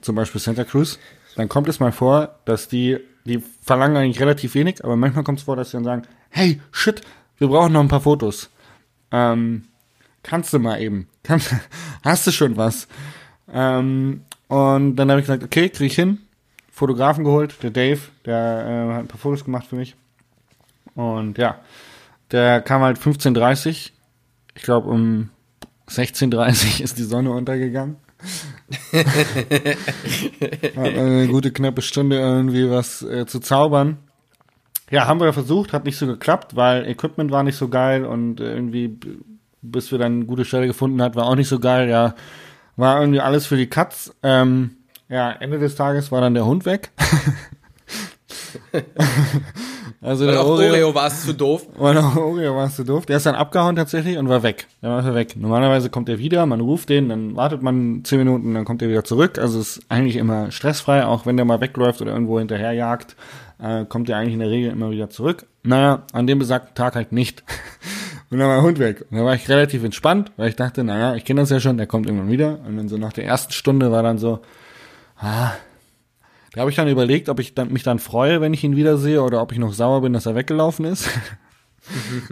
zum 0.00 0.16
Beispiel 0.16 0.40
Santa 0.40 0.64
Cruz, 0.64 0.98
dann 1.36 1.48
kommt 1.48 1.68
es 1.68 1.78
mal 1.78 1.92
vor, 1.92 2.36
dass 2.46 2.68
die, 2.68 2.98
die 3.24 3.42
verlangen 3.62 3.96
eigentlich 3.96 4.20
relativ 4.20 4.54
wenig, 4.54 4.84
aber 4.84 4.96
manchmal 4.96 5.24
kommt 5.24 5.38
es 5.38 5.44
vor, 5.44 5.56
dass 5.56 5.70
sie 5.70 5.76
dann 5.76 5.84
sagen, 5.84 6.02
hey, 6.30 6.60
shit, 6.72 7.02
wir 7.38 7.48
brauchen 7.48 7.72
noch 7.72 7.80
ein 7.80 7.88
paar 7.88 8.00
Fotos. 8.00 8.50
Ähm, 9.10 9.64
kannst 10.22 10.52
du 10.52 10.58
mal 10.58 10.80
eben? 10.80 11.08
Kannst, 11.22 11.54
hast 12.02 12.26
du 12.26 12.30
schon 12.30 12.56
was? 12.56 12.88
Ähm, 13.52 14.22
und 14.48 14.96
dann 14.96 15.10
habe 15.10 15.20
ich 15.20 15.26
gesagt, 15.26 15.44
okay, 15.44 15.68
krieg 15.68 15.88
ich 15.88 15.94
hin. 15.94 16.18
Fotografen 16.70 17.24
geholt, 17.24 17.62
der 17.62 17.70
Dave, 17.70 18.00
der 18.24 18.36
äh, 18.36 18.94
hat 18.94 19.00
ein 19.00 19.08
paar 19.08 19.18
Fotos 19.18 19.44
gemacht 19.44 19.66
für 19.66 19.76
mich. 19.76 19.96
Und 20.94 21.36
ja, 21.38 21.60
der 22.30 22.60
kam 22.62 22.82
halt 22.82 22.98
15.30 22.98 23.90
Ich 24.54 24.62
glaube, 24.62 24.88
um 24.88 25.30
16.30 25.88 26.80
ist 26.82 26.98
die 26.98 27.04
Sonne 27.04 27.32
untergegangen. 27.32 27.96
Hat 30.76 30.76
eine 30.76 31.28
gute 31.28 31.52
knappe 31.52 31.82
Stunde 31.82 32.18
irgendwie 32.18 32.70
was 32.70 33.02
äh, 33.02 33.26
zu 33.26 33.40
zaubern. 33.40 33.98
Ja, 34.90 35.06
haben 35.06 35.20
wir 35.20 35.32
versucht, 35.32 35.72
hat 35.72 35.84
nicht 35.84 35.98
so 35.98 36.06
geklappt, 36.06 36.56
weil 36.56 36.86
Equipment 36.88 37.30
war 37.30 37.42
nicht 37.44 37.56
so 37.56 37.68
geil 37.68 38.04
und 38.04 38.40
irgendwie, 38.40 38.98
bis 39.62 39.92
wir 39.92 39.98
dann 39.98 40.14
eine 40.16 40.24
gute 40.24 40.44
Stelle 40.44 40.66
gefunden 40.66 41.00
hat, 41.00 41.14
war 41.14 41.26
auch 41.26 41.36
nicht 41.36 41.48
so 41.48 41.60
geil. 41.60 41.88
Ja, 41.88 42.14
war 42.76 43.00
irgendwie 43.00 43.20
alles 43.20 43.46
für 43.46 43.56
die 43.56 43.68
Katz. 43.68 44.12
Ähm, 44.22 44.72
ja, 45.08 45.30
Ende 45.30 45.58
des 45.58 45.76
Tages 45.76 46.10
war 46.10 46.20
dann 46.20 46.34
der 46.34 46.46
Hund 46.46 46.66
weg. 46.66 46.90
Also 50.02 50.24
Weil 50.24 50.32
der 50.32 50.46
Oreo, 50.46 50.70
Oreo 50.70 50.94
war 50.94 51.08
es 51.08 51.26
zu 51.26 51.34
doof. 51.34 51.66
Weil 51.76 51.98
auf 51.98 52.16
Oreo 52.16 52.56
war 52.56 52.66
es 52.66 52.76
zu 52.76 52.84
doof. 52.84 53.04
Der 53.04 53.18
ist 53.18 53.26
dann 53.26 53.34
abgehauen 53.34 53.76
tatsächlich 53.76 54.16
und 54.16 54.30
war 54.30 54.42
weg. 54.42 54.66
Der 54.82 54.90
war 54.90 55.14
weg. 55.14 55.36
Normalerweise 55.36 55.90
kommt 55.90 56.08
er 56.08 56.18
wieder, 56.18 56.46
man 56.46 56.60
ruft 56.60 56.88
den, 56.88 57.10
dann 57.10 57.36
wartet 57.36 57.62
man 57.62 58.00
zehn 58.04 58.18
Minuten, 58.18 58.54
dann 58.54 58.64
kommt 58.64 58.80
er 58.80 58.88
wieder 58.88 59.04
zurück. 59.04 59.38
Also 59.38 59.60
es 59.60 59.76
ist 59.76 59.90
eigentlich 59.90 60.16
immer 60.16 60.50
stressfrei, 60.50 61.04
auch 61.04 61.26
wenn 61.26 61.36
der 61.36 61.44
mal 61.44 61.60
wegläuft 61.60 62.00
oder 62.00 62.12
irgendwo 62.12 62.38
hinterherjagt, 62.38 63.14
äh, 63.62 63.84
kommt 63.84 64.08
er 64.08 64.16
eigentlich 64.16 64.34
in 64.34 64.40
der 64.40 64.50
Regel 64.50 64.70
immer 64.72 64.90
wieder 64.90 65.10
zurück. 65.10 65.46
Naja, 65.64 66.04
an 66.12 66.26
dem 66.26 66.38
besagten 66.38 66.74
Tag 66.74 66.94
halt 66.94 67.12
nicht. 67.12 67.44
und 68.30 68.38
dann 68.38 68.48
war 68.48 68.56
der 68.56 68.64
Hund 68.64 68.78
weg. 68.78 69.04
Und 69.10 69.18
da 69.18 69.24
war 69.26 69.34
ich 69.34 69.50
relativ 69.50 69.84
entspannt, 69.84 70.32
weil 70.38 70.48
ich 70.48 70.56
dachte, 70.56 70.82
naja, 70.82 71.14
ich 71.14 71.26
kenne 71.26 71.42
das 71.42 71.50
ja 71.50 71.60
schon, 71.60 71.76
der 71.76 71.86
kommt 71.86 72.06
irgendwann 72.06 72.30
wieder. 72.30 72.58
Und 72.66 72.78
dann 72.78 72.88
so 72.88 72.96
nach 72.96 73.12
der 73.12 73.26
ersten 73.26 73.52
Stunde 73.52 73.92
war 73.92 74.02
dann 74.02 74.16
so, 74.16 74.40
ah, 75.18 75.50
da 76.52 76.60
habe 76.60 76.70
ich 76.70 76.76
dann 76.76 76.88
überlegt, 76.88 77.28
ob 77.28 77.38
ich 77.38 77.54
dann, 77.54 77.72
mich 77.72 77.82
dann 77.82 77.98
freue, 77.98 78.40
wenn 78.40 78.54
ich 78.54 78.64
ihn 78.64 78.76
wiedersehe 78.76 79.22
oder 79.22 79.40
ob 79.40 79.52
ich 79.52 79.58
noch 79.58 79.72
sauer 79.72 80.02
bin, 80.02 80.12
dass 80.12 80.26
er 80.26 80.34
weggelaufen 80.34 80.84
ist. 80.84 81.08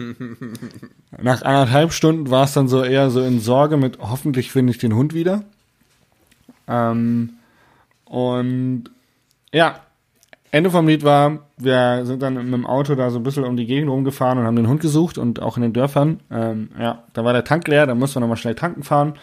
Nach 1.21 1.41
anderthalb 1.41 1.93
Stunden 1.93 2.29
war 2.29 2.43
es 2.43 2.53
dann 2.53 2.67
so 2.67 2.83
eher 2.83 3.09
so 3.09 3.21
in 3.21 3.39
Sorge 3.39 3.77
mit, 3.77 3.99
hoffentlich 3.99 4.51
finde 4.51 4.71
ich 4.71 4.77
den 4.77 4.93
Hund 4.93 5.13
wieder. 5.13 5.43
Ähm, 6.67 7.31
und 8.05 8.85
ja, 9.51 9.81
Ende 10.51 10.71
vom 10.71 10.87
Lied 10.87 11.03
war, 11.03 11.39
wir 11.57 12.05
sind 12.05 12.21
dann 12.21 12.33
mit 12.33 12.53
dem 12.53 12.65
Auto 12.65 12.95
da 12.95 13.11
so 13.11 13.19
ein 13.19 13.23
bisschen 13.23 13.43
um 13.43 13.55
die 13.55 13.67
Gegend 13.67 13.89
rumgefahren 13.89 14.39
und 14.39 14.45
haben 14.45 14.55
den 14.55 14.67
Hund 14.67 14.81
gesucht 14.81 15.17
und 15.17 15.41
auch 15.41 15.57
in 15.57 15.63
den 15.63 15.73
Dörfern. 15.73 16.19
Ähm, 16.31 16.69
ja, 16.79 17.03
da 17.13 17.23
war 17.23 17.33
der 17.33 17.43
Tank 17.43 17.67
leer, 17.67 17.85
da 17.85 17.95
mussten 17.95 18.15
wir 18.15 18.21
nochmal 18.21 18.37
schnell 18.37 18.55
tanken 18.55 18.83
fahren. 18.83 19.13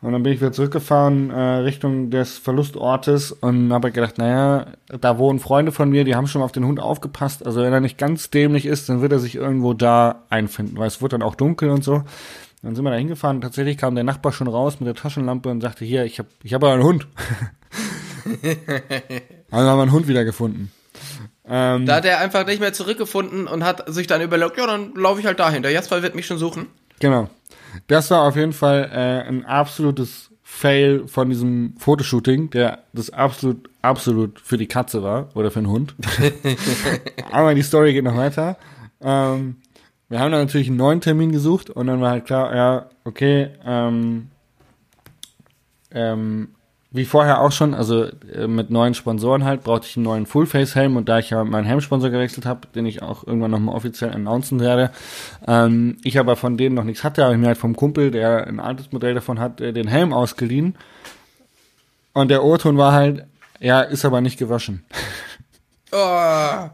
Und 0.00 0.12
dann 0.12 0.22
bin 0.22 0.32
ich 0.32 0.40
wieder 0.40 0.52
zurückgefahren 0.52 1.30
äh, 1.30 1.40
Richtung 1.40 2.10
des 2.10 2.38
Verlustortes 2.38 3.32
und 3.32 3.72
habe 3.72 3.90
gedacht, 3.90 4.16
naja, 4.16 4.66
da 4.86 5.18
wohnen 5.18 5.40
Freunde 5.40 5.72
von 5.72 5.90
mir, 5.90 6.04
die 6.04 6.14
haben 6.14 6.28
schon 6.28 6.42
auf 6.42 6.52
den 6.52 6.64
Hund 6.64 6.78
aufgepasst. 6.78 7.44
Also 7.44 7.62
wenn 7.62 7.72
er 7.72 7.80
nicht 7.80 7.98
ganz 7.98 8.30
dämlich 8.30 8.64
ist, 8.66 8.88
dann 8.88 9.02
wird 9.02 9.10
er 9.10 9.18
sich 9.18 9.34
irgendwo 9.34 9.74
da 9.74 10.22
einfinden, 10.30 10.78
weil 10.78 10.86
es 10.86 11.02
wird 11.02 11.14
dann 11.14 11.22
auch 11.22 11.34
dunkel 11.34 11.70
und 11.70 11.82
so. 11.82 12.04
Dann 12.62 12.76
sind 12.76 12.84
wir 12.84 12.90
da 12.90 12.96
hingefahren. 12.96 13.40
Tatsächlich 13.40 13.76
kam 13.76 13.96
der 13.96 14.04
Nachbar 14.04 14.32
schon 14.32 14.46
raus 14.46 14.78
mit 14.78 14.86
der 14.86 14.94
Taschenlampe 14.94 15.48
und 15.48 15.60
sagte, 15.60 15.84
hier, 15.84 16.04
ich 16.04 16.20
habe 16.20 16.28
ich 16.44 16.54
hab 16.54 16.62
einen 16.62 16.82
Hund. 16.82 17.08
also 19.50 19.68
haben 19.68 19.78
wir 19.78 19.82
einen 19.82 19.92
Hund 19.92 20.06
wieder 20.06 20.24
gefunden. 20.24 20.70
Ähm, 21.48 21.86
Da 21.86 21.96
hat 21.96 22.04
er 22.04 22.18
einfach 22.20 22.46
nicht 22.46 22.60
mehr 22.60 22.72
zurückgefunden 22.72 23.48
und 23.48 23.64
hat 23.64 23.92
sich 23.92 24.06
dann 24.06 24.20
überlegt, 24.20 24.58
ja, 24.58 24.66
dann 24.66 24.94
laufe 24.94 25.20
ich 25.20 25.26
halt 25.26 25.40
dahinter. 25.40 25.70
Jasper 25.70 26.02
wird 26.02 26.14
mich 26.14 26.26
schon 26.26 26.38
suchen. 26.38 26.66
Genau. 27.00 27.28
Das 27.86 28.10
war 28.10 28.22
auf 28.22 28.36
jeden 28.36 28.52
Fall 28.52 28.90
äh, 28.92 29.28
ein 29.28 29.44
absolutes 29.44 30.30
Fail 30.42 31.06
von 31.06 31.28
diesem 31.28 31.74
Fotoshooting, 31.78 32.50
der 32.50 32.80
das 32.92 33.10
absolut, 33.10 33.68
absolut 33.82 34.40
für 34.40 34.56
die 34.56 34.66
Katze 34.66 35.02
war 35.02 35.28
oder 35.34 35.50
für 35.50 35.60
den 35.60 35.68
Hund. 35.68 35.94
Aber 37.30 37.54
die 37.54 37.62
Story 37.62 37.92
geht 37.92 38.04
noch 38.04 38.16
weiter. 38.16 38.56
Ähm, 39.00 39.56
wir 40.08 40.20
haben 40.20 40.32
dann 40.32 40.46
natürlich 40.46 40.68
einen 40.68 40.78
neuen 40.78 41.00
Termin 41.00 41.32
gesucht 41.32 41.68
und 41.68 41.86
dann 41.86 42.00
war 42.00 42.12
halt 42.12 42.24
klar, 42.24 42.56
ja, 42.56 42.86
okay, 43.04 43.50
ähm, 43.64 44.28
ähm, 45.90 46.48
wie 46.90 47.04
vorher 47.04 47.40
auch 47.42 47.52
schon, 47.52 47.74
also 47.74 48.04
äh, 48.04 48.46
mit 48.46 48.70
neuen 48.70 48.94
Sponsoren 48.94 49.44
halt, 49.44 49.62
brauchte 49.62 49.86
ich 49.86 49.96
einen 49.96 50.04
neuen 50.04 50.26
Full-Face-Helm 50.26 50.96
und 50.96 51.08
da 51.08 51.18
ich 51.18 51.30
ja 51.30 51.44
meinen 51.44 51.66
Helmsponsor 51.66 52.08
gewechselt 52.08 52.46
habe, 52.46 52.66
den 52.74 52.86
ich 52.86 53.02
auch 53.02 53.26
irgendwann 53.26 53.50
nochmal 53.50 53.74
offiziell 53.74 54.10
announcen 54.10 54.60
werde, 54.60 54.90
ähm, 55.46 55.98
ich 56.02 56.18
aber 56.18 56.36
von 56.36 56.56
denen 56.56 56.74
noch 56.74 56.84
nichts 56.84 57.04
hatte, 57.04 57.24
habe 57.24 57.34
ich 57.34 57.40
mir 57.40 57.48
halt 57.48 57.58
vom 57.58 57.76
Kumpel, 57.76 58.10
der 58.10 58.46
ein 58.46 58.58
altes 58.58 58.90
Modell 58.90 59.14
davon 59.14 59.38
hat, 59.38 59.60
äh, 59.60 59.72
den 59.72 59.88
Helm 59.88 60.14
ausgeliehen. 60.14 60.76
Und 62.14 62.28
der 62.28 62.42
O-Ton 62.42 62.78
war 62.78 62.92
halt, 62.92 63.26
ja, 63.60 63.82
ist 63.82 64.04
aber 64.04 64.20
nicht 64.22 64.38
gewaschen. 64.38 64.84
Oh, 65.92 66.70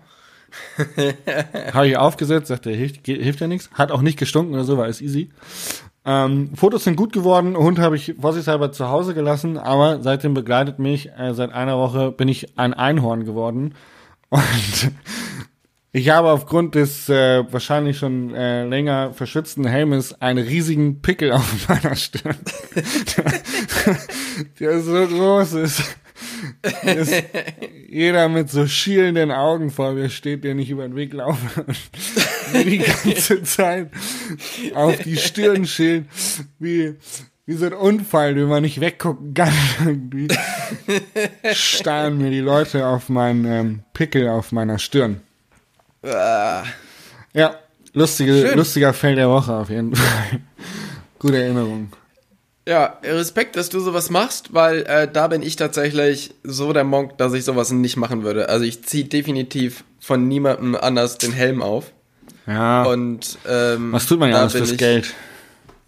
Habe 1.72 1.88
ich 1.88 1.96
aufgesetzt, 1.96 2.48
sagte, 2.48 2.70
hilft, 2.70 3.06
hilft 3.06 3.40
ja 3.40 3.46
nichts. 3.46 3.70
Hat 3.74 3.90
auch 3.90 4.02
nicht 4.02 4.18
gestunken 4.18 4.54
oder 4.54 4.64
so, 4.64 4.76
war 4.76 4.84
alles 4.84 5.00
easy. 5.00 5.30
Ähm, 6.06 6.50
Fotos 6.54 6.84
sind 6.84 6.96
gut 6.96 7.12
geworden. 7.12 7.56
Hund 7.56 7.78
habe 7.78 7.96
ich 7.96 8.14
vorsichtshalber 8.20 8.72
zu 8.72 8.88
Hause 8.88 9.14
gelassen, 9.14 9.56
aber 9.56 10.02
seitdem 10.02 10.34
begleitet 10.34 10.78
mich, 10.78 11.10
äh, 11.16 11.32
seit 11.32 11.52
einer 11.52 11.78
Woche 11.78 12.12
bin 12.12 12.28
ich 12.28 12.58
ein 12.58 12.74
Einhorn 12.74 13.24
geworden. 13.24 13.74
Und 14.28 14.42
ich 15.92 16.10
habe 16.10 16.30
aufgrund 16.30 16.74
des 16.74 17.08
äh, 17.08 17.44
wahrscheinlich 17.50 17.96
schon 17.98 18.34
äh, 18.34 18.66
länger 18.66 19.14
verschützten 19.14 19.64
Helmes 19.64 20.20
einen 20.20 20.44
riesigen 20.44 21.00
Pickel 21.00 21.32
auf 21.32 21.68
meiner 21.68 21.96
Stirn. 21.96 22.36
der 24.60 24.80
so 24.80 25.06
groß 25.06 25.54
ist. 25.54 25.96
jeder 27.88 28.28
mit 28.28 28.50
so 28.50 28.66
schielenden 28.66 29.30
Augen 29.30 29.70
vor 29.70 29.92
mir 29.92 30.10
steht, 30.10 30.44
der 30.44 30.54
nicht 30.54 30.70
über 30.70 30.84
den 30.84 30.96
Weg 30.96 31.12
laufe 31.12 31.64
und 32.52 32.64
die 32.64 32.78
ganze 32.78 33.42
Zeit 33.44 33.90
auf 34.74 34.98
die 34.98 35.16
Stirn 35.16 35.66
schielt, 35.66 36.06
wie, 36.58 36.94
wie 37.46 37.54
so 37.54 37.66
ein 37.66 37.72
Unfall, 37.72 38.34
den 38.34 38.48
man 38.48 38.62
nicht 38.62 38.80
weggucken 38.80 39.34
kann. 39.34 39.52
Irgendwie 39.84 40.28
starren 41.52 42.18
mir 42.18 42.30
die 42.30 42.40
Leute 42.40 42.86
auf 42.86 43.08
meinen 43.08 43.44
ähm, 43.44 43.80
Pickel 43.92 44.28
auf 44.28 44.52
meiner 44.52 44.78
Stirn. 44.78 45.20
ah. 46.04 46.64
Ja, 47.32 47.56
lustige, 47.92 48.32
Schön. 48.32 48.56
lustiger 48.56 48.92
Fell 48.92 49.16
der 49.16 49.28
Woche 49.28 49.52
auf 49.52 49.68
jeden 49.68 49.96
Fall. 49.96 50.40
Gute 51.18 51.42
Erinnerung. 51.42 51.90
Ja, 52.66 52.98
Respekt, 53.04 53.56
dass 53.56 53.68
du 53.68 53.80
sowas 53.80 54.08
machst, 54.08 54.54
weil 54.54 54.82
äh, 54.84 55.06
da 55.10 55.28
bin 55.28 55.42
ich 55.42 55.56
tatsächlich 55.56 56.32
so 56.44 56.72
der 56.72 56.84
Monk, 56.84 57.18
dass 57.18 57.34
ich 57.34 57.44
sowas 57.44 57.70
nicht 57.72 57.96
machen 57.98 58.22
würde. 58.22 58.48
Also 58.48 58.64
ich 58.64 58.82
ziehe 58.84 59.04
definitiv 59.04 59.84
von 60.00 60.28
niemandem 60.28 60.74
anders 60.74 61.18
den 61.18 61.32
Helm 61.32 61.60
auf. 61.62 61.92
Ja, 62.46 62.84
Und 62.84 63.38
ähm, 63.48 63.92
was 63.92 64.06
tut 64.06 64.18
man 64.18 64.30
ja 64.30 64.40
alles 64.40 64.52
fürs 64.52 64.72
ich- 64.72 64.78
Geld? 64.78 65.12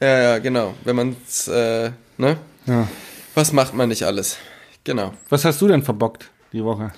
Ja, 0.01 0.18
ja, 0.20 0.39
genau. 0.39 0.74
Wenn 0.85 0.97
man's, 0.97 1.49
äh, 1.49 1.91
ne? 2.18 2.37
Ja. 2.66 2.87
Was 3.35 3.53
macht 3.53 3.72
man 3.72 3.89
nicht 3.89 4.03
alles? 4.05 4.37
Genau. 4.85 5.14
Was 5.31 5.47
hast 5.47 5.61
du 5.62 5.68
denn 5.68 5.83
verbockt 5.83 6.31
die 6.53 6.62
Woche? 6.62 6.93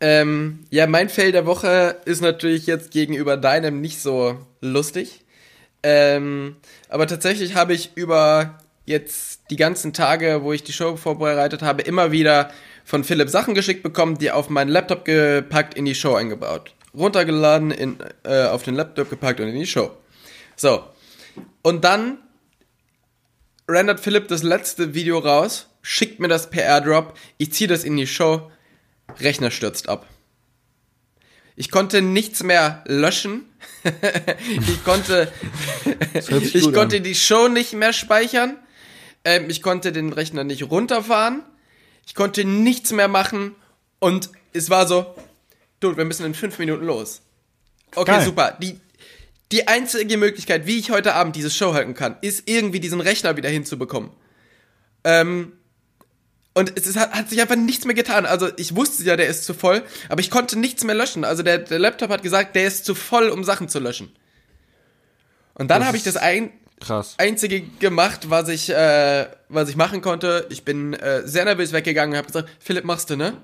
Ähm, 0.00 0.64
ja, 0.70 0.88
mein 0.88 1.08
Fail 1.08 1.30
der 1.30 1.46
Woche 1.46 1.96
ist 2.04 2.20
natürlich 2.20 2.66
jetzt 2.66 2.90
gegenüber 2.90 3.36
deinem 3.36 3.80
nicht 3.80 4.00
so 4.02 4.36
lustig. 4.60 5.24
Ähm, 5.84 6.56
aber 6.88 7.06
tatsächlich 7.06 7.54
habe 7.54 7.72
ich 7.74 7.92
über 7.94 8.58
jetzt 8.84 9.42
die 9.50 9.56
ganzen 9.56 9.92
Tage, 9.92 10.42
wo 10.42 10.52
ich 10.52 10.62
die 10.62 10.72
Show 10.72 10.96
vorbereitet 10.96 11.62
habe, 11.62 11.82
immer 11.82 12.12
wieder 12.12 12.50
von 12.84 13.04
Philipp 13.04 13.30
Sachen 13.30 13.54
geschickt 13.54 13.82
bekommen, 13.82 14.18
die 14.18 14.30
auf 14.30 14.50
meinen 14.50 14.68
Laptop 14.68 15.04
gepackt, 15.04 15.74
in 15.74 15.84
die 15.84 15.94
Show 15.94 16.14
eingebaut. 16.14 16.74
Runtergeladen, 16.94 17.70
in, 17.70 17.96
äh, 18.24 18.44
auf 18.44 18.62
den 18.62 18.74
Laptop 18.74 19.10
gepackt 19.10 19.40
und 19.40 19.48
in 19.48 19.58
die 19.58 19.66
Show. 19.66 19.90
So. 20.56 20.84
Und 21.62 21.84
dann 21.84 22.18
rendert 23.68 24.00
Philipp 24.00 24.28
das 24.28 24.42
letzte 24.42 24.94
Video 24.94 25.18
raus, 25.18 25.68
schickt 25.82 26.20
mir 26.20 26.28
das 26.28 26.50
per 26.50 26.64
Airdrop, 26.64 27.16
ich 27.38 27.52
ziehe 27.52 27.68
das 27.68 27.84
in 27.84 27.96
die 27.96 28.06
Show, 28.06 28.50
Rechner 29.18 29.50
stürzt 29.50 29.88
ab. 29.88 30.06
Ich 31.56 31.70
konnte 31.70 32.02
nichts 32.02 32.42
mehr 32.42 32.82
löschen. 32.86 33.44
ich 34.68 34.84
konnte, 34.84 35.32
ich 36.14 36.72
konnte 36.72 36.96
an. 36.96 37.02
die 37.02 37.14
Show 37.14 37.48
nicht 37.48 37.74
mehr 37.74 37.92
speichern. 37.92 38.56
Ähm, 39.24 39.48
ich 39.48 39.62
konnte 39.62 39.92
den 39.92 40.12
Rechner 40.12 40.44
nicht 40.44 40.70
runterfahren. 40.70 41.42
Ich 42.06 42.14
konnte 42.14 42.44
nichts 42.44 42.92
mehr 42.92 43.08
machen. 43.08 43.54
Und 43.98 44.30
es 44.52 44.70
war 44.70 44.86
so, 44.86 45.14
du, 45.80 45.96
wir 45.96 46.04
müssen 46.04 46.26
in 46.26 46.34
fünf 46.34 46.58
Minuten 46.58 46.84
los. 46.84 47.22
Okay, 47.94 48.12
Geil. 48.12 48.24
super. 48.24 48.56
Die, 48.60 48.80
die 49.52 49.68
einzige 49.68 50.16
Möglichkeit, 50.16 50.66
wie 50.66 50.78
ich 50.78 50.90
heute 50.90 51.14
Abend 51.14 51.36
diese 51.36 51.50
Show 51.50 51.74
halten 51.74 51.94
kann, 51.94 52.16
ist 52.20 52.48
irgendwie 52.48 52.80
diesen 52.80 53.00
Rechner 53.00 53.36
wieder 53.36 53.48
hinzubekommen. 53.48 54.10
Ähm, 55.04 55.52
und 56.54 56.72
es 56.76 56.86
ist, 56.86 56.96
hat, 56.96 57.12
hat 57.12 57.30
sich 57.30 57.40
einfach 57.40 57.56
nichts 57.56 57.84
mehr 57.84 57.94
getan. 57.94 58.26
Also 58.26 58.48
ich 58.56 58.76
wusste 58.76 59.02
ja, 59.04 59.16
der 59.16 59.26
ist 59.26 59.44
zu 59.44 59.54
voll, 59.54 59.82
aber 60.08 60.20
ich 60.20 60.30
konnte 60.30 60.58
nichts 60.58 60.84
mehr 60.84 60.94
löschen. 60.94 61.24
Also 61.24 61.42
der, 61.42 61.58
der 61.58 61.78
Laptop 61.78 62.10
hat 62.10 62.22
gesagt, 62.22 62.54
der 62.54 62.66
ist 62.66 62.84
zu 62.84 62.94
voll, 62.94 63.28
um 63.28 63.42
Sachen 63.42 63.68
zu 63.68 63.80
löschen. 63.80 64.14
Und 65.54 65.70
dann 65.70 65.86
habe 65.86 65.96
ich 65.96 66.02
das 66.02 66.16
ein, 66.16 66.52
Krass. 66.84 67.14
einzige 67.18 67.60
gemacht, 67.80 68.28
was 68.30 68.48
ich, 68.48 68.70
äh, 68.70 69.26
was 69.48 69.68
ich 69.68 69.76
machen 69.76 70.00
konnte. 70.00 70.46
Ich 70.50 70.64
bin 70.64 70.92
äh, 70.94 71.26
sehr 71.26 71.44
nervös 71.44 71.72
weggegangen 71.72 72.12
und 72.12 72.18
habe 72.18 72.26
gesagt, 72.26 72.48
Philipp, 72.60 72.84
machst 72.84 73.10
du, 73.10 73.16
ne? 73.16 73.34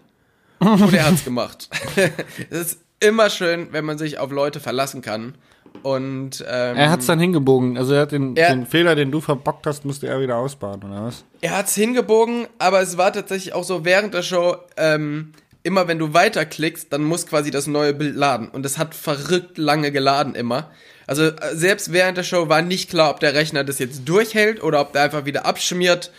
Und 0.59 0.93
er 0.93 1.07
hat's 1.07 1.24
gemacht. 1.24 1.68
Es 2.51 2.59
ist 2.61 2.78
immer 3.01 3.30
schön, 3.30 3.68
wenn 3.72 3.84
man 3.84 3.97
sich 3.97 4.18
auf 4.18 4.30
Leute 4.30 4.61
verlassen 4.61 5.01
kann. 5.01 5.34
Und 5.82 6.45
ähm, 6.47 6.76
Er 6.76 6.91
hat's 6.91 7.07
dann 7.07 7.18
hingebogen. 7.18 7.78
Also 7.78 7.95
er 7.95 8.03
hat 8.03 8.12
den, 8.12 8.36
Er- 8.36 8.51
den 8.51 8.66
Fehler, 8.66 8.95
den 8.95 9.11
du 9.11 9.20
verbockt 9.20 9.66
hast, 9.66 9.84
musste 9.84 10.09
er 10.09 10.20
wieder 10.20 10.36
ausbaden, 10.36 10.91
oder 10.91 11.05
was? 11.05 11.24
Er 11.41 11.57
hat's 11.57 11.74
hingebogen, 11.74 12.47
aber 12.59 12.82
es 12.82 12.99
war 12.99 13.12
tatsächlich 13.12 13.55
auch 13.55 13.64
so 13.64 13.84
während 13.84 14.12
der 14.12 14.22
Show, 14.22 14.57
ähm, 14.76 15.32
immer 15.62 15.88
wenn 15.88 15.99
du 15.99 16.12
weiterklickst, 16.12 16.93
dann 16.93 17.05
muss 17.05 17.26
quasi 17.26 17.51
das 17.51 17.66
neue 17.66 17.95
Bild 17.95 18.16
laden. 18.16 18.49
Und 18.49 18.66
es 18.66 18.76
hat 18.78 18.95
verrückt 18.95 19.57
lange 19.59 19.93
geladen 19.93 20.34
immer. 20.34 20.70
Also 21.11 21.25
äh, 21.25 21.57
selbst 21.57 21.93
während 21.93 22.17
der 22.19 22.23
Show 22.23 22.49
war 22.49 22.63
nicht 22.63 22.89
klar, 22.89 23.11
ob 23.11 23.19
der 23.19 23.35
Rechner 23.35 23.65
das 23.65 23.81
jetzt 23.81 24.03
durchhält 24.09 24.63
oder 24.63 24.81
ob 24.81 24.93
der 24.93 25.03
einfach 25.03 25.25
wieder 25.25 25.45
abschmiert. 25.45 26.13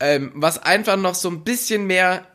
Ähm, 0.00 0.32
was 0.34 0.56
einfach 0.56 0.96
noch 0.96 1.14
so 1.14 1.28
ein 1.28 1.44
bisschen 1.44 1.86
mehr, 1.86 2.26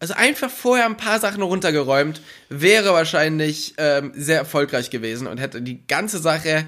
also 0.00 0.14
einfach 0.14 0.48
vorher 0.48 0.86
ein 0.86 0.96
paar 0.96 1.20
Sachen 1.20 1.42
runtergeräumt, 1.42 2.22
wäre 2.48 2.94
wahrscheinlich 2.94 3.74
ähm, 3.76 4.12
sehr 4.14 4.38
erfolgreich 4.38 4.88
gewesen 4.88 5.26
und 5.26 5.36
hätte 5.36 5.60
die 5.60 5.86
ganze 5.86 6.20
Sache 6.20 6.64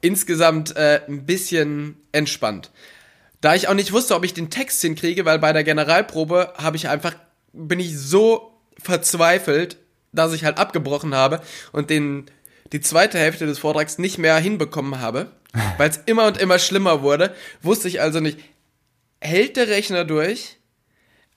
insgesamt 0.00 0.76
äh, 0.76 1.00
ein 1.08 1.26
bisschen 1.26 1.96
entspannt. 2.12 2.70
Da 3.40 3.56
ich 3.56 3.66
auch 3.66 3.74
nicht 3.74 3.90
wusste, 3.90 4.14
ob 4.14 4.24
ich 4.24 4.32
den 4.32 4.48
Text 4.48 4.80
hinkriege, 4.80 5.24
weil 5.24 5.40
bei 5.40 5.52
der 5.52 5.64
Generalprobe 5.64 6.52
habe 6.56 6.76
ich 6.76 6.88
einfach, 6.88 7.16
bin 7.52 7.80
ich 7.80 7.98
so 7.98 8.52
verzweifelt, 8.80 9.76
dass 10.12 10.32
ich 10.32 10.44
halt 10.44 10.58
abgebrochen 10.58 11.16
habe 11.16 11.40
und 11.72 11.90
den, 11.90 12.26
die 12.72 12.80
zweite 12.80 13.18
Hälfte 13.18 13.46
des 13.46 13.58
Vortrags 13.58 13.98
nicht 13.98 14.18
mehr 14.18 14.36
hinbekommen 14.38 15.00
habe, 15.00 15.30
weil 15.78 15.90
es 15.90 15.98
immer 16.06 16.26
und 16.26 16.38
immer 16.38 16.58
schlimmer 16.58 17.02
wurde, 17.02 17.34
wusste 17.62 17.88
ich 17.88 18.00
also 18.00 18.20
nicht, 18.20 18.38
hält 19.20 19.56
der 19.56 19.68
Rechner 19.68 20.04
durch, 20.04 20.56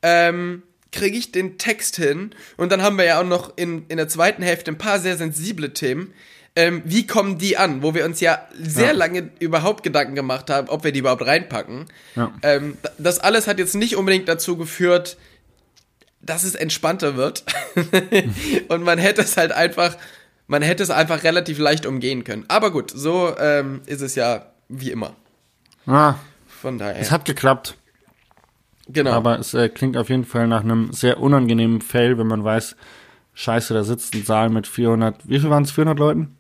ähm, 0.02 0.64
kriege 0.92 1.18
ich 1.18 1.32
den 1.32 1.58
Text 1.58 1.96
hin 1.96 2.32
und 2.58 2.72
dann 2.72 2.82
haben 2.82 2.98
wir 2.98 3.06
ja 3.06 3.20
auch 3.22 3.26
noch 3.26 3.54
in, 3.58 3.86
in 3.88 3.98
der 3.98 4.08
zweiten 4.10 4.44
Hälfte 4.44 4.72
ein 4.72 4.78
paar 4.78 5.00
sehr 5.00 5.16
sensible 5.18 5.74
Themen. 5.74 6.14
Ähm, 6.54 6.82
wie 6.84 7.08
kommen 7.08 7.38
die 7.38 7.56
an, 7.56 7.82
wo 7.82 7.94
wir 7.94 8.04
uns 8.04 8.20
ja 8.20 8.46
sehr 8.62 8.88
Ja. 8.88 8.92
lange 8.92 9.30
überhaupt 9.40 9.84
Gedanken 9.84 10.16
gemacht 10.16 10.50
haben, 10.50 10.68
ob 10.68 10.84
wir 10.84 10.92
die 10.92 11.00
überhaupt 11.00 11.26
reinpacken. 11.26 11.86
Ja. 12.18 12.34
Ähm, 12.44 12.78
das 12.98 13.20
alles 13.20 13.48
hat 13.48 13.58
jetzt 13.58 13.74
nicht 13.74 13.96
unbedingt 13.96 14.28
dazu 14.28 14.58
geführt, 14.58 15.16
dass 16.20 16.44
es 16.44 16.56
entspannter 16.56 17.16
wird. 17.16 17.46
und 18.68 18.84
man 18.84 19.00
hätte 19.00 19.22
es 19.22 19.38
halt 19.38 19.54
einfach, 19.54 19.96
man 20.52 20.62
hätte 20.64 20.84
es 20.84 20.90
einfach 20.90 21.24
relativ 21.24 21.60
leicht 21.60 21.86
umgehen 21.86 22.26
können. 22.26 22.44
Aber 22.50 22.72
gut, 22.72 22.92
so 22.92 23.34
ähm, 23.40 23.82
ist 23.86 24.02
es 24.02 24.16
ja 24.16 24.48
wie 24.68 24.92
immer. 24.92 25.16
Ah, 25.88 26.16
Von 26.46 26.78
daher. 26.78 27.00
es 27.00 27.10
hat 27.10 27.24
geklappt. 27.24 27.78
genau. 28.90 29.12
Aber 29.12 29.40
es 29.40 29.54
äh, 29.54 29.70
klingt 29.70 29.96
auf 29.96 30.10
jeden 30.10 30.26
Fall 30.26 30.48
nach 30.48 30.64
einem 30.66 30.92
sehr 30.92 31.22
unangenehmen 31.22 31.80
Fail, 31.80 32.18
wenn 32.18 32.28
man 32.28 32.44
weiß, 32.44 32.76
scheiße, 33.34 33.74
da 33.74 33.86
sitzt 33.86 34.14
ein 34.14 34.24
Saal 34.26 34.50
mit 34.50 34.68
400, 34.68 35.16
wie 35.24 35.40
viel 35.40 35.50
waren 35.50 35.64
es, 35.64 35.72
400 35.72 35.98
Leuten? 35.98 36.36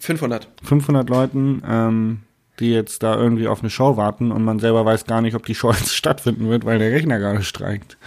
500. 0.00 0.48
500 0.64 1.08
Leuten, 1.08 1.62
ähm, 1.64 2.22
die 2.58 2.72
jetzt 2.72 3.04
da 3.04 3.14
irgendwie 3.14 3.46
auf 3.46 3.60
eine 3.60 3.70
Show 3.70 3.96
warten 3.96 4.32
und 4.32 4.42
man 4.42 4.58
selber 4.58 4.84
weiß 4.84 5.06
gar 5.06 5.20
nicht, 5.20 5.36
ob 5.36 5.46
die 5.46 5.54
Show 5.54 5.70
jetzt 5.78 5.94
stattfinden 5.94 6.50
wird, 6.50 6.64
weil 6.64 6.80
der 6.80 6.90
Rechner 6.90 7.20
gerade 7.20 7.44
streikt. 7.44 7.98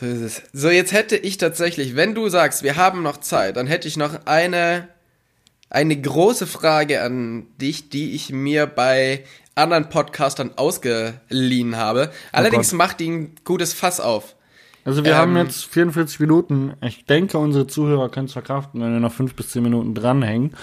So 0.00 0.06
ist 0.06 0.20
es. 0.20 0.42
So, 0.52 0.68
jetzt 0.70 0.92
hätte 0.92 1.16
ich 1.16 1.38
tatsächlich, 1.38 1.96
wenn 1.96 2.14
du 2.14 2.28
sagst, 2.28 2.62
wir 2.62 2.76
haben 2.76 3.02
noch 3.02 3.18
Zeit, 3.18 3.56
dann 3.56 3.66
hätte 3.66 3.88
ich 3.88 3.96
noch 3.96 4.26
eine, 4.26 4.88
eine 5.70 6.00
große 6.00 6.46
Frage 6.46 7.02
an 7.02 7.46
dich, 7.60 7.88
die 7.88 8.14
ich 8.14 8.30
mir 8.30 8.66
bei 8.66 9.24
anderen 9.54 9.88
Podcastern 9.88 10.50
ausgeliehen 10.56 11.76
habe. 11.76 12.10
Allerdings 12.32 12.70
Gott. 12.70 12.78
macht 12.78 13.00
die 13.00 13.10
ein 13.10 13.34
gutes 13.44 13.72
Fass 13.72 14.00
auf. 14.00 14.34
Also 14.84 15.02
wir 15.04 15.12
Ähm, 15.12 15.16
haben 15.18 15.36
jetzt 15.38 15.64
44 15.64 16.20
Minuten. 16.20 16.74
Ich 16.82 17.06
denke, 17.06 17.38
unsere 17.38 17.66
Zuhörer 17.66 18.08
können 18.08 18.26
es 18.26 18.34
verkraften, 18.34 18.80
wenn 18.80 18.92
wir 18.92 19.00
noch 19.00 19.12
fünf 19.12 19.34
bis 19.34 19.48
zehn 19.48 19.62
Minuten 19.62 19.94
dranhängen. 19.94 20.54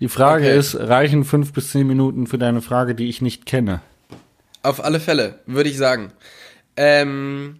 Die 0.00 0.08
Frage 0.08 0.44
Okay. 0.44 0.58
ist, 0.58 0.76
reichen 0.76 1.24
fünf 1.24 1.52
bis 1.52 1.70
zehn 1.70 1.86
Minuten 1.86 2.26
für 2.26 2.38
deine 2.38 2.60
Frage, 2.62 2.94
die 2.94 3.08
ich 3.08 3.22
nicht 3.22 3.46
kenne? 3.46 3.80
Auf 4.62 4.84
alle 4.84 5.00
Fälle, 5.00 5.40
würde 5.46 5.68
ich 5.70 5.78
sagen. 5.78 6.12
Ähm, 6.76 7.58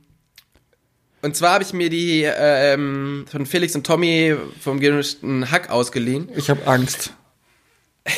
und 1.22 1.36
zwar 1.36 1.54
habe 1.54 1.64
ich 1.64 1.72
mir 1.72 1.88
die 1.88 2.24
äh, 2.24 2.74
ähm, 2.74 3.24
von 3.30 3.46
Felix 3.46 3.74
und 3.74 3.86
Tommy 3.86 4.36
vom 4.60 4.80
gemischten 4.80 5.50
Hack 5.50 5.70
ausgeliehen. 5.70 6.28
Ich 6.36 6.50
habe 6.50 6.66
Angst. 6.66 7.14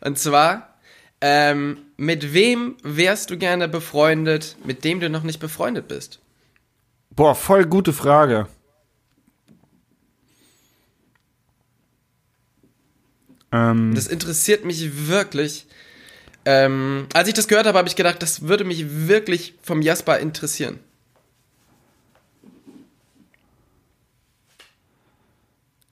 Und 0.00 0.18
zwar, 0.18 0.78
ähm, 1.20 1.78
mit 1.96 2.32
wem 2.32 2.76
wärst 2.82 3.30
du 3.30 3.36
gerne 3.36 3.68
befreundet, 3.68 4.56
mit 4.64 4.84
dem 4.84 5.00
du 5.00 5.10
noch 5.10 5.24
nicht 5.24 5.40
befreundet 5.40 5.88
bist? 5.88 6.20
Boah, 7.10 7.34
voll 7.34 7.66
gute 7.66 7.92
Frage. 7.92 8.46
Ähm, 13.52 13.94
Das 13.94 14.06
interessiert 14.06 14.64
mich 14.64 15.08
wirklich. 15.08 15.66
Ähm, 16.44 17.06
als 17.12 17.28
ich 17.28 17.34
das 17.34 17.48
gehört 17.48 17.66
habe, 17.66 17.78
habe 17.78 17.88
ich 17.88 17.96
gedacht, 17.96 18.22
das 18.22 18.42
würde 18.42 18.64
mich 18.64 19.06
wirklich 19.06 19.54
vom 19.62 19.82
Jasper 19.82 20.18
interessieren. 20.18 20.80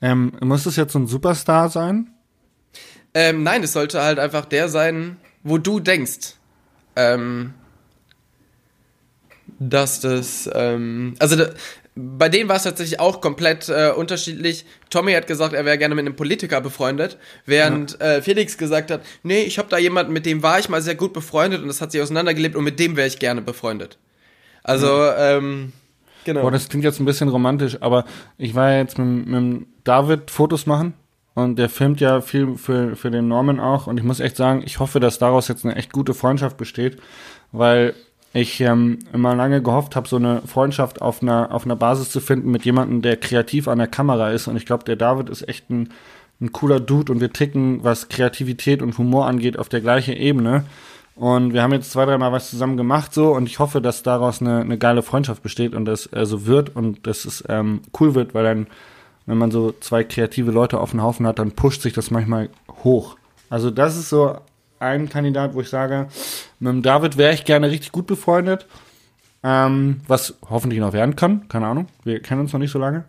ähm, 0.01 0.33
muss 0.41 0.67
es 0.67 0.77
jetzt 0.77 0.93
so 0.93 0.99
ein 0.99 1.07
Superstar 1.07 1.69
sein? 1.69 2.11
Ähm, 3.15 3.43
nein, 3.43 3.63
es 3.63 3.73
sollte 3.73 4.03
halt 4.03 4.19
einfach 4.19 4.45
der 4.45 4.69
sein, 4.69 5.17
wo 5.43 5.59
du 5.59 5.81
denkst, 5.81 6.35
ähm, 6.95 7.55
dass 9.59 10.01
das, 10.01 10.49
ähm, 10.55 11.15
also 11.19 11.45
bei 12.01 12.29
denen 12.29 12.49
war 12.49 12.57
es 12.57 12.63
tatsächlich 12.63 13.01
auch 13.01 13.21
komplett 13.21 13.69
äh, 13.69 13.91
unterschiedlich. 13.91 14.65
Tommy 14.89 15.13
hat 15.15 15.27
gesagt, 15.27 15.53
er 15.53 15.65
wäre 15.65 15.79
gerne 15.79 15.97
mit 15.97 16.07
einem 16.07 16.15
Politiker 16.15 16.61
befreundet, 16.61 17.19
während 17.45 18.01
äh, 18.01 18.23
Felix 18.23 18.57
gesagt 18.57 18.93
hat, 18.93 19.01
nee, 19.25 19.43
ich 19.43 19.59
habe 19.59 19.69
da 19.69 19.79
jemanden, 19.79 20.13
mit 20.13 20.25
dem 20.25 20.45
war 20.45 20.61
ich 20.61 20.69
mal 20.69 20.81
sehr 20.81 20.95
gut 20.95 21.13
befreundet 21.13 21.61
und 21.61 21.67
das 21.67 21.81
hat 21.81 21.91
sich 21.91 22.01
auseinandergelebt 22.01 22.55
und 22.55 22.63
mit 22.63 22.79
dem 22.79 22.97
wäre 22.97 23.09
ich 23.09 23.19
gerne 23.19 23.43
befreundet. 23.43 23.99
Also, 24.63 25.11
ähm, 25.19 25.73
genau. 26.25 26.43
Boah, 26.43 26.53
das 26.53 26.69
klingt 26.69 26.85
jetzt 26.85 27.01
ein 27.01 27.05
bisschen 27.05 27.31
romantisch, 27.31 27.79
aber 27.81 28.05
ich 28.37 28.55
war 28.55 28.71
ja 28.71 28.79
jetzt 28.79 28.97
mit, 28.99 29.27
mit 29.27 29.67
David 29.83 30.31
Fotos 30.31 30.67
machen 30.67 30.95
und 31.35 31.59
der 31.59 31.69
filmt 31.69 32.01
ja 32.01 32.21
viel 32.21 32.57
für, 32.57 32.95
für 32.95 33.11
den 33.11 33.27
Norman 33.27 33.59
auch 33.59 33.89
und 33.89 33.99
ich 33.99 34.05
muss 34.05 34.21
echt 34.21 34.37
sagen, 34.37 34.63
ich 34.65 34.79
hoffe, 34.79 35.01
dass 35.01 35.19
daraus 35.19 35.49
jetzt 35.49 35.65
eine 35.65 35.75
echt 35.75 35.93
gute 35.93 36.15
Freundschaft 36.15 36.57
besteht, 36.59 36.99
weil 37.51 37.95
ich 38.33 38.61
ähm, 38.61 38.99
immer 39.13 39.35
lange 39.35 39.63
gehofft 39.63 39.97
habe, 39.97 40.09
so 40.09 40.17
eine 40.17 40.43
Freundschaft 40.43 41.01
auf 41.01 41.23
einer, 41.23 41.53
auf 41.53 41.65
einer 41.65 41.77
Basis 41.77 42.11
zu 42.11 42.21
finden 42.21 42.51
mit 42.51 42.65
jemandem, 42.65 43.03
der 43.03 43.17
kreativ 43.17 43.69
an 43.69 43.79
der 43.79 43.87
Kamera 43.87 44.31
ist 44.31 44.49
und 44.49 44.57
ich 44.57 44.67
glaube, 44.67 44.85
der 44.85 44.97
David 44.97 45.31
ist 45.31 45.49
echt 45.49 45.71
ein, 45.71 45.91
ein 46.41 46.53
cooler 46.53 46.79
Dude 46.79 47.13
und 47.13 47.21
wir 47.21 47.33
ticken, 47.33 47.83
was 47.83 48.09
Kreativität 48.09 48.83
und 48.83 48.97
Humor 48.99 49.27
angeht, 49.27 49.59
auf 49.59 49.69
der 49.69 49.81
gleichen 49.81 50.15
Ebene. 50.15 50.65
Und 51.17 51.53
wir 51.53 51.63
haben 51.63 51.73
jetzt 51.73 51.91
zwei, 51.91 52.05
dreimal 52.05 52.31
was 52.31 52.49
zusammen 52.49 52.77
gemacht 52.77 53.13
so 53.13 53.35
und 53.35 53.47
ich 53.47 53.59
hoffe, 53.59 53.81
dass 53.81 54.05
daraus 54.05 54.41
eine, 54.41 54.61
eine 54.61 54.79
geile 54.79 55.03
Freundschaft 55.03 55.43
besteht 55.43 55.75
und 55.75 55.85
das 55.85 56.07
äh, 56.13 56.25
so 56.27 56.47
wird 56.47 56.77
und 56.77 57.09
dass 57.09 57.25
es 57.25 57.43
ähm, 57.49 57.81
cool 57.99 58.15
wird, 58.15 58.35
weil 58.35 58.45
dann, 58.45 58.67
wenn 59.27 59.39
man 59.39 59.51
so 59.51 59.75
zwei 59.81 60.05
kreative 60.05 60.53
Leute 60.53 60.79
auf 60.79 60.93
dem 60.93 61.03
Haufen 61.03 61.27
hat, 61.27 61.41
dann 61.41 61.53
pusht 61.53 61.83
sich 61.83 61.93
das 61.93 62.13
manchmal 62.13 62.51
hoch. 62.85 63.17
Also 63.51 63.73
das 63.73 63.97
ist 63.97 64.11
so 64.11 64.37
ein 64.81 65.09
Kandidat, 65.09 65.55
wo 65.55 65.61
ich 65.61 65.69
sage, 65.69 66.09
mit 66.61 66.71
dem 66.73 66.83
David 66.83 67.17
wäre 67.17 67.35
ich 67.35 67.45
gerne 67.45 67.71
richtig 67.71 67.93
gut 67.93 68.07
befreundet, 68.07 68.67
ähm, 69.43 70.01
was 70.07 70.35
hoffentlich 70.49 70.81
noch 70.81 70.93
werden 70.93 71.17
kann, 71.17 71.49
keine 71.49 71.67
Ahnung, 71.67 71.87
wir 72.05 72.21
kennen 72.21 72.41
uns 72.41 72.53
noch 72.53 72.61
nicht 72.61 72.71
so 72.73 72.79
lange. 72.79 73.05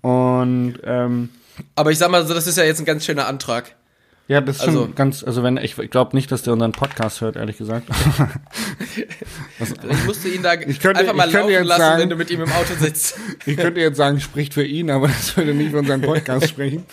Und 0.00 0.74
ähm, 0.84 1.30
Aber 1.74 1.90
ich 1.90 1.98
sag 1.98 2.10
mal 2.10 2.26
so, 2.26 2.34
das 2.34 2.46
ist 2.46 2.56
ja 2.58 2.64
jetzt 2.64 2.78
ein 2.80 2.84
ganz 2.84 3.04
schöner 3.04 3.26
Antrag. 3.26 3.74
ja, 4.28 4.40
das 4.40 4.56
ist 4.56 4.62
Also- 4.62 4.82
schon 4.82 4.94
ganz, 4.94 5.24
also 5.24 5.42
wenn, 5.42 5.56
ich, 5.56 5.76
ich 5.78 5.90
glaube 5.90 6.14
nicht, 6.16 6.30
dass 6.30 6.42
der 6.42 6.52
unseren 6.52 6.72
Podcast 6.72 7.20
hört, 7.20 7.36
ehrlich 7.36 7.58
gesagt. 7.58 7.88
Ich 9.60 10.04
musste 10.06 10.28
ihn 10.28 10.42
da 10.44 10.56
könnte- 10.56 10.96
einfach 11.00 11.14
mal 11.14 11.26
ich 11.28 11.34
laufen 11.34 11.64
lassen, 11.64 11.80
sagen- 11.80 12.00
wenn 12.02 12.10
du 12.10 12.16
mit 12.16 12.30
ihm 12.30 12.42
im 12.42 12.52
Auto 12.52 12.74
sitzt. 12.78 13.18
Ich 13.46 13.56
könnte 13.56 13.80
jetzt 13.80 13.96
sagen, 13.96 14.20
spricht 14.20 14.54
für 14.54 14.64
ihn, 14.64 14.88
aber 14.90 15.08
das 15.08 15.36
würde 15.36 15.52
nicht 15.54 15.72
für 15.72 15.78
unseren 15.78 16.00
Podcast 16.00 16.48
sprechen. 16.48 16.84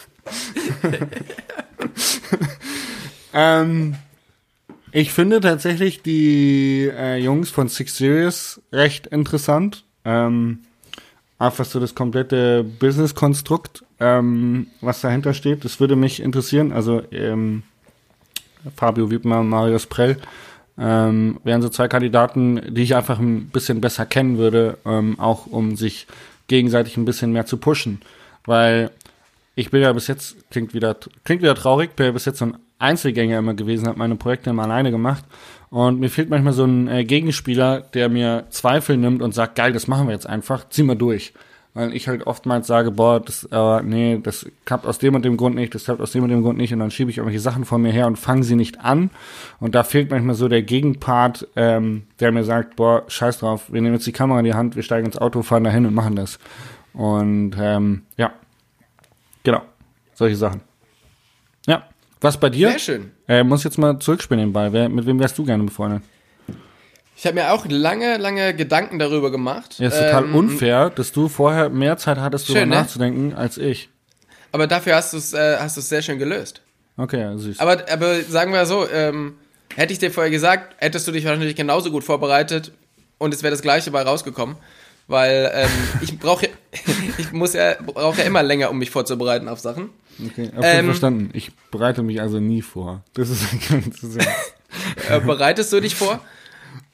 ähm, 3.33 3.95
ich 4.95 5.11
finde 5.11 5.41
tatsächlich 5.41 6.01
die 6.03 6.89
äh, 6.89 7.17
Jungs 7.17 7.49
von 7.49 7.67
Six 7.67 7.97
Serious 7.97 8.61
recht 8.71 9.07
interessant. 9.07 9.83
Ähm, 10.05 10.59
einfach 11.37 11.65
so 11.65 11.81
das 11.81 11.95
komplette 11.95 12.63
Business-Konstrukt, 12.63 13.83
ähm, 13.99 14.67
was 14.79 15.01
dahinter 15.01 15.33
steht. 15.33 15.65
Das 15.65 15.81
würde 15.81 15.97
mich 15.97 16.21
interessieren. 16.21 16.71
Also 16.71 17.01
ähm, 17.11 17.63
Fabio 18.77 19.11
Wiedmer, 19.11 19.43
Marius 19.43 19.85
Prell 19.85 20.15
ähm, 20.77 21.41
wären 21.43 21.61
so 21.61 21.67
zwei 21.67 21.89
Kandidaten, 21.89 22.73
die 22.73 22.83
ich 22.83 22.95
einfach 22.95 23.19
ein 23.19 23.49
bisschen 23.49 23.81
besser 23.81 24.05
kennen 24.05 24.37
würde, 24.37 24.77
ähm, 24.85 25.19
auch 25.19 25.45
um 25.45 25.75
sich 25.75 26.07
gegenseitig 26.47 26.95
ein 26.95 27.03
bisschen 27.03 27.33
mehr 27.33 27.45
zu 27.45 27.57
pushen. 27.57 27.99
Weil 28.45 28.91
ich 29.55 29.71
bin 29.71 29.81
ja 29.81 29.93
bis 29.93 30.07
jetzt, 30.07 30.49
klingt 30.51 30.73
wieder, 30.73 30.95
klingt 31.23 31.41
wieder 31.41 31.55
traurig, 31.55 31.95
bin 31.95 32.07
ja 32.07 32.11
bis 32.11 32.25
jetzt 32.25 32.39
so 32.39 32.45
ein 32.45 32.57
Einzelgänger 32.77 33.39
immer 33.39 33.53
gewesen, 33.53 33.87
habe 33.87 33.97
meine 33.97 34.15
Projekte 34.15 34.49
immer 34.49 34.63
alleine 34.63 34.91
gemacht. 34.91 35.23
Und 35.69 35.99
mir 35.99 36.09
fehlt 36.09 36.29
manchmal 36.29 36.53
so 36.53 36.65
ein 36.65 36.87
äh, 36.87 37.05
Gegenspieler, 37.05 37.81
der 37.81 38.09
mir 38.09 38.45
Zweifel 38.49 38.97
nimmt 38.97 39.21
und 39.21 39.33
sagt, 39.33 39.55
geil, 39.55 39.73
das 39.73 39.87
machen 39.87 40.07
wir 40.07 40.13
jetzt 40.13 40.27
einfach, 40.27 40.67
zieh 40.69 40.83
mal 40.83 40.95
durch. 40.95 41.33
Weil 41.73 41.93
ich 41.93 42.07
halt 42.07 42.25
oftmals 42.25 42.67
sage, 42.67 42.91
boah, 42.91 43.19
das, 43.19 43.47
äh, 43.51 43.81
nee, 43.83 44.19
das 44.21 44.45
klappt 44.63 44.85
aus 44.85 44.99
dem 44.99 45.15
und 45.15 45.25
dem 45.25 45.35
Grund 45.35 45.55
nicht, 45.55 45.75
das 45.75 45.85
klappt 45.85 45.99
aus 45.99 46.11
dem 46.11 46.23
und 46.23 46.29
dem 46.29 46.41
Grund 46.41 46.57
nicht 46.57 46.71
und 46.71 46.79
dann 46.79 46.91
schiebe 46.91 47.11
ich 47.11 47.17
irgendwelche 47.17 47.41
Sachen 47.41 47.65
vor 47.65 47.77
mir 47.77 47.91
her 47.91 48.07
und 48.07 48.17
fange 48.17 48.43
sie 48.43 48.55
nicht 48.55 48.81
an. 48.81 49.09
Und 49.59 49.75
da 49.75 49.83
fehlt 49.83 50.11
manchmal 50.11 50.35
so 50.35 50.47
der 50.47 50.63
Gegenpart, 50.63 51.47
ähm, 51.57 52.03
der 52.21 52.31
mir 52.31 52.45
sagt, 52.45 52.77
boah, 52.77 53.03
scheiß 53.07 53.39
drauf, 53.39 53.71
wir 53.71 53.81
nehmen 53.81 53.95
jetzt 53.95 54.07
die 54.07 54.13
Kamera 54.13 54.39
in 54.39 54.45
die 54.45 54.53
Hand, 54.53 54.77
wir 54.77 54.83
steigen 54.83 55.07
ins 55.07 55.17
Auto, 55.17 55.41
fahren 55.41 55.65
dahin 55.65 55.85
und 55.85 55.93
machen 55.93 56.15
das. 56.15 56.39
Und 56.93 57.55
ähm, 57.59 58.03
ja, 58.15 58.31
genau, 59.45 59.61
solche 60.13 60.35
Sachen. 60.35 60.61
Ja, 61.65 61.87
was 62.19 62.37
bei 62.37 62.49
dir? 62.49 62.71
Sehr 62.71 62.79
schön. 62.79 63.11
Äh, 63.27 63.43
muss 63.43 63.63
jetzt 63.63 63.77
mal 63.77 63.97
zurückspielen 63.99 64.41
den 64.41 64.53
Ball. 64.53 64.73
Wer, 64.73 64.89
mit 64.89 65.05
wem 65.05 65.19
wärst 65.19 65.37
du 65.37 65.45
gerne 65.45 65.63
befreundet? 65.63 66.03
Ich 67.17 67.25
habe 67.25 67.35
mir 67.35 67.53
auch 67.53 67.65
lange, 67.69 68.17
lange 68.17 68.53
Gedanken 68.53 68.99
darüber 68.99 69.31
gemacht. 69.31 69.79
Ja, 69.79 69.87
ist 69.87 69.97
total 69.97 70.25
Ähm, 70.25 70.35
unfair, 70.35 70.89
dass 70.89 71.13
du 71.13 71.29
vorher 71.29 71.69
mehr 71.69 71.97
Zeit 71.97 72.17
hattest, 72.17 72.49
darüber 72.49 72.59
Schön, 72.59 72.69
ne? 72.69 72.75
nachzudenken, 72.75 73.33
als 73.33 73.57
ich. 73.57 73.89
Aber 74.51 74.67
dafür 74.67 74.95
hast 74.95 75.13
du 75.13 75.17
es 75.17 75.33
äh, 75.33 75.57
hast 75.57 75.77
du's 75.77 75.87
sehr 75.87 76.01
schön 76.01 76.19
gelöst. 76.19 76.61
Okay, 76.97 77.19
ja, 77.21 77.37
süß. 77.37 77.59
Aber, 77.59 77.89
aber 77.89 78.21
sagen 78.23 78.51
wir 78.53 78.65
so, 78.65 78.87
ähm, 78.89 79.35
hätte 79.75 79.93
ich 79.93 79.99
dir 79.99 80.11
vorher 80.11 80.31
gesagt, 80.31 80.75
hättest 80.77 81.07
du 81.07 81.11
dich 81.11 81.25
wahrscheinlich 81.25 81.55
genauso 81.55 81.91
gut 81.91 82.03
vorbereitet 82.03 82.71
und 83.17 83.33
es 83.33 83.43
wäre 83.43 83.51
das 83.51 83.61
gleiche 83.61 83.91
bei 83.91 84.01
rausgekommen. 84.01 84.55
Weil 85.07 85.51
ähm, 85.53 85.69
ich 86.01 86.17
brauche, 86.17 86.49
ich 87.17 87.31
muss 87.31 87.53
ja, 87.53 87.75
brauche 87.85 88.19
ja 88.21 88.23
immer 88.25 88.41
länger, 88.43 88.71
um 88.71 88.79
mich 88.79 88.89
vorzubereiten 88.89 89.47
auf 89.47 89.59
Sachen. 89.59 89.89
okay, 90.25 90.51
hab 90.55 90.63
ähm, 90.63 90.85
verstanden. 90.85 91.29
Ich 91.33 91.51
bereite 91.71 92.01
mich 92.03 92.21
also 92.21 92.39
nie 92.39 92.61
vor. 92.63 93.03
Das 93.13 93.29
ist, 93.29 93.43
ist 94.03 94.17
ja, 95.09 95.17
Äh, 95.17 95.19
bereitest 95.19 95.71
du 95.73 95.79
dich 95.79 95.95
vor? 95.95 96.19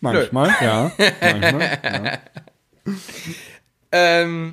manchmal, 0.01 0.53
ja. 0.61 0.91
Manchmal, 1.21 1.79
ja. 1.83 2.19
Ähm, 3.91 4.51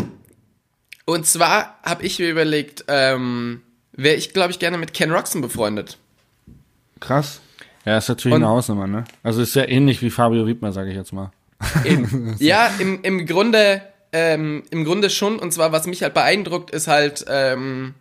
und 1.05 1.27
zwar 1.27 1.79
habe 1.85 2.03
ich 2.05 2.19
mir 2.19 2.29
überlegt, 2.29 2.85
ähm, 2.89 3.63
wäre 3.93 4.17
ich, 4.17 4.33
glaube 4.33 4.51
ich, 4.51 4.59
gerne 4.59 4.79
mit 4.79 4.95
Ken 4.95 5.13
Roxon 5.13 5.41
befreundet. 5.41 5.97
Krass. 7.01 7.41
Ja, 7.85 7.99
ist 7.99 8.09
natürlich 8.09 8.35
Und- 8.35 8.43
eine 8.43 8.51
Hausnummer, 8.53 8.87
ne? 8.87 9.05
Also 9.23 9.41
ist 9.43 9.53
sehr 9.53 9.69
ähnlich 9.71 10.03
wie 10.03 10.11
Fabio 10.11 10.47
Wiedmer, 10.47 10.73
sage 10.73 10.91
ich 10.91 10.97
jetzt 10.97 11.13
mal. 11.13 11.31
Eben. 11.85 12.37
ja, 12.39 12.71
im, 12.79 13.03
im 13.03 13.27
Grunde, 13.27 13.83
ähm, 14.13 14.63
im 14.71 14.85
Grunde 14.85 15.11
schon. 15.11 15.39
Und 15.39 15.53
zwar, 15.53 15.73
was 15.73 15.87
mich 15.87 16.03
halt 16.03 16.15
beeindruckt, 16.15 16.71
ist 16.71 16.89
halt, 16.89 17.25
ähm, 17.29 17.95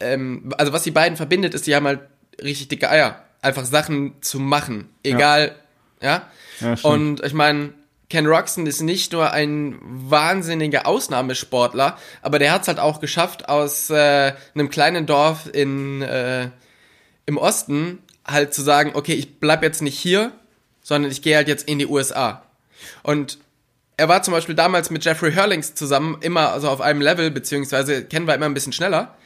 ähm, 0.00 0.52
also 0.58 0.72
was 0.72 0.82
die 0.82 0.90
beiden 0.90 1.16
verbindet, 1.16 1.54
ist, 1.54 1.66
die 1.66 1.74
haben 1.74 1.86
halt 1.86 2.00
richtig 2.42 2.68
dicke 2.68 2.90
Eier. 2.90 3.24
Einfach 3.42 3.64
Sachen 3.64 4.22
zu 4.22 4.38
machen. 4.38 4.88
Egal, 5.02 5.54
ja. 6.00 6.28
Ja, 6.60 6.76
stimmt. 6.76 6.84
Und 6.84 7.24
ich 7.24 7.34
meine, 7.34 7.74
Ken 8.10 8.26
Roxon 8.26 8.66
ist 8.66 8.80
nicht 8.80 9.12
nur 9.12 9.32
ein 9.32 9.78
wahnsinniger 9.82 10.86
Ausnahmesportler, 10.86 11.98
aber 12.22 12.38
der 12.38 12.52
hat 12.52 12.62
es 12.62 12.68
halt 12.68 12.78
auch 12.78 13.00
geschafft, 13.00 13.48
aus 13.48 13.90
äh, 13.90 14.32
einem 14.54 14.70
kleinen 14.70 15.06
Dorf 15.06 15.48
in, 15.52 16.02
äh, 16.02 16.48
im 17.26 17.38
Osten 17.38 17.98
halt 18.26 18.54
zu 18.54 18.62
sagen, 18.62 18.92
okay, 18.94 19.14
ich 19.14 19.40
bleib 19.40 19.62
jetzt 19.62 19.82
nicht 19.82 19.98
hier, 19.98 20.32
sondern 20.84 21.10
ich 21.10 21.22
gehe 21.22 21.34
halt 21.34 21.48
jetzt 21.48 21.68
in 21.68 21.80
die 21.80 21.86
USA. 21.86 22.44
Und 23.02 23.38
er 23.96 24.08
war 24.08 24.22
zum 24.22 24.32
Beispiel 24.32 24.54
damals 24.54 24.90
mit 24.90 25.04
Jeffrey 25.04 25.32
Hurlings 25.32 25.74
zusammen 25.74 26.18
immer 26.20 26.52
also 26.52 26.68
auf 26.68 26.80
einem 26.80 27.00
Level, 27.00 27.32
beziehungsweise 27.32 28.04
Ken 28.04 28.28
war 28.28 28.34
immer 28.36 28.46
ein 28.46 28.54
bisschen 28.54 28.72
schneller. 28.72 29.16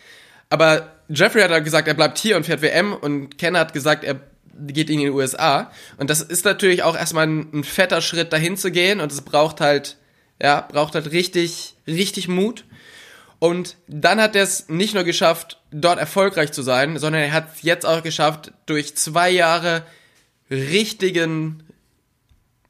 Aber 0.49 0.93
Jeffrey 1.09 1.43
hat 1.43 1.51
halt 1.51 1.65
gesagt, 1.65 1.89
er 1.89 1.95
bleibt 1.95 2.17
hier 2.17 2.37
und 2.37 2.47
fährt 2.47 2.63
WM 2.63 2.95
und 2.95 3.37
Ken 3.37 3.57
hat 3.59 3.73
gesagt, 3.75 4.05
er 4.05 4.21
geht 4.67 4.89
in 4.89 5.01
die 5.01 5.11
USA. 5.11 5.71
Und 5.97 6.11
das 6.11 6.23
ist 6.23 6.45
natürlich 6.45 6.83
auch 6.83 6.97
erstmal 6.97 7.27
ein, 7.27 7.51
ein 7.53 7.65
fetter 7.65 8.01
Schritt 8.01 8.33
dahin 8.33 8.57
zu 8.57 8.71
gehen 8.71 9.01
und 9.01 9.11
es 9.11 9.21
braucht 9.21 9.61
halt, 9.61 9.97
ja, 10.41 10.61
braucht 10.61 10.95
halt 10.95 11.11
richtig, 11.11 11.75
richtig 11.87 12.29
Mut. 12.29 12.65
Und 13.41 13.77
dann 13.87 14.21
hat 14.21 14.37
er 14.37 14.43
es 14.43 14.69
nicht 14.69 14.95
nur 14.95 15.05
geschafft, 15.05 15.61
dort 15.71 15.99
erfolgreich 15.99 16.53
zu 16.53 16.63
sein, 16.63 16.99
sondern 16.99 17.23
er 17.23 17.33
hat 17.33 17.55
es 17.55 17.63
jetzt 17.63 17.87
auch 17.87 18.03
geschafft, 18.03 18.53
durch 18.67 18.97
zwei 18.97 19.31
Jahre 19.31 19.85
richtigen, 20.51 21.63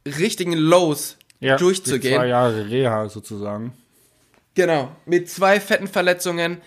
richtigen 0.07 0.53
Lows 0.53 1.17
Ja, 1.41 1.57
durchzugehen. 1.57 2.17
Zwei 2.17 2.29
Jahre 2.29 2.69
Reha 2.69 3.09
sozusagen. 3.09 3.73
Genau, 4.55 4.91
mit 5.07 5.31
zwei 5.31 5.61
fetten 5.61 5.87
Verletzungen, 5.87 6.61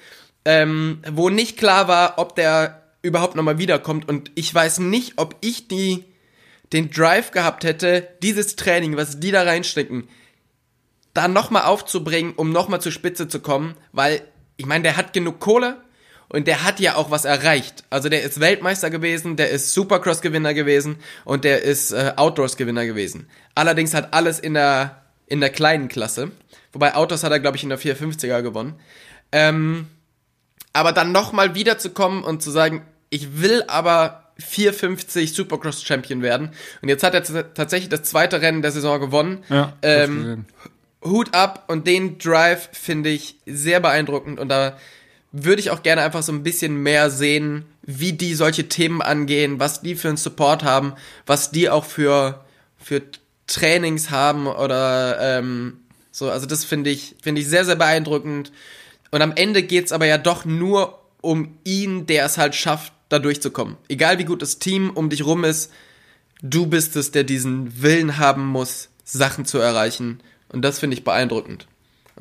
ähm, 0.45 1.01
wo 1.11 1.29
nicht 1.29 1.57
klar 1.57 1.87
war, 1.87 2.17
ob 2.17 2.35
der 2.35 2.81
überhaupt 3.01 3.35
nochmal 3.35 3.57
wiederkommt. 3.57 4.07
Und 4.07 4.31
ich 4.35 4.53
weiß 4.53 4.79
nicht, 4.79 5.13
ob 5.17 5.35
ich 5.41 5.67
die, 5.67 6.05
den 6.71 6.89
Drive 6.89 7.31
gehabt 7.31 7.63
hätte, 7.63 8.07
dieses 8.23 8.55
Training, 8.55 8.95
was 8.95 9.19
die 9.19 9.31
da 9.31 9.43
reinstecken, 9.43 10.07
da 11.13 11.27
nochmal 11.27 11.63
aufzubringen, 11.63 12.33
um 12.35 12.51
nochmal 12.51 12.79
zur 12.79 12.91
Spitze 12.91 13.27
zu 13.27 13.41
kommen, 13.41 13.75
weil 13.91 14.21
ich 14.55 14.65
meine, 14.65 14.83
der 14.83 14.95
hat 14.95 15.13
genug 15.13 15.39
Kohle 15.39 15.77
und 16.31 16.47
der 16.47 16.63
hat 16.63 16.79
ja 16.79 16.95
auch 16.95 17.11
was 17.11 17.25
erreicht. 17.25 17.83
Also 17.89 18.07
der 18.07 18.23
ist 18.23 18.39
Weltmeister 18.39 18.89
gewesen, 18.89 19.35
der 19.35 19.49
ist 19.49 19.73
Supercross-Gewinner 19.73 20.53
gewesen 20.53 20.97
und 21.25 21.43
der 21.43 21.61
ist 21.61 21.91
äh, 21.91 22.13
Outdoors-Gewinner 22.15 22.85
gewesen. 22.85 23.27
Allerdings 23.53 23.93
hat 23.93 24.13
alles 24.13 24.39
in 24.39 24.53
der, 24.53 25.01
in 25.27 25.41
der 25.41 25.49
kleinen 25.49 25.89
Klasse. 25.89 26.31
Wobei 26.71 26.95
Autos 26.95 27.23
hat 27.23 27.33
er, 27.33 27.41
glaube 27.41 27.57
ich, 27.57 27.63
in 27.63 27.69
der 27.69 27.79
450er 27.79 28.41
gewonnen. 28.41 28.75
Ähm, 29.33 29.87
aber 30.71 30.93
dann 30.93 31.11
nochmal 31.11 31.53
wiederzukommen 31.53 32.23
und 32.23 32.41
zu 32.41 32.49
sagen, 32.49 32.85
ich 33.09 33.41
will 33.41 33.63
aber 33.67 34.31
450 34.39 35.33
Supercross 35.33 35.83
Champion 35.83 36.21
werden. 36.21 36.51
Und 36.81 36.87
jetzt 36.87 37.03
hat 37.03 37.13
er 37.13 37.53
tatsächlich 37.53 37.89
das 37.89 38.03
zweite 38.03 38.41
Rennen 38.41 38.61
der 38.61 38.71
Saison 38.71 39.01
gewonnen. 39.01 39.43
Ja, 39.49 39.73
ähm. 39.81 40.45
Hut 41.03 41.33
ab 41.33 41.65
und 41.67 41.87
den 41.87 42.19
Drive 42.19 42.69
finde 42.73 43.09
ich 43.09 43.35
sehr 43.47 43.79
beeindruckend 43.79 44.39
und 44.39 44.49
da 44.49 44.77
würde 45.31 45.61
ich 45.61 45.69
auch 45.69 45.83
gerne 45.83 46.01
einfach 46.01 46.23
so 46.23 46.31
ein 46.31 46.43
bisschen 46.43 46.75
mehr 46.83 47.09
sehen, 47.09 47.65
wie 47.83 48.13
die 48.13 48.33
solche 48.33 48.67
Themen 48.67 49.01
angehen, 49.01 49.59
was 49.59 49.81
die 49.81 49.95
für 49.95 50.09
einen 50.09 50.17
Support 50.17 50.63
haben, 50.63 50.93
was 51.25 51.51
die 51.51 51.69
auch 51.69 51.85
für, 51.85 52.43
für 52.77 53.01
Trainings 53.47 54.09
haben 54.09 54.47
oder 54.47 55.17
ähm, 55.19 55.79
so. 56.11 56.29
Also 56.29 56.45
das 56.45 56.65
finde 56.65 56.89
ich, 56.89 57.15
finde 57.21 57.41
ich 57.41 57.47
sehr, 57.47 57.65
sehr 57.65 57.75
beeindruckend. 57.75 58.51
Und 59.11 59.21
am 59.21 59.33
Ende 59.35 59.63
geht's 59.63 59.91
aber 59.91 60.05
ja 60.05 60.17
doch 60.17 60.45
nur 60.45 60.99
um 61.21 61.57
ihn, 61.63 62.05
der 62.07 62.25
es 62.25 62.37
halt 62.37 62.55
schafft, 62.55 62.93
da 63.09 63.19
durchzukommen. 63.19 63.77
Egal 63.89 64.19
wie 64.19 64.25
gut 64.25 64.41
das 64.41 64.59
Team 64.59 64.89
um 64.89 65.09
dich 65.09 65.25
rum 65.25 65.43
ist, 65.43 65.71
du 66.41 66.65
bist 66.65 66.95
es, 66.95 67.11
der 67.11 67.23
diesen 67.23 67.81
Willen 67.81 68.17
haben 68.17 68.45
muss, 68.45 68.89
Sachen 69.03 69.45
zu 69.45 69.59
erreichen. 69.59 70.21
Und 70.49 70.63
das 70.63 70.79
finde 70.79 70.95
ich 70.95 71.03
beeindruckend. 71.03 71.67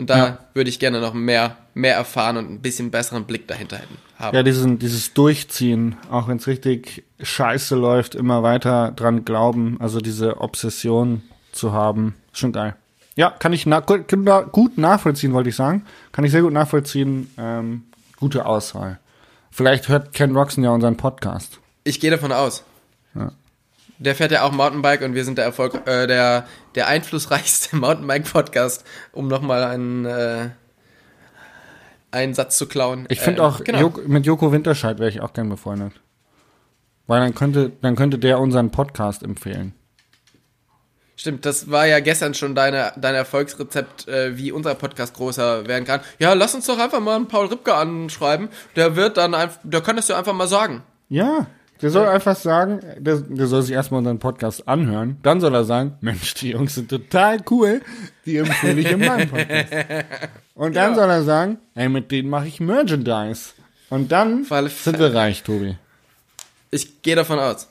Und 0.01 0.09
da 0.09 0.16
Ja. 0.16 0.38
würde 0.55 0.70
ich 0.70 0.78
gerne 0.78 0.98
noch 0.98 1.12
mehr, 1.12 1.59
mehr 1.74 1.94
erfahren 1.94 2.38
und 2.38 2.51
ein 2.51 2.61
bisschen 2.62 2.90
besseren 2.90 3.26
Blick 3.26 3.46
dahinter 3.46 3.76
hätten, 3.76 3.98
haben. 4.18 4.34
Ja, 4.34 4.42
diesen, 4.42 4.78
dieses 4.78 5.12
Durchziehen, 5.12 5.94
auch 6.11 6.26
wenn 6.26 6.38
es 6.38 6.46
richtig 6.46 7.05
scheiße 7.22 7.76
läuft, 7.76 8.14
immer 8.14 8.42
weiter 8.42 8.92
dran 8.96 9.26
glauben, 9.26 9.76
also 9.78 10.01
diese 10.01 10.40
Obsession 10.40 11.20
zu 11.53 11.72
haben, 11.74 12.14
schon 12.32 12.53
geil. 12.53 12.76
Ja, 13.14 13.28
kann 13.28 13.53
ich 13.53 13.66
na 13.66 13.80
gut, 13.80 14.07
gut 14.53 14.78
nachvollziehen, 14.78 15.34
wollte 15.34 15.51
ich 15.51 15.57
sagen. 15.57 15.84
Kann 16.12 16.24
ich 16.24 16.30
sehr 16.30 16.40
gut 16.40 16.55
nachvollziehen. 16.55 17.30
Ähm, 17.36 17.82
gute 18.16 18.46
Auswahl. 18.46 18.98
Vielleicht 19.51 19.88
hört 19.90 20.14
Ken 20.14 20.34
Roxon 20.34 20.64
ja 20.64 20.70
unseren 20.70 20.96
Podcast. 20.96 21.61
Ich 21.84 22.01
gehe 22.01 22.11
davon 22.11 22.32
aus. 22.32 22.64
Ja. 23.14 23.32
Der 24.01 24.14
fährt 24.14 24.32
ja 24.32 24.42
auch 24.44 24.53
Mountainbike 24.53 25.03
und 25.03 25.14
wir 25.14 25.26
sind 25.26 25.36
der 25.36 25.44
Erfolg, 25.44 25.86
äh, 25.86 26.07
der, 26.07 26.46
der 26.74 26.88
einflussreichste 26.88 27.76
Mountainbike-Podcast, 27.80 28.84
um 29.12 29.28
nochmal 29.28 29.62
einen, 29.62 30.07
äh, 30.07 30.48
einen 32.11 32.32
Satz 32.32 32.57
zu 32.57 32.66
klauen. 32.66 33.05
Ich 33.11 33.20
finde 33.20 33.42
Ähm, 33.42 33.46
auch, 33.46 33.62
genau. 33.62 33.78
Joko, 33.78 34.01
mit 34.07 34.24
Joko 34.24 34.53
Winterscheid 34.53 34.98
wäre 34.98 35.11
ich 35.11 35.20
auch 35.20 35.34
gern 35.34 35.51
befreundet. 35.51 35.92
Weil 37.07 37.20
dann 37.20 37.34
könnte, 37.34 37.72
dann 37.82 37.94
könnte 37.94 38.18
der 38.18 38.38
unseren 38.38 38.70
Podcast 38.70 39.22
empfehlen. 39.22 39.74
Stimmt, 41.16 41.44
das 41.44 41.70
war 41.70 41.86
ja 41.86 42.01
gestern 42.01 42.32
schon 42.32 42.55
deine, 42.55 42.94
dein 42.96 43.14
Erfolgsrezept, 43.14 44.09
äh, 44.09 44.38
wie 44.38 44.51
unser 44.51 44.74
Podcast 44.74 45.14
größer 45.14 45.66
werden 45.66 45.84
kann. 45.84 46.01
Ja, 46.18 46.32
lass 46.32 46.55
uns 46.55 46.64
doch 46.64 46.78
einfach 46.78 47.01
mal 47.01 47.16
einen 47.16 47.28
Paul 47.28 47.48
Ripke 47.48 47.74
anschreiben. 47.74 48.48
Der 48.76 48.96
wird 48.96 49.18
dann 49.18 49.34
einfach, 49.34 49.61
der 49.62 49.82
kann 49.82 49.96
das 49.96 50.09
ja 50.09 50.16
einfach 50.18 50.32
mal 50.32 50.48
sagen. 50.48 50.82
Ja, 51.11 51.46
der 51.83 51.91
soll 51.91 52.07
einfach 52.07 52.37
sagen, 52.37 52.81
der, 52.99 53.16
der 53.18 53.47
soll 53.47 53.62
sich 53.62 53.72
erstmal 53.74 53.99
unseren 53.99 54.18
Podcast 54.18 54.68
anhören. 54.68 55.16
Dann 55.22 55.41
soll 55.41 55.55
er 55.55 55.64
sagen, 55.64 55.97
Mensch, 56.01 56.35
die 56.35 56.51
Jungs 56.51 56.74
sind 56.74 56.91
total 56.91 57.39
cool. 57.51 57.81
Die 58.26 58.37
empfehle 58.37 58.81
ich 58.81 58.91
in 58.91 59.01
meinem 59.01 59.28
Podcast. 59.31 59.72
Und 60.55 60.76
dann 60.76 60.91
Ja. 60.91 60.95
soll 60.95 61.11
er 61.11 61.22
sagen, 61.22 61.59
ey, 61.74 61.89
mit 61.89 62.11
denen 62.11 62.28
mache 62.28 62.47
ich 62.49 62.61
Merchandise. 62.61 63.51
Und 63.89 64.12
dann 64.12 64.45
sind 64.45 64.99
wir 64.99 65.14
reich, 65.14 65.43
Tobi. 65.43 65.76
Ich 66.70 67.03
gehe 67.03 67.16
davon 67.16 67.39
aus. 67.39 67.66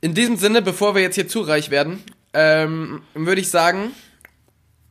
In 0.00 0.14
diesem 0.14 0.36
Sinne, 0.36 0.62
bevor 0.62 0.94
wir 0.94 1.02
jetzt 1.02 1.14
hier 1.14 1.28
zu 1.28 1.40
reich 1.40 1.70
werden, 1.70 2.02
ähm, 2.34 3.00
würde 3.14 3.40
ich 3.40 3.50
sagen, 3.50 3.90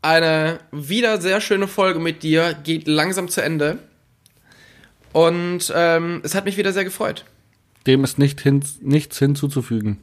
eine 0.01 0.59
wieder 0.71 1.21
sehr 1.21 1.39
schöne 1.41 1.67
Folge 1.67 1.99
mit 1.99 2.23
dir 2.23 2.55
geht 2.63 2.87
langsam 2.87 3.29
zu 3.29 3.41
Ende. 3.41 3.79
Und 5.13 5.71
ähm, 5.75 6.21
es 6.23 6.35
hat 6.35 6.45
mich 6.45 6.57
wieder 6.57 6.73
sehr 6.73 6.83
gefreut. 6.83 7.23
Dem 7.87 8.03
ist 8.03 8.17
nicht 8.17 8.41
hin, 8.41 8.63
nichts 8.81 9.19
hinzuzufügen. 9.19 9.99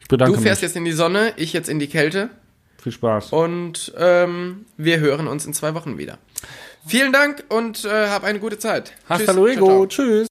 Ich 0.00 0.08
bedanke 0.08 0.36
Du 0.36 0.42
fährst 0.42 0.62
mich. 0.62 0.68
jetzt 0.68 0.76
in 0.76 0.84
die 0.84 0.92
Sonne, 0.92 1.32
ich 1.36 1.52
jetzt 1.52 1.68
in 1.68 1.78
die 1.78 1.86
Kälte. 1.86 2.30
Viel 2.82 2.92
Spaß. 2.92 3.32
Und 3.32 3.92
ähm, 3.96 4.66
wir 4.76 5.00
hören 5.00 5.26
uns 5.28 5.46
in 5.46 5.54
zwei 5.54 5.74
Wochen 5.74 5.96
wieder. 5.96 6.18
Vielen 6.86 7.12
Dank 7.12 7.44
und 7.48 7.84
äh, 7.86 8.08
hab 8.08 8.24
eine 8.24 8.40
gute 8.40 8.58
Zeit. 8.58 8.92
Hasta 9.08 9.32
Tschüss. 9.32 9.34
Ciao, 9.34 9.34
ciao. 9.34 9.68
luego. 9.68 9.86
Tschüss. 9.86 10.26